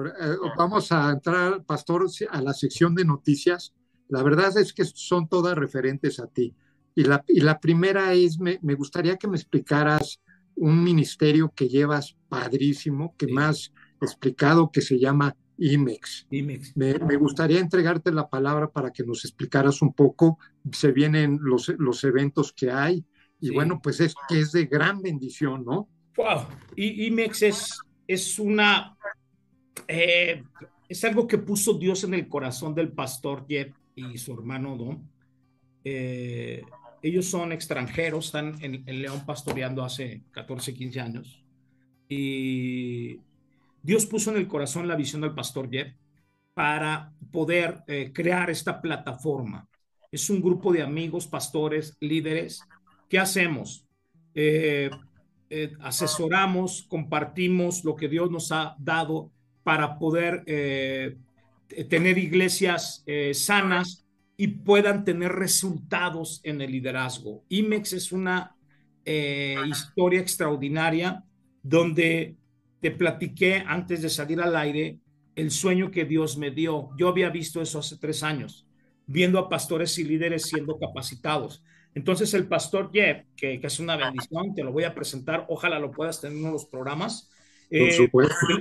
vamos 0.57 0.91
a 0.93 1.11
entrar, 1.11 1.62
pastor, 1.64 2.07
a 2.30 2.41
la 2.41 2.55
sección 2.55 2.95
de 2.95 3.05
noticias. 3.05 3.74
La 4.09 4.22
verdad 4.22 4.57
es 4.57 4.72
que 4.72 4.86
son 4.86 5.28
todas 5.28 5.55
referentes 5.59 6.18
a 6.20 6.26
ti. 6.26 6.55
Y 6.95 7.05
la, 7.05 7.22
y 7.28 7.41
la 7.41 7.61
primera 7.61 8.14
es, 8.14 8.38
me, 8.38 8.59
me, 8.62 8.74
gustaría 8.74 9.16
que 9.16 9.28
me 9.28 9.36
explicaras 9.36 10.22
un 10.57 10.82
ministerio 10.82 11.53
que 11.55 11.68
llevas 11.68 12.16
padrísimo, 12.30 13.14
que 13.18 13.26
más 13.26 13.72
explicado, 14.01 14.70
que 14.72 14.80
se 14.80 14.99
llama 14.99 15.36
IMEX. 15.59 16.26
IMEX. 16.30 16.74
Me, 16.78 16.99
me, 16.99 17.16
gustaría 17.16 17.61
entregarte 17.61 18.11
la 18.11 18.30
palabra 18.30 18.70
para 18.70 18.91
que 18.91 19.05
nos 19.05 19.26
explicaras 19.26 19.82
un 19.82 19.93
poco. 19.93 20.38
Se 20.72 20.93
vienen 20.93 21.38
los, 21.43 21.68
los 21.78 22.03
eventos 22.05 22.55
que 22.55 22.70
hay, 22.70 23.05
y 23.41 23.51
bueno, 23.51 23.80
pues 23.82 24.01
es 24.01 24.14
que 24.28 24.41
es 24.41 24.53
de 24.53 24.66
gran 24.66 25.01
bendición, 25.01 25.64
¿no? 25.64 25.88
Wow. 26.16 26.47
Y 26.76 27.07
IMEX 27.07 27.43
es, 27.43 27.78
es 28.07 28.38
una, 28.38 28.97
eh, 29.88 30.43
es 30.88 31.05
algo 31.05 31.26
que 31.26 31.38
puso 31.38 31.74
Dios 31.74 32.05
en 32.05 32.14
el 32.14 32.28
corazón 32.28 32.74
del 32.74 32.93
pastor 32.93 33.47
Jeff 33.49 33.74
y 33.95 34.18
su 34.18 34.32
hermano 34.34 34.76
Don. 34.76 35.09
Eh, 35.84 36.62
ellos 37.03 37.26
son 37.26 37.53
extranjeros, 37.53 38.26
están 38.26 38.57
en, 38.61 38.84
León 39.01 39.24
pastoreando 39.24 39.82
hace 39.82 40.22
14, 40.32 40.74
15 40.74 41.01
años. 41.01 41.45
Y 42.09 43.20
Dios 43.82 44.05
puso 44.07 44.30
en 44.30 44.36
el 44.36 44.49
corazón 44.49 44.86
la 44.86 44.97
visión 44.97 45.22
del 45.22 45.34
pastor 45.34 45.70
Jeff 45.70 45.95
para 46.53 47.12
poder 47.32 47.82
eh, 47.86 48.11
crear 48.12 48.51
esta 48.51 48.82
plataforma. 48.82 49.66
Es 50.12 50.28
un 50.28 50.43
grupo 50.43 50.72
de 50.72 50.82
amigos, 50.82 51.26
pastores, 51.26 51.97
líderes. 52.01 52.61
¿Qué 53.11 53.18
hacemos? 53.18 53.84
Eh, 54.36 54.88
eh, 55.50 55.72
asesoramos, 55.80 56.86
compartimos 56.88 57.84
lo 57.84 57.96
que 57.96 58.08
Dios 58.08 58.30
nos 58.30 58.52
ha 58.52 58.76
dado 58.78 59.32
para 59.64 59.98
poder 59.98 60.44
tener 61.88 62.18
iglesias 62.18 63.04
sanas 63.34 64.06
y 64.36 64.46
puedan 64.46 65.04
tener 65.04 65.32
resultados 65.32 66.40
en 66.44 66.61
el 66.61 66.72
liderazgo. 66.72 67.44
IMEX 67.48 67.92
es 67.92 68.12
una 68.12 68.56
historia 69.66 70.20
extraordinaria 70.20 71.22
donde 71.62 72.36
te 72.80 72.90
platiqué 72.90 73.62
antes 73.66 74.02
de 74.02 74.08
salir 74.08 74.40
al 74.40 74.56
aire 74.56 74.98
el 75.34 75.50
sueño 75.50 75.90
que 75.90 76.04
Dios 76.04 76.38
me 76.38 76.50
dio. 76.50 76.90
Yo 76.96 77.08
había 77.08 77.28
visto 77.28 77.61
eso 77.61 77.80
hace 77.80 77.98
tres 77.98 78.22
años, 78.22 78.66
viendo 79.06 79.38
a 79.38 79.48
pastores 79.48 79.98
y 79.98 80.04
líderes 80.04 80.44
siendo 80.44 80.78
capacitados. 80.78 81.62
Entonces 81.95 82.32
el 82.34 82.47
pastor 82.47 82.91
Jeff, 82.93 83.24
que, 83.36 83.61
es 83.62 83.80
una 83.80 83.97
bendición, 83.97 84.55
te 84.55 84.62
lo 84.62 84.72
voy 84.72 84.84
a 84.84 84.95
presentar, 84.95 85.47
ojalá 85.49 85.78
lo 85.78 85.91
puedas 85.91 86.20
tener 86.20 86.36
en 86.36 86.41
uno 86.41 86.49
de 86.49 86.55
los 86.55 86.66
programas. 86.66 87.30
Eh, 87.70 88.09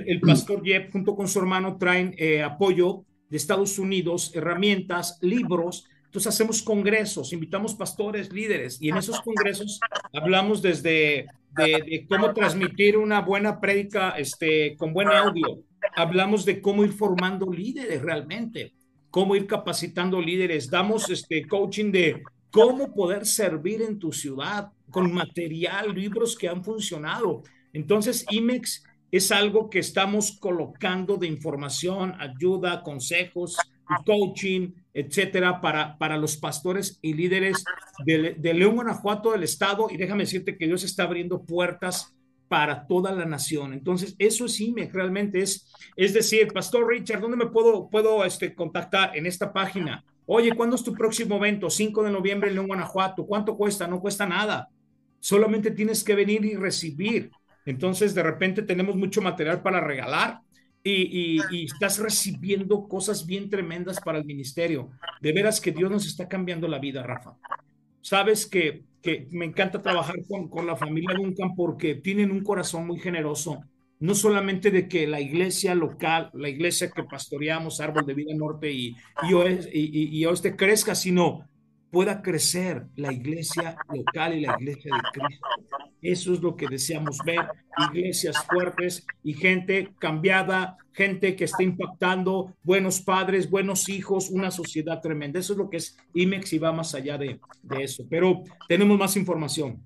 el, 0.06 0.20
pastor 0.20 0.62
Jeff 0.64 0.90
junto 0.92 1.14
con 1.14 1.28
su 1.28 1.38
hermano 1.38 1.76
traen 1.78 2.14
eh, 2.16 2.42
apoyo 2.42 3.04
de 3.28 3.36
Estados 3.36 3.78
Unidos, 3.78 4.32
herramientas, 4.34 5.18
libros. 5.20 5.86
Entonces 6.04 6.34
hacemos 6.34 6.62
congresos, 6.62 7.32
invitamos 7.32 7.74
pastores, 7.74 8.32
líderes, 8.32 8.82
y 8.82 8.88
en 8.88 8.96
esos 8.96 9.20
congresos 9.20 9.78
hablamos 10.12 10.60
desde 10.60 11.26
de, 11.56 12.06
cómo 12.08 12.32
transmitir 12.34 12.96
una 12.96 13.20
buena 13.20 13.60
prédica 13.60 14.10
este, 14.10 14.76
con 14.76 14.92
buen 14.92 15.08
audio, 15.08 15.62
hablamos 15.94 16.44
de 16.44 16.60
cómo 16.60 16.84
ir 16.84 16.92
formando 16.92 17.46
líderes 17.52 18.02
realmente, 18.02 18.72
cómo 19.10 19.36
ir 19.36 19.46
capacitando 19.46 20.20
líderes, 20.20 20.68
damos 20.68 21.08
este 21.10 21.46
coaching 21.46 21.92
de 21.92 22.22
cómo 22.50 22.94
poder 22.94 23.26
servir 23.26 23.82
en 23.82 23.98
tu 23.98 24.12
ciudad 24.12 24.72
con 24.90 25.12
material, 25.12 25.94
libros 25.94 26.36
que 26.36 26.48
han 26.48 26.64
funcionado. 26.64 27.42
Entonces, 27.72 28.24
IMEX 28.30 28.84
es 29.10 29.32
algo 29.32 29.70
que 29.70 29.78
estamos 29.78 30.38
colocando 30.38 31.16
de 31.16 31.26
información, 31.26 32.14
ayuda, 32.18 32.82
consejos, 32.82 33.56
coaching, 34.04 34.72
etcétera, 34.94 35.60
para, 35.60 35.98
para 35.98 36.16
los 36.16 36.36
pastores 36.36 36.98
y 37.02 37.14
líderes 37.14 37.64
de, 38.04 38.34
de 38.34 38.54
León, 38.54 38.76
Guanajuato, 38.76 39.32
del 39.32 39.42
estado. 39.42 39.88
Y 39.90 39.96
déjame 39.96 40.24
decirte 40.24 40.56
que 40.56 40.66
Dios 40.66 40.84
está 40.84 41.04
abriendo 41.04 41.42
puertas 41.44 42.14
para 42.50 42.86
toda 42.88 43.12
la 43.12 43.24
nación. 43.24 43.72
Entonces, 43.72 44.16
eso 44.18 44.48
sí 44.48 44.72
me 44.72 44.88
realmente 44.88 45.40
es, 45.40 45.72
es 45.94 46.12
decir, 46.12 46.48
Pastor 46.48 46.88
Richard, 46.88 47.20
¿dónde 47.20 47.36
me 47.36 47.46
puedo, 47.46 47.88
puedo 47.88 48.24
este, 48.24 48.54
contactar? 48.54 49.16
En 49.16 49.26
esta 49.26 49.52
página. 49.52 50.04
Oye, 50.32 50.54
¿cuándo 50.54 50.76
es 50.76 50.84
tu 50.84 50.94
próximo 50.94 51.38
evento? 51.38 51.68
5 51.68 52.04
de 52.04 52.12
noviembre 52.12 52.50
en 52.50 52.54
León, 52.54 52.68
Guanajuato. 52.68 53.26
¿Cuánto 53.26 53.56
cuesta? 53.56 53.88
No 53.88 54.00
cuesta 54.00 54.26
nada. 54.26 54.68
Solamente 55.18 55.72
tienes 55.72 56.04
que 56.04 56.14
venir 56.14 56.44
y 56.44 56.54
recibir. 56.54 57.32
Entonces, 57.66 58.14
de 58.14 58.22
repente 58.22 58.62
tenemos 58.62 58.94
mucho 58.94 59.20
material 59.20 59.60
para 59.60 59.80
regalar 59.80 60.38
y, 60.84 61.40
y, 61.50 61.64
estás 61.64 61.98
recibiendo 61.98 62.86
cosas 62.86 63.26
bien 63.26 63.50
tremendas 63.50 64.00
para 64.00 64.18
el 64.18 64.24
ministerio. 64.24 64.90
De 65.20 65.32
veras 65.32 65.60
que 65.60 65.72
Dios 65.72 65.90
nos 65.90 66.06
está 66.06 66.28
cambiando 66.28 66.68
la 66.68 66.78
vida, 66.78 67.02
Rafa. 67.02 67.34
Sabes 68.00 68.46
que 68.46 68.84
me 69.32 69.46
encanta 69.46 69.82
trabajar 69.82 70.14
con 70.48 70.64
la 70.64 70.76
familia 70.76 71.16
Duncan 71.16 71.56
porque 71.56 71.96
tienen 71.96 72.30
un 72.30 72.44
corazón 72.44 72.86
muy 72.86 73.00
generoso, 73.00 73.64
no 74.00 74.14
solamente 74.14 74.70
de 74.70 74.88
que 74.88 75.06
la 75.06 75.20
iglesia 75.20 75.74
local, 75.74 76.30
la 76.34 76.48
iglesia 76.48 76.90
que 76.90 77.04
pastoreamos, 77.04 77.80
Árbol 77.80 78.06
de 78.06 78.14
Vida 78.14 78.34
Norte 78.34 78.72
y, 78.72 78.96
y, 79.28 79.34
oeste, 79.34 79.70
y, 79.72 80.18
y 80.18 80.24
oeste, 80.24 80.56
crezca, 80.56 80.94
sino 80.94 81.48
pueda 81.90 82.22
crecer 82.22 82.86
la 82.96 83.12
iglesia 83.12 83.76
local 83.92 84.38
y 84.38 84.40
la 84.42 84.56
iglesia 84.58 84.94
de 84.94 85.20
Cristo. 85.20 85.46
Eso 86.00 86.32
es 86.32 86.40
lo 86.40 86.56
que 86.56 86.66
deseamos 86.68 87.18
ver, 87.24 87.46
iglesias 87.90 88.36
fuertes 88.46 89.06
y 89.22 89.34
gente 89.34 89.92
cambiada, 89.98 90.76
gente 90.92 91.36
que 91.36 91.44
está 91.44 91.62
impactando, 91.62 92.54
buenos 92.62 93.00
padres, 93.00 93.50
buenos 93.50 93.88
hijos, 93.88 94.30
una 94.30 94.50
sociedad 94.50 95.00
tremenda. 95.00 95.40
Eso 95.40 95.52
es 95.54 95.58
lo 95.58 95.68
que 95.68 95.78
es 95.78 95.96
IMEX 96.14 96.52
y 96.52 96.58
va 96.58 96.72
más 96.72 96.94
allá 96.94 97.18
de, 97.18 97.40
eso. 97.78 98.04
Pero 98.08 98.42
tenemos 98.68 98.98
más 98.98 99.16
información. 99.16 99.84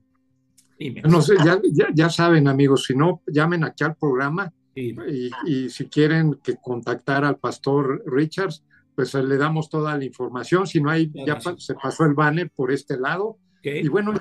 No 1.05 1.23
sé, 1.23 1.37
ya, 1.45 1.61
ya, 1.95 2.11
saben 2.11 2.49
amigos, 2.49 2.85
si 2.85 2.97
no, 2.97 3.23
llamen 3.27 3.65
aquí 3.65 3.85
al 3.85 3.97
programa 3.97 4.53
y, 4.75 4.95
y 5.47 5.71
si 5.71 5.87
quieren 5.87 6.39
que 6.43 6.57
contactar 6.57 7.25
al 7.25 7.39
pastor 7.39 8.03
Richards, 8.07 8.65
pues 8.95 9.15
le 9.15 9.37
damos 9.37 9.69
toda 9.69 9.97
la 9.97 10.05
información. 10.05 10.67
Si 10.67 10.81
no 10.81 10.91
hay, 10.91 11.11
ya 11.27 11.39
se 11.41 11.75
pasó 11.75 12.05
el 12.05 12.15
banner 12.15 12.51
por 12.51 12.73
este 12.73 12.99
lado. 12.99 13.39
Y 13.63 13.89
bueno, 13.89 14.13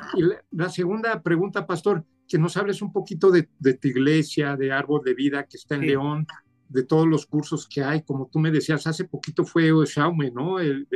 la, 0.51 0.69
segunda 0.69 1.21
pregunta, 1.21 1.67
Pastor, 1.67 2.05
que 2.27 2.37
nos 2.37 2.55
hables 2.55 2.81
un 2.81 2.93
poquito 2.93 3.29
de, 3.29 3.43
tu 3.43 3.87
iglesia, 3.87 4.55
de 4.55 4.71
Árbol 4.71 5.01
de 5.03 5.13
Vida 5.13 5.43
que 5.43 5.57
está 5.57 5.75
en 5.75 5.81
León, 5.81 6.27
de 6.69 6.83
todos 6.83 7.05
los 7.05 7.25
cursos 7.25 7.67
que 7.67 7.83
hay. 7.83 8.03
Como 8.03 8.29
tú 8.31 8.39
me 8.39 8.51
decías, 8.51 8.87
hace 8.87 9.03
poquito 9.03 9.43
fue 9.43 9.69
Xiaomi, 9.85 10.31
¿no? 10.31 10.59
El, 10.59 10.87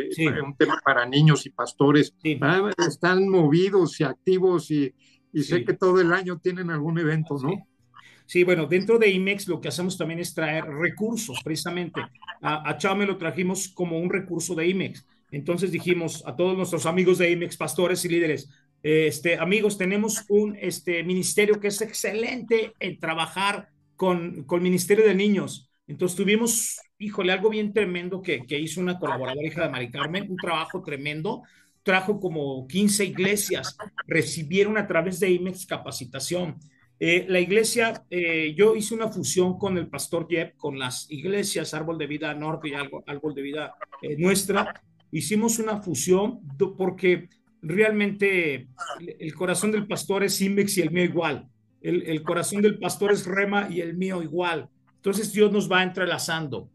Un 0.43 0.55
tema 0.55 0.79
para 0.83 1.05
niños 1.05 1.45
y 1.45 1.49
pastores. 1.49 2.15
Ah, 2.41 2.71
están 2.87 3.27
movidos 3.27 3.99
y 3.99 4.05
activos 4.05 4.71
y, 4.71 4.93
y 5.33 5.43
sé 5.43 5.63
que 5.63 5.73
todo 5.73 6.01
el 6.01 6.13
año 6.13 6.39
tienen 6.39 6.69
algún 6.69 6.99
evento, 6.99 7.37
¿no? 7.41 7.67
Sí, 8.25 8.43
bueno, 8.43 8.65
dentro 8.65 8.99
de 8.99 9.09
IMEX 9.09 9.47
lo 9.47 9.61
que 9.61 9.69
hacemos 9.69 9.97
también 9.97 10.19
es 10.19 10.33
traer 10.33 10.65
recursos, 10.65 11.39
precisamente. 11.43 12.01
A, 12.41 12.69
a 12.69 12.77
Chao 12.77 12.95
me 12.95 13.05
lo 13.05 13.17
trajimos 13.17 13.69
como 13.69 13.99
un 13.99 14.09
recurso 14.09 14.53
de 14.53 14.67
IMEX. 14.67 15.05
Entonces 15.31 15.71
dijimos 15.71 16.23
a 16.25 16.35
todos 16.35 16.57
nuestros 16.57 16.85
amigos 16.85 17.17
de 17.17 17.31
IMEX, 17.31 17.55
pastores 17.55 18.03
y 18.05 18.09
líderes, 18.09 18.49
este, 18.83 19.37
amigos, 19.37 19.77
tenemos 19.77 20.23
un 20.29 20.55
este, 20.59 21.03
ministerio 21.03 21.59
que 21.59 21.67
es 21.67 21.81
excelente 21.81 22.73
en 22.79 22.99
trabajar 22.99 23.69
con, 23.95 24.43
con 24.43 24.59
el 24.59 24.63
Ministerio 24.63 25.05
de 25.05 25.15
Niños. 25.15 25.69
Entonces 25.87 26.15
tuvimos, 26.15 26.79
híjole, 26.97 27.31
algo 27.31 27.49
bien 27.49 27.73
tremendo 27.73 28.21
que, 28.21 28.45
que 28.45 28.59
hizo 28.59 28.79
una 28.79 28.99
colaboradora 28.99 29.45
hija 29.45 29.63
de 29.63 29.69
Mari 29.69 29.89
Carmen, 29.89 30.29
un 30.29 30.37
trabajo 30.37 30.81
tremendo. 30.83 31.43
Trajo 31.87 32.19
como 32.19 32.67
15 32.67 33.05
iglesias, 33.05 33.77
recibieron 34.05 34.77
a 34.77 34.85
través 34.85 35.21
de 35.21 35.31
IMEX 35.31 35.65
capacitación 35.65 36.57
eh, 36.99 37.25
la 37.29 37.39
iglesia, 37.39 38.03
eh, 38.09 38.55
yo 38.57 38.75
hice 38.75 38.95
una 38.95 39.07
fusión 39.07 39.59
con 39.59 39.77
el 39.77 39.87
pastor 39.87 40.27
Jeb, 40.27 40.55
con 40.57 40.79
las 40.79 41.09
iglesias 41.11 41.73
Árbol 41.75 41.97
de 41.97 42.07
Vida 42.07 42.33
Norte 42.33 42.69
y 42.69 42.73
Árbol 42.73 43.35
de 43.35 43.41
Vida 43.41 43.75
eh, 44.01 44.15
Nuestra. 44.17 44.81
Hicimos 45.11 45.59
una 45.59 45.81
fusión 45.81 46.39
porque 46.75 47.29
realmente 47.61 48.67
el 49.19 49.33
corazón 49.35 49.71
del 49.71 49.85
pastor 49.85 50.23
es 50.23 50.41
Inmex 50.41 50.77
y 50.77 50.81
el 50.81 50.91
mío 50.91 51.03
igual. 51.03 51.47
El, 51.81 52.01
el, 52.03 52.23
corazón 52.23 52.63
del 52.63 52.79
pastor 52.79 53.11
es 53.11 53.25
Rema 53.25 53.67
y 53.69 53.81
el 53.81 53.95
mío 53.95 54.23
igual. 54.23 54.67
Entonces 54.95 55.31
Dios 55.31 55.51
nos 55.51 55.71
va 55.71 55.83
entrelazando. 55.83 56.71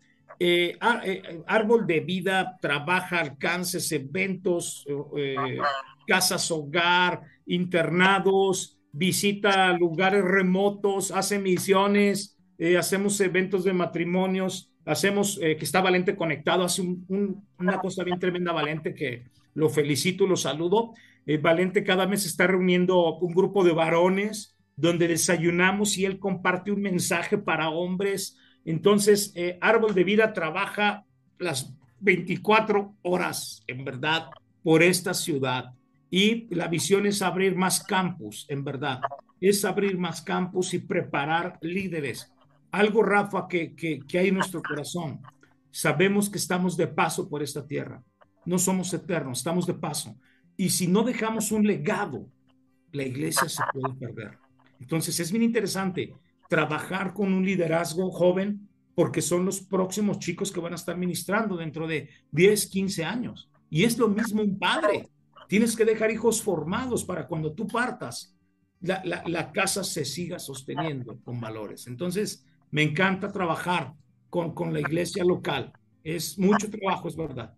Árbol 1.46 1.86
de 1.86 2.00
Vida 2.00 2.58
trabaja 2.60 3.20
alcances, 3.20 3.90
eventos, 3.92 4.86
casas 6.06 6.50
hogar, 6.50 7.22
internados, 7.46 8.78
visita 8.92 9.72
lugares 9.72 10.22
remotos, 10.22 11.10
hace 11.10 11.38
misiones, 11.38 12.36
eh, 12.58 12.76
hacemos 12.76 13.20
eventos 13.20 13.64
de 13.64 13.72
matrimonios, 13.72 14.70
hacemos 14.84 15.38
eh, 15.42 15.56
que 15.56 15.64
está 15.64 15.80
Valente 15.80 16.14
conectado, 16.14 16.64
hace 16.64 16.82
una 17.08 17.78
cosa 17.80 18.04
bien 18.04 18.18
tremenda 18.18 18.52
Valente 18.52 18.94
que 18.94 19.24
lo 19.54 19.68
felicito, 19.68 20.26
lo 20.26 20.36
saludo. 20.36 20.92
Eh, 21.26 21.38
Valente 21.38 21.84
cada 21.84 22.06
mes 22.06 22.26
está 22.26 22.46
reuniendo 22.46 23.18
un 23.18 23.34
grupo 23.34 23.64
de 23.64 23.72
varones 23.72 24.56
donde 24.76 25.08
desayunamos 25.08 25.96
y 25.98 26.04
él 26.04 26.18
comparte 26.18 26.70
un 26.70 26.82
mensaje 26.82 27.38
para 27.38 27.70
hombres. 27.70 28.38
Entonces, 28.64 29.34
Árbol 29.60 29.94
de 29.94 30.04
Vida 30.04 30.32
trabaja 30.32 31.04
las 31.38 31.74
24 32.00 32.94
horas, 33.02 33.62
en 33.66 33.84
verdad, 33.84 34.30
por 34.62 34.82
esta 34.82 35.14
ciudad 35.14 35.72
y 36.14 36.54
la 36.54 36.68
visión 36.68 37.06
es 37.06 37.22
abrir 37.22 37.56
más 37.56 37.82
campus, 37.84 38.44
en 38.50 38.62
verdad. 38.62 39.00
Es 39.40 39.64
abrir 39.64 39.96
más 39.96 40.20
campus 40.20 40.74
y 40.74 40.78
preparar 40.78 41.58
líderes. 41.62 42.30
Algo, 42.70 43.02
Rafa, 43.02 43.48
que, 43.48 43.74
que, 43.74 43.98
que 44.00 44.18
hay 44.18 44.28
en 44.28 44.34
nuestro 44.34 44.62
corazón. 44.62 45.22
Sabemos 45.70 46.28
que 46.28 46.36
estamos 46.36 46.76
de 46.76 46.86
paso 46.86 47.30
por 47.30 47.42
esta 47.42 47.66
tierra. 47.66 48.02
No 48.44 48.58
somos 48.58 48.92
eternos, 48.92 49.38
estamos 49.38 49.66
de 49.66 49.72
paso. 49.72 50.14
Y 50.54 50.68
si 50.68 50.86
no 50.86 51.02
dejamos 51.02 51.50
un 51.50 51.66
legado, 51.66 52.28
la 52.92 53.04
iglesia 53.04 53.48
se 53.48 53.62
puede 53.72 53.94
perder. 53.94 54.38
Entonces 54.80 55.18
es 55.18 55.32
bien 55.32 55.44
interesante 55.44 56.12
trabajar 56.52 57.14
con 57.14 57.32
un 57.32 57.46
liderazgo 57.46 58.10
joven 58.10 58.68
porque 58.94 59.22
son 59.22 59.46
los 59.46 59.62
próximos 59.62 60.18
chicos 60.18 60.52
que 60.52 60.60
van 60.60 60.74
a 60.74 60.76
estar 60.76 60.98
ministrando 60.98 61.56
dentro 61.56 61.86
de 61.86 62.10
10, 62.30 62.66
15 62.66 63.04
años. 63.06 63.48
Y 63.70 63.84
es 63.84 63.96
lo 63.96 64.06
mismo 64.08 64.42
un 64.42 64.58
padre 64.58 65.08
Tienes 65.52 65.76
que 65.76 65.84
dejar 65.84 66.10
hijos 66.10 66.40
formados 66.40 67.04
para 67.04 67.26
cuando 67.26 67.52
tú 67.52 67.66
partas, 67.66 68.34
la, 68.80 69.02
la, 69.26 69.52
casa 69.52 69.84
se 69.84 70.06
siga 70.06 70.38
sosteniendo 70.38 71.18
con 71.22 71.38
valores. 71.42 71.86
Entonces, 71.88 72.46
me 72.70 72.82
encanta 72.82 73.30
trabajar 73.30 73.92
con, 74.30 74.54
con 74.54 74.72
la 74.72 74.80
iglesia 74.80 75.22
local. 75.26 75.70
Es 76.02 76.38
mucho 76.38 76.70
trabajo, 76.70 77.08
es 77.08 77.16
verdad. 77.16 77.54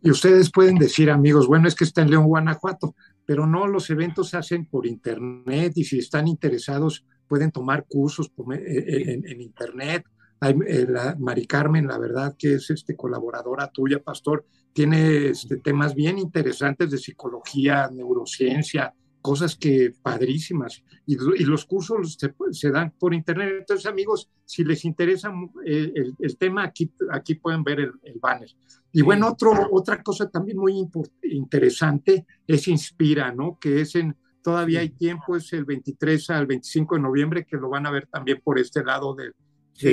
Y 0.00 0.10
ustedes 0.10 0.50
pueden 0.50 0.76
decir, 0.76 1.10
amigos, 1.10 1.46
bueno, 1.46 1.68
es 1.68 1.74
que 1.74 1.84
está 1.84 2.00
en 2.00 2.12
León, 2.12 2.28
Guanajuato, 2.28 2.94
pero 3.26 3.46
no, 3.46 3.66
los 3.66 3.90
eventos 3.90 4.30
se 4.30 4.38
hacen 4.38 4.64
por 4.64 4.86
internet 4.86 5.74
y 5.76 5.84
si 5.84 5.98
están 5.98 6.26
interesados 6.26 7.04
pueden 7.26 7.50
tomar 7.50 7.86
cursos 7.88 8.30
eh, 8.52 8.64
eh, 8.64 9.20
en, 9.24 9.40
internet. 9.40 10.04
Hay, 10.40 10.54
eh, 10.66 10.86
la, 10.88 11.16
Mari 11.18 11.46
Carmen, 11.46 11.86
la 11.86 11.98
verdad 11.98 12.36
que 12.38 12.54
es 12.54 12.70
este, 12.70 12.96
colaboradora 12.96 13.70
tuya, 13.70 14.02
pastor, 14.02 14.46
tiene 14.72 15.28
este, 15.28 15.56
temas 15.58 15.94
bien 15.94 16.18
interesantes 16.18 16.90
de 16.90 16.98
psicología, 16.98 17.88
neurociencia, 17.92 18.92
cosas 19.22 19.56
que 19.56 19.92
padrísimas. 20.02 20.84
Y, 21.06 21.16
los 21.16 21.64
cursos 21.64 22.18
se, 22.50 22.70
dan 22.70 22.92
por 22.98 23.14
internet. 23.14 23.56
Entonces, 23.60 23.86
amigos, 23.86 24.30
si 24.44 24.62
les 24.62 24.84
interesa 24.84 25.32
el, 25.64 26.36
tema, 26.38 26.64
aquí, 26.64 26.92
aquí 27.10 27.34
pueden 27.34 27.64
ver 27.64 27.80
el, 27.80 28.20
banner. 28.20 28.50
Y 28.92 29.02
bueno, 29.02 29.28
otro, 29.28 29.52
otra 29.72 30.02
cosa 30.02 30.28
también 30.30 30.58
muy 30.58 30.74
interesante 31.22 32.26
es 32.46 32.68
Inspira, 32.68 33.32
¿no? 33.32 33.58
Que 33.58 33.80
es 33.80 33.96
en, 33.96 34.16
todavía 34.46 34.78
hay 34.78 34.90
tiempo, 34.90 35.34
es 35.34 35.52
el 35.54 35.64
23 35.64 36.30
al 36.30 36.46
25 36.46 36.94
de 36.94 37.00
noviembre, 37.00 37.44
que 37.44 37.56
lo 37.56 37.68
van 37.68 37.84
a 37.84 37.90
ver 37.90 38.06
también 38.06 38.40
por 38.44 38.60
este 38.60 38.84
lado 38.84 39.12
de, 39.12 39.32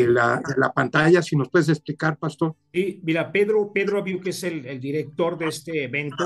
la, 0.07 0.43
la, 0.57 0.71
pantalla. 0.71 1.23
Si 1.23 1.35
nos 1.35 1.49
puedes 1.49 1.69
explicar, 1.69 2.19
Pastor. 2.19 2.55
Sí, 2.71 3.01
mira, 3.03 3.31
Pedro, 3.31 3.73
Pedro 3.73 3.97
Abiu, 3.97 4.21
que 4.21 4.29
es 4.29 4.43
el, 4.43 4.63
el, 4.67 4.79
director 4.79 5.39
de 5.39 5.47
este 5.47 5.85
evento, 5.85 6.25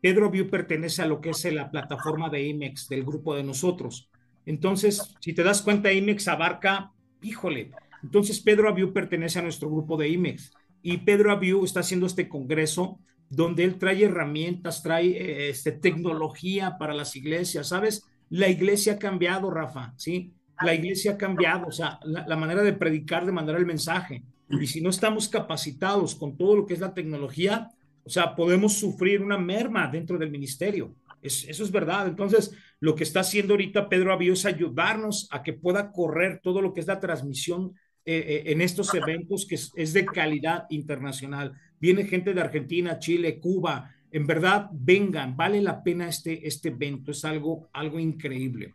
Pedro 0.00 0.30
View 0.30 0.48
pertenece 0.48 1.02
a 1.02 1.06
lo 1.06 1.20
que 1.20 1.30
es 1.30 1.52
la 1.52 1.68
plataforma 1.68 2.30
de 2.30 2.46
IMEX 2.46 2.88
del 2.88 3.02
grupo 3.02 3.34
de 3.34 3.42
nosotros. 3.42 4.08
Entonces, 4.46 5.12
si 5.18 5.32
te 5.32 5.42
das 5.42 5.60
cuenta, 5.60 5.92
IMEX 5.92 6.28
abarca, 6.28 6.92
híjole, 7.22 7.72
entonces 8.04 8.38
Pedro 8.38 8.68
Abiu 8.68 8.92
pertenece 8.92 9.40
a 9.40 9.42
nuestro 9.42 9.68
grupo 9.68 9.96
de 9.96 10.10
IMEX 10.10 10.52
y 10.80 10.98
Pedro 10.98 11.32
Abiu 11.32 11.64
está 11.64 11.80
haciendo 11.80 12.06
este 12.06 12.28
congreso 12.28 13.00
donde 13.28 13.64
él 13.64 13.78
trae 13.78 14.04
herramientas, 14.04 14.82
trae 14.82 15.08
eh, 15.08 15.48
este, 15.50 15.72
tecnología 15.72 16.76
para 16.78 16.94
las 16.94 17.16
iglesias, 17.16 17.68
¿sabes? 17.68 18.04
La 18.30 18.48
iglesia 18.48 18.94
ha 18.94 18.98
cambiado, 18.98 19.50
Rafa, 19.50 19.94
¿sí? 19.96 20.32
La 20.60 20.74
iglesia 20.74 21.12
ha 21.12 21.18
cambiado, 21.18 21.66
o 21.66 21.72
sea, 21.72 21.98
la, 22.04 22.26
la 22.26 22.36
manera 22.36 22.62
de 22.62 22.72
predicar, 22.72 23.26
de 23.26 23.32
mandar 23.32 23.56
el 23.56 23.66
mensaje. 23.66 24.22
Y 24.48 24.66
si 24.66 24.80
no 24.80 24.90
estamos 24.90 25.28
capacitados 25.28 26.14
con 26.14 26.36
todo 26.36 26.56
lo 26.56 26.66
que 26.66 26.74
es 26.74 26.80
la 26.80 26.94
tecnología, 26.94 27.70
o 28.04 28.10
sea, 28.10 28.36
podemos 28.36 28.74
sufrir 28.74 29.22
una 29.22 29.38
merma 29.38 29.88
dentro 29.88 30.18
del 30.18 30.30
ministerio. 30.30 30.94
eso 31.22 31.64
es 31.64 31.70
verdad. 31.70 32.06
Entonces, 32.06 32.52
lo 32.80 32.94
que 32.94 33.04
está 33.04 33.20
haciendo 33.20 33.54
ahorita 33.54 33.88
Pedro 33.88 34.12
Avío 34.12 34.34
es 34.34 34.44
ayudarnos 34.44 35.26
a 35.30 35.42
que 35.42 35.54
pueda 35.54 35.90
correr 35.90 36.40
todo 36.42 36.60
lo 36.60 36.74
que 36.74 36.80
es 36.80 36.86
la 36.86 37.00
transmisión 37.00 37.72
eh, 38.04 38.18
eh, 38.18 38.52
en 38.52 38.60
estos 38.60 38.92
eventos 38.92 39.46
que 39.46 39.54
es, 39.54 39.92
de 39.94 40.04
calidad 40.04 40.66
internacional. 40.68 41.54
Viene 41.84 42.06
gente 42.06 42.32
de 42.32 42.40
Argentina, 42.40 42.98
Chile, 42.98 43.38
Cuba. 43.38 43.94
En 44.10 44.26
verdad, 44.26 44.70
vengan, 44.72 45.36
vale 45.36 45.60
la 45.60 45.82
pena 45.82 46.08
este, 46.08 46.48
este 46.48 46.70
evento. 46.70 47.10
Es 47.10 47.26
algo, 47.26 47.68
algo 47.74 47.98
increíble. 47.98 48.72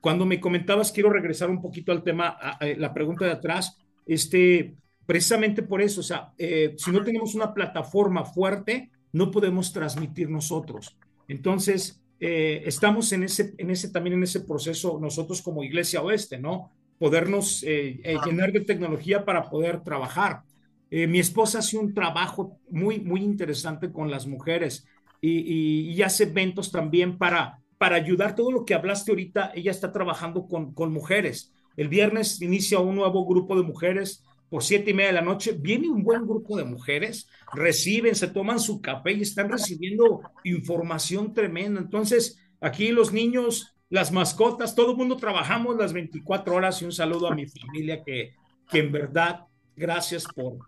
Cuando 0.00 0.26
me 0.26 0.40
comentabas, 0.40 0.90
quiero 0.90 1.08
regresar 1.08 1.50
un 1.50 1.62
poquito 1.62 1.92
al 1.92 2.02
tema, 2.02 2.30
a, 2.30 2.58
la 2.76 2.92
pregunta 2.92 3.26
de 3.26 3.30
atrás. 3.30 3.78
Este, 4.04 4.74
precisamente 5.06 5.62
por 5.62 5.80
eso, 5.80 6.00
o 6.00 6.02
sea, 6.02 6.32
eh, 6.36 6.74
si 6.76 6.90
no 6.90 7.04
tenemos 7.04 7.36
una 7.36 7.54
plataforma 7.54 8.24
fuerte, 8.24 8.90
no 9.12 9.30
podemos 9.30 9.72
transmitir 9.72 10.28
nosotros. 10.28 10.96
Entonces, 11.28 12.02
eh, 12.18 12.64
estamos 12.66 13.12
en 13.12 13.22
ese, 13.22 13.54
en 13.56 13.70
ese, 13.70 13.90
también 13.90 14.14
en 14.14 14.24
ese 14.24 14.40
proceso 14.40 14.98
nosotros 15.00 15.42
como 15.42 15.62
Iglesia 15.62 16.02
Oeste, 16.02 16.40
¿no? 16.40 16.72
Podernos 16.98 17.62
eh, 17.64 18.00
llenar 18.26 18.50
de 18.50 18.62
tecnología 18.62 19.24
para 19.24 19.48
poder 19.48 19.84
trabajar. 19.84 20.42
Mi 20.90 21.18
esposa 21.18 21.58
hace 21.58 21.76
un 21.76 21.92
trabajo 21.92 22.58
muy, 22.70 23.00
muy 23.00 23.22
interesante 23.22 23.92
con 23.92 24.10
las 24.10 24.26
mujeres 24.26 24.86
y, 25.20 25.92
y, 25.92 26.02
hace 26.02 26.24
eventos 26.24 26.70
también 26.70 27.18
para, 27.18 27.60
para 27.76 27.96
ayudar 27.96 28.34
todo 28.34 28.52
lo 28.52 28.64
que 28.64 28.74
hablaste 28.74 29.10
ahorita. 29.10 29.52
Ella 29.54 29.70
está 29.70 29.92
trabajando 29.92 30.46
con, 30.46 30.72
con 30.72 30.92
mujeres. 30.92 31.52
El 31.76 31.88
viernes 31.88 32.40
inicia 32.40 32.78
un 32.78 32.96
nuevo 32.96 33.26
grupo 33.26 33.56
de 33.56 33.62
mujeres 33.62 34.24
por 34.48 34.62
siete 34.62 34.90
y 34.90 34.94
media 34.94 35.08
de 35.08 35.14
la 35.14 35.22
noche, 35.22 35.56
viene 35.58 35.90
un 35.90 36.02
buen 36.02 36.26
grupo 36.26 36.56
de 36.56 36.64
mujeres, 36.64 37.28
reciben, 37.52 38.14
se 38.14 38.28
toman 38.28 38.58
su 38.58 38.80
café 38.80 39.12
y 39.12 39.22
están 39.22 39.50
recibiendo 39.50 40.22
información 40.44 41.34
tremenda. 41.34 41.80
Entonces, 41.80 42.40
aquí 42.60 42.88
los 42.88 43.12
niños, 43.12 43.74
las 43.90 44.10
mascotas, 44.10 44.74
todo 44.74 44.92
el 44.92 44.96
mundo 44.96 45.16
trabajamos 45.16 45.76
las 45.76 45.92
24 45.92 46.54
horas 46.54 46.80
y 46.80 46.86
un 46.86 46.92
saludo 46.92 47.28
a 47.28 47.34
mi 47.34 47.46
familia 47.46 48.02
que, 48.02 48.32
que 48.70 48.78
en 48.78 48.90
verdad, 48.90 49.40
gracias 49.76 50.24
por, 50.34 50.58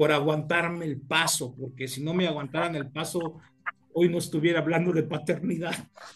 por 0.00 0.12
aguantarme 0.12 0.86
el 0.86 0.98
paso, 0.98 1.54
porque 1.54 1.86
si 1.86 2.02
no 2.02 2.14
me 2.14 2.26
aguantaran 2.26 2.74
el 2.74 2.90
paso, 2.90 3.36
hoy 3.92 4.08
no 4.08 4.16
estuviera 4.16 4.60
hablando 4.60 4.94
de 4.94 5.02
paternidad. 5.02 5.74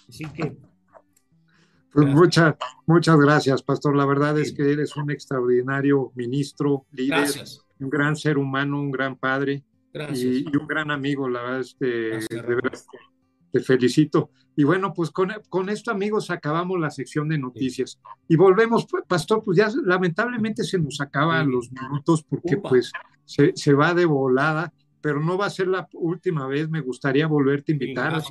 Así 0.08 0.24
que 0.24 0.56
pues 1.92 2.06
muchas, 2.06 2.54
muchas 2.86 3.18
gracias, 3.18 3.62
Pastor. 3.62 3.94
La 3.94 4.06
verdad 4.06 4.38
es 4.40 4.54
que 4.54 4.72
eres 4.72 4.96
un 4.96 5.10
extraordinario 5.10 6.12
ministro, 6.14 6.86
líder, 6.92 7.28
un 7.78 7.90
gran 7.90 8.16
ser 8.16 8.38
humano, 8.38 8.80
un 8.80 8.90
gran 8.90 9.16
padre 9.16 9.64
y, 10.14 10.46
un 10.56 10.66
gran 10.66 10.90
amigo. 10.90 11.28
La 11.28 11.42
verdad, 11.42 11.60
este, 11.60 11.86
de 11.86 12.42
verdad 12.54 12.72
te 13.54 13.60
felicito. 13.60 14.30
Y 14.56 14.64
bueno, 14.64 14.92
pues 14.92 15.12
con, 15.12 15.30
con, 15.48 15.68
esto, 15.68 15.92
amigos, 15.92 16.28
acabamos 16.32 16.80
la 16.80 16.90
sección 16.90 17.28
de 17.28 17.38
noticias. 17.38 18.00
Y 18.26 18.34
volvemos, 18.34 18.84
pues, 18.90 19.04
Pastor, 19.06 19.42
pues 19.44 19.56
ya 19.56 19.70
lamentablemente 19.84 20.64
se 20.64 20.76
nos 20.76 21.00
acaban 21.00 21.52
los 21.52 21.70
minutos 21.70 22.24
porque 22.24 22.56
pues 22.56 22.90
se, 23.24 23.52
se, 23.54 23.72
va 23.72 23.94
de 23.94 24.06
volada, 24.06 24.72
pero 25.00 25.20
no 25.20 25.38
va 25.38 25.46
a 25.46 25.50
ser 25.50 25.68
la 25.68 25.88
última 25.92 26.48
vez. 26.48 26.68
Me 26.68 26.80
gustaría 26.80 27.28
volverte 27.28 27.70
a 27.70 27.74
invitar, 27.74 28.14
a 28.16 28.22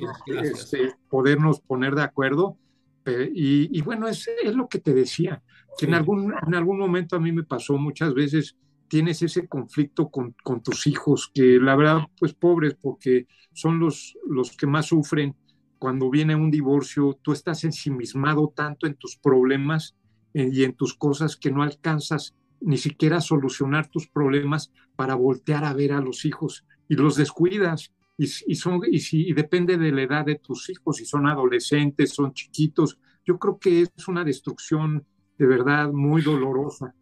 este, 0.42 0.92
podernos 1.08 1.60
poner 1.60 1.94
de 1.94 2.02
acuerdo 2.02 2.58
y, 3.06 3.80
bueno, 3.80 4.06
es, 4.06 4.28
es, 4.42 4.54
lo 4.54 4.68
que 4.68 4.78
te 4.78 4.92
decía, 4.92 5.42
que 5.78 5.86
en, 5.86 5.94
algún, 5.94 6.34
en 6.46 6.54
algún 6.54 6.78
momento 6.78 7.16
a 7.16 7.20
mí 7.20 7.32
me 7.32 7.44
pasó 7.44 7.78
muchas 7.78 8.12
veces, 8.12 8.56
tienes 8.88 9.22
ese 9.22 9.48
conflicto 9.48 10.10
con, 10.10 10.34
con, 10.42 10.62
tus 10.62 10.86
hijos, 10.86 11.30
que 11.34 11.58
la 11.60 11.76
verdad, 11.76 12.02
pues 12.18 12.34
pobres, 12.34 12.74
porque 12.80 13.26
son 13.52 13.78
los, 13.78 14.16
los 14.28 14.56
que 14.56 14.66
más 14.66 14.86
sufren 14.86 15.36
cuando 15.78 16.08
viene 16.08 16.34
un 16.34 16.50
divorcio, 16.50 17.18
tú 17.20 17.32
estás 17.32 17.62
ensimismado 17.64 18.52
tanto 18.56 18.86
en 18.86 18.94
tus 18.94 19.16
problemas 19.16 19.94
eh, 20.32 20.48
y 20.50 20.64
en 20.64 20.72
tus 20.72 20.94
cosas 20.94 21.36
que 21.36 21.50
no 21.50 21.62
alcanzas 21.62 22.34
ni 22.60 22.78
siquiera 22.78 23.18
a 23.18 23.20
solucionar 23.20 23.90
tus 23.90 24.08
problemas 24.08 24.72
para 24.96 25.14
voltear 25.14 25.64
a 25.64 25.74
ver 25.74 25.92
a 25.92 26.00
los 26.00 26.24
hijos 26.24 26.64
y 26.88 26.94
los 26.94 27.16
descuidas 27.16 27.92
y, 28.16 28.26
son, 28.26 28.80
y, 28.90 29.00
si, 29.00 29.32
depende 29.32 29.76
de 29.76 29.92
la 29.92 30.02
edad 30.02 30.24
de 30.24 30.36
tus 30.36 30.70
hijos, 30.70 30.96
si 30.96 31.04
son 31.04 31.26
adolescentes, 31.26 32.14
son 32.14 32.32
chiquitos. 32.32 32.98
Yo 33.26 33.38
creo 33.38 33.58
que 33.58 33.82
es 33.82 34.08
una 34.08 34.24
destrucción 34.24 35.04
de 35.36 35.46
verdad 35.46 35.92
muy 35.92 36.22
dolorosa. 36.22 36.94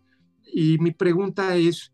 Y 0.52 0.78
mi 0.78 0.90
pregunta 0.90 1.56
es, 1.56 1.92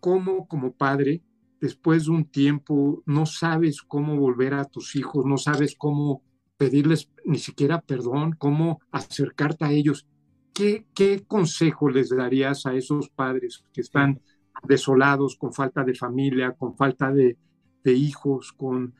¿cómo 0.00 0.48
como 0.48 0.72
padre, 0.72 1.22
después 1.60 2.06
de 2.06 2.12
un 2.12 2.24
tiempo, 2.24 3.02
no 3.04 3.26
sabes 3.26 3.82
cómo 3.82 4.16
volver 4.16 4.54
a 4.54 4.64
tus 4.64 4.96
hijos, 4.96 5.26
no 5.26 5.36
sabes 5.36 5.74
cómo 5.76 6.22
pedirles 6.56 7.10
ni 7.24 7.38
siquiera 7.38 7.82
perdón, 7.82 8.34
cómo 8.38 8.80
acercarte 8.90 9.66
a 9.66 9.72
ellos? 9.72 10.06
¿Qué, 10.54 10.86
qué 10.94 11.22
consejo 11.26 11.90
les 11.90 12.08
darías 12.08 12.64
a 12.64 12.74
esos 12.74 13.10
padres 13.10 13.62
que 13.72 13.82
están 13.82 14.20
desolados, 14.66 15.36
con 15.36 15.52
falta 15.52 15.84
de 15.84 15.94
familia, 15.94 16.52
con 16.52 16.74
falta 16.74 17.12
de, 17.12 17.36
de 17.84 17.92
hijos, 17.92 18.52
con, 18.52 18.94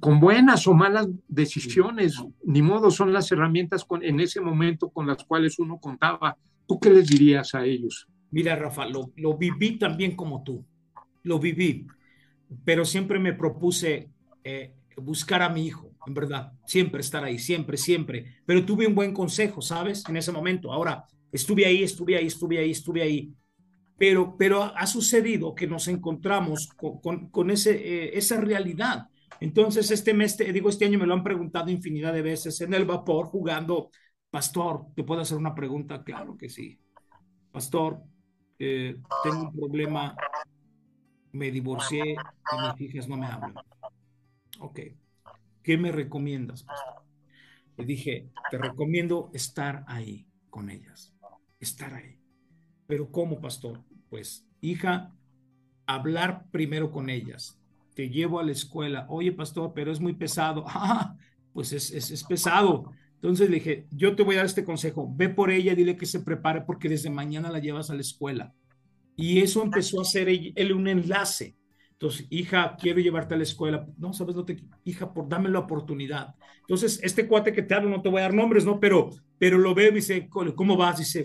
con 0.00 0.20
buenas 0.20 0.66
o 0.66 0.74
malas 0.74 1.08
decisiones, 1.28 2.22
ni 2.44 2.62
modo, 2.62 2.90
son 2.90 3.12
las 3.12 3.30
herramientas 3.32 3.84
con, 3.84 4.02
en 4.02 4.20
ese 4.20 4.40
momento 4.40 4.90
con 4.90 5.06
las 5.06 5.24
cuales 5.24 5.58
uno 5.58 5.78
contaba. 5.78 6.36
¿Tú 6.66 6.78
qué 6.78 6.90
les 6.90 7.08
dirías 7.08 7.54
a 7.54 7.64
ellos? 7.64 8.08
Mira, 8.32 8.56
Rafa, 8.56 8.86
lo, 8.86 9.12
lo 9.16 9.36
viví 9.36 9.78
también 9.78 10.16
como 10.16 10.42
tú, 10.42 10.66
lo 11.22 11.38
viví, 11.38 11.86
pero 12.64 12.84
siempre 12.84 13.18
me 13.18 13.34
propuse 13.34 14.10
eh, 14.44 14.74
buscar 14.96 15.42
a 15.42 15.50
mi 15.50 15.66
hijo, 15.66 15.92
en 16.06 16.14
verdad, 16.14 16.52
siempre 16.66 17.00
estar 17.00 17.24
ahí, 17.24 17.38
siempre, 17.38 17.76
siempre, 17.76 18.36
pero 18.46 18.64
tuve 18.64 18.86
un 18.86 18.94
buen 18.94 19.12
consejo, 19.12 19.62
¿sabes? 19.62 20.04
En 20.08 20.16
ese 20.16 20.32
momento. 20.32 20.72
Ahora, 20.72 21.04
estuve 21.30 21.66
ahí, 21.66 21.82
estuve 21.82 22.16
ahí, 22.16 22.26
estuve 22.26 22.58
ahí, 22.58 22.70
estuve 22.70 23.02
ahí, 23.02 23.34
pero, 23.98 24.36
pero 24.38 24.62
ha 24.64 24.86
sucedido 24.86 25.54
que 25.54 25.66
nos 25.66 25.88
encontramos 25.88 26.68
con, 26.76 27.30
con, 27.30 27.50
ese, 27.50 27.72
eh, 27.72 28.18
esa 28.18 28.40
realidad. 28.40 29.06
Entonces, 29.40 29.90
este 29.90 30.14
mes, 30.14 30.36
digo, 30.38 30.68
este 30.70 30.86
año 30.86 30.98
me 30.98 31.06
lo 31.06 31.14
han 31.14 31.24
preguntado 31.24 31.70
infinidad 31.70 32.12
de 32.12 32.22
veces 32.22 32.60
en 32.62 32.74
el 32.74 32.84
vapor 32.84 33.26
jugando. 33.26 33.90
Pastor, 34.30 34.86
¿te 34.96 35.04
puedo 35.04 35.20
hacer 35.20 35.38
una 35.38 35.54
pregunta? 35.54 36.02
Claro 36.04 36.36
que 36.36 36.48
sí. 36.48 36.78
Pastor, 37.52 38.02
eh, 38.64 38.96
tengo 39.24 39.42
un 39.42 39.52
problema, 39.52 40.16
me 41.32 41.50
divorcié 41.50 42.14
y 42.14 42.70
mis 42.70 42.80
hijas 42.80 43.08
no 43.08 43.16
me 43.16 43.26
hablan. 43.26 43.54
Ok. 44.60 44.80
¿qué 45.62 45.76
me 45.76 45.92
recomiendas, 45.92 46.62
pastor? 46.62 47.02
Le 47.76 47.84
dije, 47.84 48.30
te 48.50 48.58
recomiendo 48.58 49.30
estar 49.32 49.84
ahí 49.86 50.26
con 50.50 50.70
ellas, 50.70 51.14
estar 51.58 51.94
ahí. 51.94 52.18
Pero 52.86 53.10
¿cómo, 53.10 53.40
pastor? 53.40 53.82
Pues, 54.10 54.46
hija, 54.60 55.12
hablar 55.86 56.46
primero 56.50 56.90
con 56.90 57.08
ellas. 57.08 57.58
Te 57.94 58.10
llevo 58.10 58.38
a 58.38 58.44
la 58.44 58.52
escuela. 58.52 59.06
Oye, 59.08 59.32
pastor, 59.32 59.72
pero 59.74 59.90
es 59.90 60.00
muy 60.00 60.12
pesado. 60.12 60.64
Ah, 60.68 61.16
pues 61.52 61.72
es, 61.72 61.90
es, 61.90 62.24
pesado. 62.24 62.92
Entonces 63.22 63.48
le 63.48 63.54
dije, 63.56 63.86
yo 63.92 64.16
te 64.16 64.24
voy 64.24 64.34
a 64.34 64.38
dar 64.38 64.46
este 64.46 64.64
consejo. 64.64 65.08
Ve 65.14 65.28
por 65.28 65.52
ella, 65.52 65.76
dile 65.76 65.96
que 65.96 66.06
se 66.06 66.20
prepare 66.20 66.62
porque 66.62 66.88
desde 66.88 67.08
mañana 67.08 67.52
la 67.52 67.60
llevas 67.60 67.88
a 67.88 67.94
la 67.94 68.00
escuela. 68.00 68.52
Y 69.14 69.40
eso 69.40 69.62
empezó 69.62 70.00
a 70.00 70.04
ser 70.04 70.28
él 70.28 70.72
un 70.72 70.88
enlace. 70.88 71.56
Entonces, 71.92 72.26
hija, 72.30 72.76
quiero 72.80 72.98
llevarte 72.98 73.34
a 73.34 73.36
la 73.36 73.44
escuela. 73.44 73.86
No, 73.96 74.12
sabes, 74.12 74.34
no 74.34 74.44
te, 74.44 74.64
hija, 74.82 75.14
por 75.14 75.28
dame 75.28 75.48
la 75.50 75.60
oportunidad. 75.60 76.34
Entonces, 76.62 76.98
este 77.04 77.28
cuate 77.28 77.52
que 77.52 77.62
te 77.62 77.74
hablo, 77.74 77.90
no 77.90 78.02
te 78.02 78.08
voy 78.08 78.18
a 78.18 78.22
dar 78.22 78.34
nombres, 78.34 78.64
¿no? 78.64 78.80
Pero, 78.80 79.10
pero 79.38 79.56
lo 79.56 79.72
veo 79.72 79.92
y 79.92 79.94
dice, 79.94 80.28
¿cómo 80.28 80.76
vas? 80.76 80.98
Dice, 80.98 81.22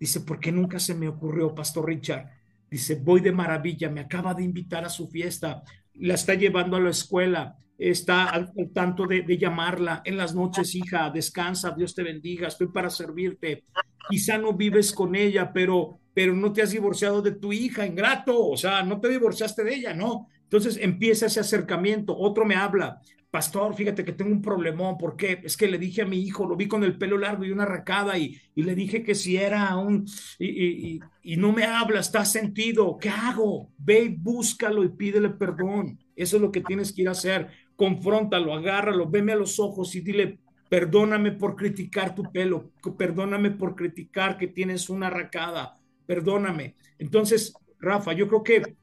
dice, 0.00 0.20
¿por 0.22 0.40
qué 0.40 0.50
nunca 0.50 0.78
se 0.78 0.94
me 0.94 1.08
ocurrió, 1.08 1.54
Pastor 1.54 1.86
Richard? 1.86 2.30
Dice, 2.70 2.94
voy 2.94 3.20
de 3.20 3.32
maravilla, 3.32 3.90
me 3.90 4.00
acaba 4.00 4.32
de 4.32 4.44
invitar 4.44 4.82
a 4.86 4.88
su 4.88 5.08
fiesta, 5.08 5.62
la 5.94 6.14
está 6.14 6.34
llevando 6.34 6.76
a 6.76 6.80
la 6.80 6.90
escuela, 6.90 7.56
está 7.78 8.28
al, 8.28 8.52
tanto 8.72 9.06
de, 9.06 9.22
de, 9.22 9.38
llamarla 9.38 10.02
en 10.04 10.16
las 10.16 10.34
noches, 10.34 10.74
hija, 10.74 11.10
descansa, 11.10 11.74
Dios 11.76 11.94
te 11.94 12.02
bendiga, 12.02 12.48
estoy 12.48 12.68
para 12.68 12.90
servirte. 12.90 13.64
Quizá 14.08 14.38
no 14.38 14.52
vives 14.52 14.92
con 14.92 15.14
ella, 15.14 15.52
pero 15.52 16.00
pero 16.14 16.32
no 16.32 16.52
te 16.52 16.62
has 16.62 16.70
divorciado 16.70 17.20
de 17.20 17.32
tu 17.32 17.52
hija, 17.52 17.84
ingrato, 17.84 18.48
o 18.48 18.56
sea, 18.56 18.82
no 18.84 19.00
te 19.00 19.08
divorciaste 19.08 19.64
de 19.64 19.74
ella, 19.74 19.94
¿no? 19.94 20.28
Entonces 20.44 20.78
empieza 20.80 21.26
ese 21.26 21.40
acercamiento, 21.40 22.16
otro 22.16 22.44
me 22.44 22.54
habla, 22.54 23.00
pastor, 23.34 23.74
fíjate 23.74 24.04
que 24.04 24.12
tengo 24.12 24.30
un 24.30 24.40
problemón, 24.40 24.96
¿por 24.96 25.16
qué? 25.16 25.40
Es 25.42 25.56
que 25.56 25.66
le 25.66 25.76
dije 25.76 26.02
a 26.02 26.06
mi 26.06 26.18
hijo, 26.20 26.46
lo 26.46 26.54
vi 26.54 26.68
con 26.68 26.84
el 26.84 26.96
pelo 26.96 27.18
largo 27.18 27.44
y 27.44 27.50
una 27.50 27.64
racada 27.66 28.16
y, 28.16 28.40
y 28.54 28.62
le 28.62 28.76
dije 28.76 29.02
que 29.02 29.16
si 29.16 29.36
era 29.36 29.76
un, 29.76 30.06
y, 30.38 30.46
y, 30.46 31.00
y, 31.24 31.36
no 31.36 31.50
me 31.50 31.64
habla, 31.64 31.98
está 31.98 32.24
sentido, 32.24 32.96
¿qué 32.96 33.08
hago? 33.08 33.72
Ve 33.76 34.14
búscalo 34.16 34.84
y 34.84 34.90
pídele 34.90 35.30
perdón, 35.30 35.98
eso 36.14 36.36
es 36.36 36.42
lo 36.42 36.52
que 36.52 36.60
tienes 36.60 36.92
que 36.92 37.02
ir 37.02 37.08
a 37.08 37.10
hacer, 37.10 37.48
confróntalo, 37.74 38.54
agárralo, 38.54 39.10
veme 39.10 39.32
a 39.32 39.36
los 39.36 39.58
ojos 39.58 39.96
y 39.96 40.00
dile, 40.00 40.38
perdóname 40.68 41.32
por 41.32 41.56
criticar 41.56 42.14
tu 42.14 42.30
pelo, 42.30 42.70
perdóname 42.96 43.50
por 43.50 43.74
criticar 43.74 44.38
que 44.38 44.46
tienes 44.46 44.88
una 44.88 45.10
racada, 45.10 45.76
perdóname. 46.06 46.76
Entonces, 47.00 47.52
Rafa, 47.80 48.12
yo 48.12 48.28
creo 48.28 48.44
que 48.44 48.76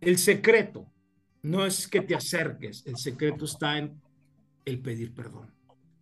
el 0.00 0.16
secreto 0.16 0.90
no 1.42 1.64
es 1.64 1.86
que 1.86 2.00
te 2.00 2.14
acerques, 2.14 2.84
el 2.86 2.96
secreto 2.96 3.44
está 3.44 3.78
en 3.78 4.00
el 4.64 4.80
pedir 4.80 5.14
perdón. 5.14 5.50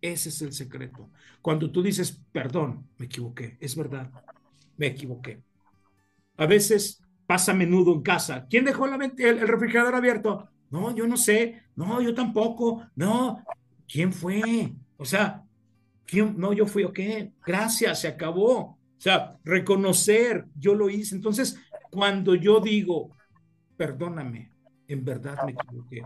Ese 0.01 0.29
es 0.29 0.41
el 0.41 0.53
secreto. 0.53 1.09
Cuando 1.41 1.71
tú 1.71 1.81
dices, 1.81 2.21
perdón, 2.31 2.87
me 2.97 3.05
equivoqué, 3.05 3.57
es 3.59 3.75
verdad, 3.75 4.11
me 4.77 4.87
equivoqué. 4.87 5.41
A 6.37 6.45
veces 6.45 7.01
pasa 7.25 7.51
a 7.51 7.55
menudo 7.55 7.93
en 7.93 8.01
casa. 8.01 8.47
¿Quién 8.49 8.65
dejó 8.65 8.85
el, 8.85 9.47
refrigerador 9.47 9.95
abierto? 9.95 10.49
No, 10.69 10.95
yo 10.95 11.07
no 11.07 11.17
sé. 11.17 11.63
No, 11.75 12.01
yo 12.01 12.13
tampoco. 12.13 12.85
No. 12.95 13.43
¿Quién 13.87 14.13
fue? 14.13 14.73
O 14.97 15.05
sea, 15.05 15.43
¿quién? 16.05 16.35
No, 16.37 16.53
yo 16.53 16.65
fui, 16.65 16.83
ok. 16.83 16.99
Gracias, 17.45 18.01
se 18.01 18.07
acabó. 18.07 18.59
O 18.59 18.99
sea, 18.99 19.37
reconocer, 19.43 20.45
yo 20.55 20.73
lo 20.73 20.89
hice. 20.89 21.15
Entonces, 21.15 21.59
cuando 21.91 22.35
yo 22.35 22.59
digo, 22.59 23.11
perdóname, 23.75 24.51
en 24.87 25.03
verdad 25.03 25.37
me 25.45 25.51
equivoqué. 25.51 26.03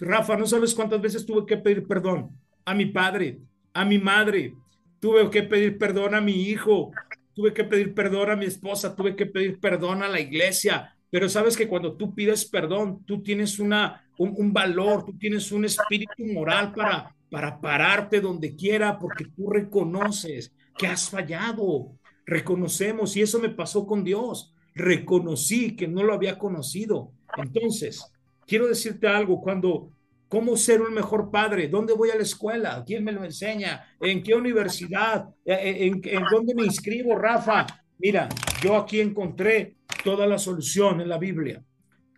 Rafa, 0.00 0.36
no 0.36 0.46
sabes 0.46 0.74
cuántas 0.74 1.00
veces 1.00 1.26
tuve 1.26 1.46
que 1.46 1.56
pedir 1.56 1.86
perdón 1.86 2.30
a 2.64 2.74
mi 2.74 2.86
padre, 2.86 3.40
a 3.74 3.84
mi 3.84 3.98
madre, 3.98 4.54
tuve 5.00 5.28
que 5.30 5.42
pedir 5.42 5.78
perdón 5.78 6.14
a 6.14 6.20
mi 6.20 6.32
hijo, 6.32 6.92
tuve 7.34 7.52
que 7.52 7.64
pedir 7.64 7.94
perdón 7.94 8.30
a 8.30 8.36
mi 8.36 8.46
esposa, 8.46 8.94
tuve 8.94 9.16
que 9.16 9.26
pedir 9.26 9.58
perdón 9.60 10.02
a 10.02 10.08
la 10.08 10.20
iglesia. 10.20 10.94
Pero 11.10 11.28
sabes 11.28 11.56
que 11.56 11.68
cuando 11.68 11.96
tú 11.96 12.14
pides 12.14 12.44
perdón, 12.46 13.04
tú 13.04 13.22
tienes 13.22 13.58
una, 13.58 14.02
un, 14.18 14.34
un 14.36 14.52
valor, 14.52 15.04
tú 15.04 15.16
tienes 15.18 15.52
un 15.52 15.64
espíritu 15.64 16.24
moral 16.24 16.72
para, 16.72 17.14
para 17.30 17.60
pararte 17.60 18.20
donde 18.20 18.56
quiera, 18.56 18.98
porque 18.98 19.26
tú 19.36 19.50
reconoces 19.50 20.52
que 20.78 20.86
has 20.86 21.10
fallado, 21.10 21.92
reconocemos, 22.24 23.16
y 23.16 23.22
eso 23.22 23.38
me 23.38 23.50
pasó 23.50 23.86
con 23.86 24.04
Dios, 24.04 24.54
reconocí 24.74 25.76
que 25.76 25.88
no 25.88 26.02
lo 26.02 26.14
había 26.14 26.38
conocido. 26.38 27.12
Entonces, 27.36 28.04
quiero 28.46 28.66
decirte 28.66 29.06
algo, 29.06 29.40
cuando, 29.40 29.90
¿cómo 30.28 30.56
ser 30.56 30.82
un 30.82 30.94
mejor 30.94 31.30
padre? 31.30 31.68
¿Dónde 31.68 31.92
voy 31.92 32.10
a 32.10 32.16
la 32.16 32.22
escuela? 32.22 32.82
¿Quién 32.86 33.04
me 33.04 33.12
lo 33.12 33.24
enseña? 33.24 33.84
¿En 34.00 34.22
qué 34.22 34.34
universidad? 34.34 35.28
Eh, 35.44 35.52
eh, 35.52 35.86
¿En, 35.86 36.00
en 36.04 36.24
dónde 36.30 36.54
me 36.54 36.64
inscribo, 36.64 37.16
Rafa? 37.16 37.66
Mira, 37.98 38.28
yo 38.62 38.76
aquí 38.76 39.00
encontré 39.00 39.76
toda 40.02 40.26
la 40.26 40.38
solución 40.38 41.00
en 41.00 41.08
la 41.08 41.18
Biblia. 41.18 41.62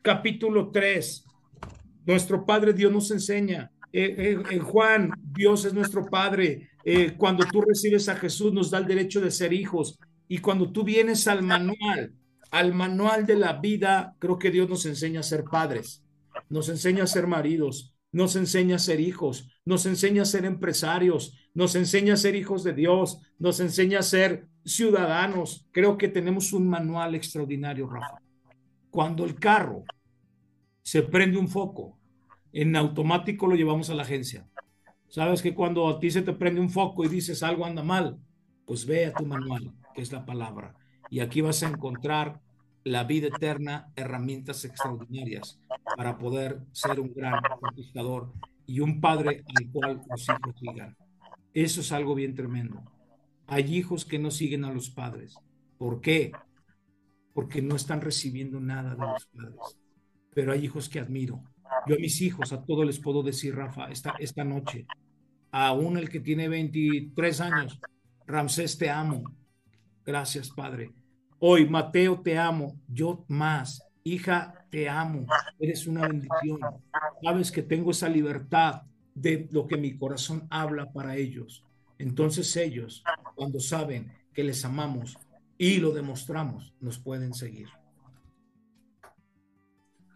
Capítulo 0.02 0.70
3. 0.70 1.24
Nuestro 2.06 2.44
Padre 2.44 2.72
Dios 2.72 2.92
nos 2.92 3.10
enseña. 3.10 3.70
Eh, 3.96 4.42
en 4.50 4.60
Juan, 4.60 5.12
Dios 5.22 5.64
es 5.64 5.72
nuestro 5.72 6.04
Padre. 6.06 6.68
Eh, 6.84 7.14
cuando 7.16 7.44
tú 7.44 7.62
recibes 7.62 8.08
a 8.08 8.16
Jesús 8.16 8.52
nos 8.52 8.70
da 8.70 8.78
el 8.78 8.86
derecho 8.86 9.20
de 9.20 9.30
ser 9.30 9.52
hijos. 9.52 9.98
Y 10.26 10.38
cuando 10.38 10.70
tú 10.72 10.82
vienes 10.82 11.28
al 11.28 11.42
manual, 11.42 12.12
al 12.54 12.72
manual 12.72 13.26
de 13.26 13.34
la 13.34 13.54
vida, 13.54 14.14
creo 14.20 14.38
que 14.38 14.52
Dios 14.52 14.68
nos 14.68 14.86
enseña 14.86 15.20
a 15.20 15.24
ser 15.24 15.42
padres, 15.42 16.04
nos 16.48 16.68
enseña 16.68 17.02
a 17.02 17.08
ser 17.08 17.26
maridos, 17.26 17.96
nos 18.12 18.36
enseña 18.36 18.76
a 18.76 18.78
ser 18.78 19.00
hijos, 19.00 19.48
nos 19.64 19.86
enseña 19.86 20.22
a 20.22 20.24
ser 20.24 20.44
empresarios, 20.44 21.36
nos 21.52 21.74
enseña 21.74 22.14
a 22.14 22.16
ser 22.16 22.36
hijos 22.36 22.62
de 22.62 22.72
Dios, 22.72 23.20
nos 23.40 23.58
enseña 23.58 23.98
a 23.98 24.02
ser 24.02 24.46
ciudadanos. 24.64 25.66
Creo 25.72 25.98
que 25.98 26.06
tenemos 26.06 26.52
un 26.52 26.68
manual 26.68 27.16
extraordinario, 27.16 27.88
Rafa. 27.88 28.22
Cuando 28.88 29.24
el 29.24 29.34
carro 29.34 29.82
se 30.80 31.02
prende 31.02 31.38
un 31.38 31.48
foco, 31.48 31.98
en 32.52 32.76
automático 32.76 33.48
lo 33.48 33.56
llevamos 33.56 33.90
a 33.90 33.94
la 33.94 34.04
agencia. 34.04 34.46
Sabes 35.08 35.42
que 35.42 35.56
cuando 35.56 35.88
a 35.88 35.98
ti 35.98 36.08
se 36.08 36.22
te 36.22 36.32
prende 36.34 36.60
un 36.60 36.70
foco 36.70 37.04
y 37.04 37.08
dices 37.08 37.42
algo 37.42 37.66
anda 37.66 37.82
mal, 37.82 38.20
pues 38.64 38.86
ve 38.86 39.06
a 39.06 39.12
tu 39.12 39.26
manual, 39.26 39.72
que 39.92 40.02
es 40.02 40.12
la 40.12 40.24
palabra. 40.24 40.76
Y 41.10 41.18
aquí 41.18 41.40
vas 41.40 41.64
a 41.64 41.68
encontrar 41.68 42.43
la 42.84 43.04
vida 43.04 43.28
eterna, 43.28 43.90
herramientas 43.96 44.64
extraordinarias 44.64 45.58
para 45.96 46.18
poder 46.18 46.60
ser 46.72 47.00
un 47.00 47.12
gran 47.14 47.40
conquistador 47.58 48.32
y 48.66 48.80
un 48.80 49.00
padre 49.00 49.42
al 49.56 49.70
cual 49.70 50.02
los 50.08 50.22
hijos 50.22 50.54
sigan. 50.60 50.96
Eso 51.54 51.80
es 51.80 51.92
algo 51.92 52.14
bien 52.14 52.34
tremendo. 52.34 52.82
Hay 53.46 53.74
hijos 53.76 54.04
que 54.04 54.18
no 54.18 54.30
siguen 54.30 54.64
a 54.64 54.72
los 54.72 54.90
padres. 54.90 55.36
¿Por 55.78 56.00
qué? 56.00 56.32
Porque 57.32 57.62
no 57.62 57.74
están 57.74 58.00
recibiendo 58.00 58.60
nada 58.60 58.94
de 58.94 59.00
los 59.00 59.26
padres. 59.26 59.78
Pero 60.34 60.52
hay 60.52 60.64
hijos 60.64 60.88
que 60.88 61.00
admiro. 61.00 61.42
Yo 61.86 61.96
a 61.96 61.98
mis 61.98 62.20
hijos, 62.20 62.52
a 62.52 62.64
todos 62.64 62.84
les 62.84 62.98
puedo 62.98 63.22
decir, 63.22 63.54
Rafa, 63.54 63.90
esta, 63.90 64.14
esta 64.18 64.44
noche, 64.44 64.86
aún 65.50 65.96
el 65.96 66.08
que 66.08 66.20
tiene 66.20 66.48
23 66.48 67.40
años. 67.40 67.80
Ramsés, 68.26 68.76
te 68.76 68.90
amo. 68.90 69.22
Gracias, 70.04 70.50
Padre. 70.50 70.92
Hoy, 71.46 71.68
Mateo, 71.68 72.22
te 72.22 72.38
amo. 72.38 72.80
Yo 72.88 73.22
más. 73.28 73.86
Hija, 74.02 74.66
te 74.70 74.88
amo. 74.88 75.26
Eres 75.58 75.86
una 75.86 76.08
bendición. 76.08 76.58
Sabes 77.22 77.52
que 77.52 77.60
tengo 77.60 77.90
esa 77.90 78.08
libertad 78.08 78.80
de 79.14 79.46
lo 79.50 79.66
que 79.66 79.76
mi 79.76 79.94
corazón 79.94 80.46
habla 80.48 80.90
para 80.90 81.16
ellos. 81.16 81.62
Entonces 81.98 82.56
ellos, 82.56 83.04
cuando 83.34 83.60
saben 83.60 84.10
que 84.32 84.42
les 84.42 84.64
amamos 84.64 85.18
y 85.58 85.76
lo 85.76 85.90
demostramos, 85.90 86.72
nos 86.80 86.98
pueden 86.98 87.34
seguir. 87.34 87.68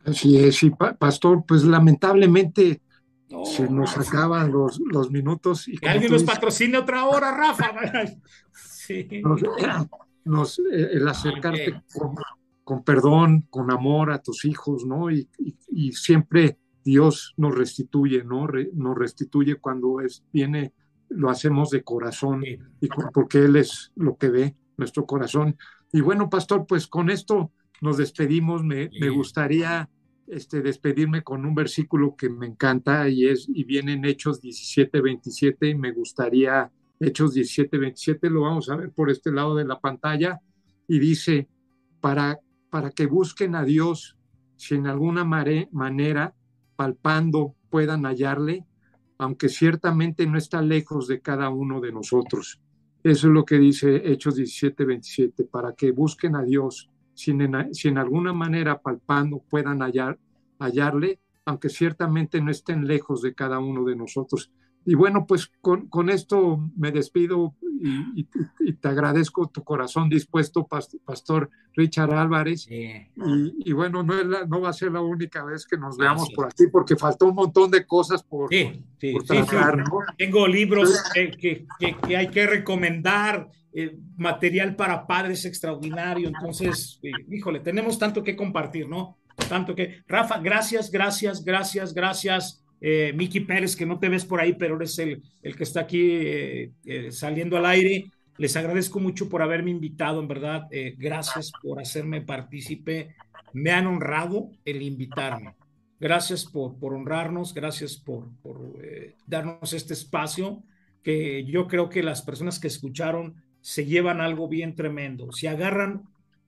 Así 0.07 0.39
es, 0.39 0.63
y 0.63 0.71
pastor, 0.71 1.45
pues 1.47 1.63
lamentablemente 1.63 2.81
se 3.45 3.69
nos 3.69 3.99
acaban 3.99 4.51
los, 4.51 4.81
los 4.81 5.11
minutos. 5.11 5.69
Y 5.69 5.77
que 5.77 5.91
alguien 5.91 6.11
nos 6.11 6.25
patrocine 6.25 6.79
otra 6.79 7.05
hora, 7.05 7.37
Rafa. 7.37 7.71
sí. 8.55 9.07
Nos, 9.23 9.43
eh, 10.73 10.89
el 10.93 11.09
acercarte 11.09 11.83
con, 12.65 12.85
perdón, 12.85 13.47
con 13.51 13.71
amor 13.71 14.11
a 14.11 14.23
tus 14.23 14.45
hijos, 14.45 14.85
¿no? 14.85 15.11
Y, 15.11 15.29
y, 15.69 15.93
siempre 15.93 16.59
Dios 16.85 17.35
nos 17.37 17.57
restituye, 17.57 18.25
¿no? 18.25 18.47
nos 18.75 18.97
restituye 18.97 19.57
cuando 19.57 20.01
es, 20.01 20.25
viene, 20.33 20.73
lo 21.09 21.31
hacemos 21.31 21.71
de 21.71 21.83
corazón, 21.83 22.45
y 22.45 22.89
porque 23.15 23.39
Él 23.39 23.57
es 23.57 23.91
lo 23.95 24.17
que 24.17 24.29
ve, 24.29 24.57
nuestro 24.77 25.07
corazón. 25.07 25.57
Y 25.93 26.03
bueno, 26.03 26.29
pastor, 26.29 26.67
pues 26.67 26.87
con 26.87 27.11
esto 27.11 27.53
nos 27.81 27.97
despedimos. 27.97 28.63
Me, 28.63 28.91
me 29.01 29.09
gustaría 29.09 29.89
este, 30.29 30.61
despedirme 30.61 31.23
con 31.23 31.47
un 31.47 31.55
versículo 31.55 32.15
que 32.15 32.29
me 32.29 32.47
encanta 32.47 33.09
y, 33.09 33.27
es, 33.27 33.49
y 33.49 33.65
viene 33.65 33.95
en 33.95 34.05
Hechos 34.05 34.41
17, 34.41 35.01
27 35.01 35.69
y 35.69 35.75
me 35.75 35.93
gustaría, 35.93 36.71
Hechos 37.01 37.35
17, 37.35 37.79
27, 37.79 38.31
lo 38.31 38.43
vamos 38.43 38.69
a 38.71 38.77
ver 38.77 38.91
por 38.91 39.11
este 39.11 39.31
lado 39.31 39.55
de 39.55 39.65
la 39.65 39.79
pantalla 39.81 40.41
y 40.87 40.99
dice, 40.99 41.49
para, 42.01 42.41
para 42.71 42.91
que 42.91 43.07
busquen 43.07 43.55
a 43.55 43.65
Dios, 43.65 44.17
si 44.57 44.75
en 44.75 44.87
alguna 44.87 45.25
manera 45.25 46.35
palpando 46.77 47.55
puedan 47.71 48.05
hallarle, 48.05 48.65
aunque 49.19 49.49
ciertamente 49.49 50.27
no 50.27 50.39
está 50.39 50.63
lejos 50.63 51.09
de 51.09 51.21
cada 51.21 51.51
uno 51.51 51.81
de 51.81 51.93
nosotros. 51.93 52.61
Eso 53.03 53.29
es 53.29 53.33
lo 53.33 53.45
que 53.45 53.59
dice 53.59 54.11
Hechos 54.11 54.37
17, 54.37 54.85
27, 54.85 55.45
para 55.45 55.75
que 55.75 55.93
busquen 55.93 56.35
a 56.37 56.43
Dios, 56.43 56.91
si 57.15 57.31
en, 57.33 57.75
si 57.75 57.89
en 57.89 57.99
alguna 57.99 58.33
manera 58.33 58.81
palpando 58.81 59.43
puedan 59.49 59.81
hallar, 59.81 60.19
hallarle, 60.59 61.21
aunque 61.45 61.69
ciertamente 61.69 62.41
no 62.41 62.51
estén 62.51 62.87
lejos 62.87 63.23
de 63.23 63.35
cada 63.35 63.59
uno 63.59 63.85
de 63.85 63.97
nosotros. 63.97 64.51
Y 64.85 64.95
bueno, 64.95 65.27
pues 65.27 65.51
con, 65.61 65.89
con 65.89 66.09
esto 66.09 66.71
me 66.77 66.91
despido 66.91 67.55
y, 67.81 68.25
te 68.75 68.89
agradezco 68.89 69.49
tu 69.49 69.65
corazón 69.65 70.09
dispuesto, 70.09 70.67
Pastor 71.05 71.51
Richard 71.75 72.13
Álvarez. 72.13 72.67
Y, 72.69 73.73
bueno, 73.73 74.03
no, 74.03 74.19
es 74.19 74.49
no 74.49 74.61
va 74.61 74.71
a 74.71 74.73
ser 74.73 74.93
la 74.93 75.01
única 75.01 75.45
vez 75.45 75.67
que 75.67 75.77
nos 75.77 75.97
veamos 75.97 76.31
por 76.35 76.47
aquí, 76.47 76.67
porque 76.71 76.97
faltó 76.97 77.27
un 77.27 77.35
montón 77.35 77.71
de 77.71 77.87
cosas 77.87 78.23
por, 78.23 78.49
sí, 78.51 78.85
sí, 78.99 79.15
Tengo 80.17 80.47
libros 80.47 81.03
que, 81.13 81.67
que, 81.79 82.17
hay 82.17 82.29
que 82.29 82.47
recomendar, 82.47 83.51
eh, 83.73 83.99
material 84.17 84.75
para 84.77 85.07
padres 85.07 85.45
extraordinario. 85.45 86.29
Entonces, 86.29 86.99
eh, 87.03 87.11
híjole, 87.31 87.61
tenemos 87.61 87.99
tanto 87.99 88.23
que 88.23 88.35
compartir, 88.35 88.89
¿no? 88.89 89.19
Tanto 89.49 89.75
que, 89.75 90.03
Rafa, 90.09 90.39
gracias, 90.39 90.91
gracias, 90.91 91.45
gracias, 91.45 91.95
gracias 91.95 92.65
eh, 92.81 93.13
Miki 93.15 93.41
Pérez, 93.41 93.77
que 93.77 93.87
no 93.87 93.99
te 93.99 94.09
ves 94.09 94.25
por 94.25 94.41
ahí, 94.41 94.55
pero 94.55 94.77
eres 94.77 94.99
el, 94.99 95.23
el 95.43 95.57
que 95.57 95.65
está 95.65 95.81
aquí 95.81 96.11
eh, 96.11 96.73
eh, 96.85 97.13
saliendo 97.13 97.57
al 97.57 97.67
aire. 97.67 98.11
Les 98.37 98.57
agradezco 98.57 99.01
mucho 99.01 99.29
por 99.29 99.43
haberme 99.43 99.71
invitado, 99.71 100.21
en 100.21 100.29
verdad. 100.29 100.69
Eh, 100.71 100.95
gracias 100.97 101.51
por 101.63 101.81
hacerme 101.81 102.21
partícipe. 102.21 103.15
Me 103.53 103.73
han 103.73 103.87
honrado 103.87 104.51
el 104.65 104.83
invitarme. 104.83 105.55
Gracias 105.99 106.45
por, 106.45 106.79
por 106.79 106.95
honrarnos, 106.95 107.53
gracias 107.53 107.97
por, 107.97 108.29
por 108.41 108.61
darnos 109.27 109.73
este 109.73 109.95
espacio, 109.95 110.63
que 111.03 111.45
yo 111.45 111.67
creo 111.67 111.89
que 111.89 112.05
las 112.05 112.23
personas 112.23 112.61
que 112.61 112.69
escucharon 112.69 113.43
se 113.61 113.85
llevan 113.85 114.21
algo 114.21 114.47
bien 114.47 114.77
tremendo. 114.77 115.33
Si 115.33 115.49
agarran 115.49 116.05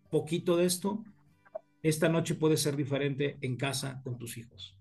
poquito 0.09 0.57
de 0.57 0.67
esto, 0.67 1.05
esta 1.83 2.09
noche 2.09 2.35
puede 2.35 2.57
ser 2.57 2.77
diferente 2.77 3.39
en 3.41 3.57
casa 3.57 4.01
con 4.05 4.19
tus 4.19 4.39
hijos. 4.39 4.77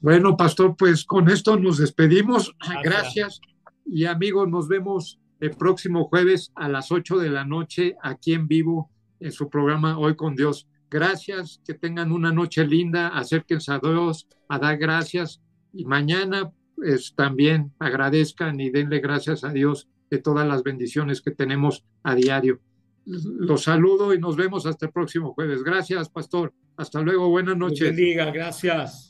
Bueno, 0.00 0.36
pastor, 0.36 0.76
pues 0.76 1.04
con 1.04 1.28
esto 1.28 1.56
nos 1.56 1.78
despedimos. 1.78 2.54
Gracias. 2.82 3.40
Y 3.84 4.04
amigos, 4.04 4.48
nos 4.48 4.68
vemos 4.68 5.18
el 5.40 5.50
próximo 5.52 6.04
jueves 6.04 6.52
a 6.54 6.68
las 6.68 6.92
8 6.92 7.18
de 7.18 7.30
la 7.30 7.44
noche 7.44 7.96
aquí 8.02 8.34
en 8.34 8.46
vivo 8.46 8.90
en 9.20 9.32
su 9.32 9.48
programa 9.48 9.98
Hoy 9.98 10.16
con 10.16 10.34
Dios. 10.34 10.68
Gracias, 10.90 11.60
que 11.64 11.74
tengan 11.74 12.12
una 12.12 12.32
noche 12.32 12.66
linda, 12.66 13.08
acérquense 13.08 13.72
a 13.72 13.78
Dios, 13.78 14.26
a 14.48 14.58
dar 14.58 14.76
gracias 14.76 15.40
y 15.72 15.84
mañana 15.84 16.52
pues, 16.74 17.14
también 17.14 17.72
agradezcan 17.78 18.58
y 18.60 18.70
denle 18.70 19.00
gracias 19.00 19.44
a 19.44 19.52
Dios 19.52 19.88
de 20.10 20.18
todas 20.18 20.46
las 20.46 20.62
bendiciones 20.62 21.20
que 21.20 21.30
tenemos 21.30 21.84
a 22.02 22.14
diario. 22.14 22.60
Los 23.06 23.64
saludo 23.64 24.12
y 24.12 24.18
nos 24.18 24.36
vemos 24.36 24.66
hasta 24.66 24.86
el 24.86 24.92
próximo 24.92 25.32
jueves. 25.32 25.62
Gracias, 25.62 26.08
pastor. 26.08 26.52
Hasta 26.80 27.02
luego, 27.02 27.28
buenas 27.28 27.58
noches. 27.58 27.94
Bendiga, 27.94 28.30
gracias. 28.30 29.09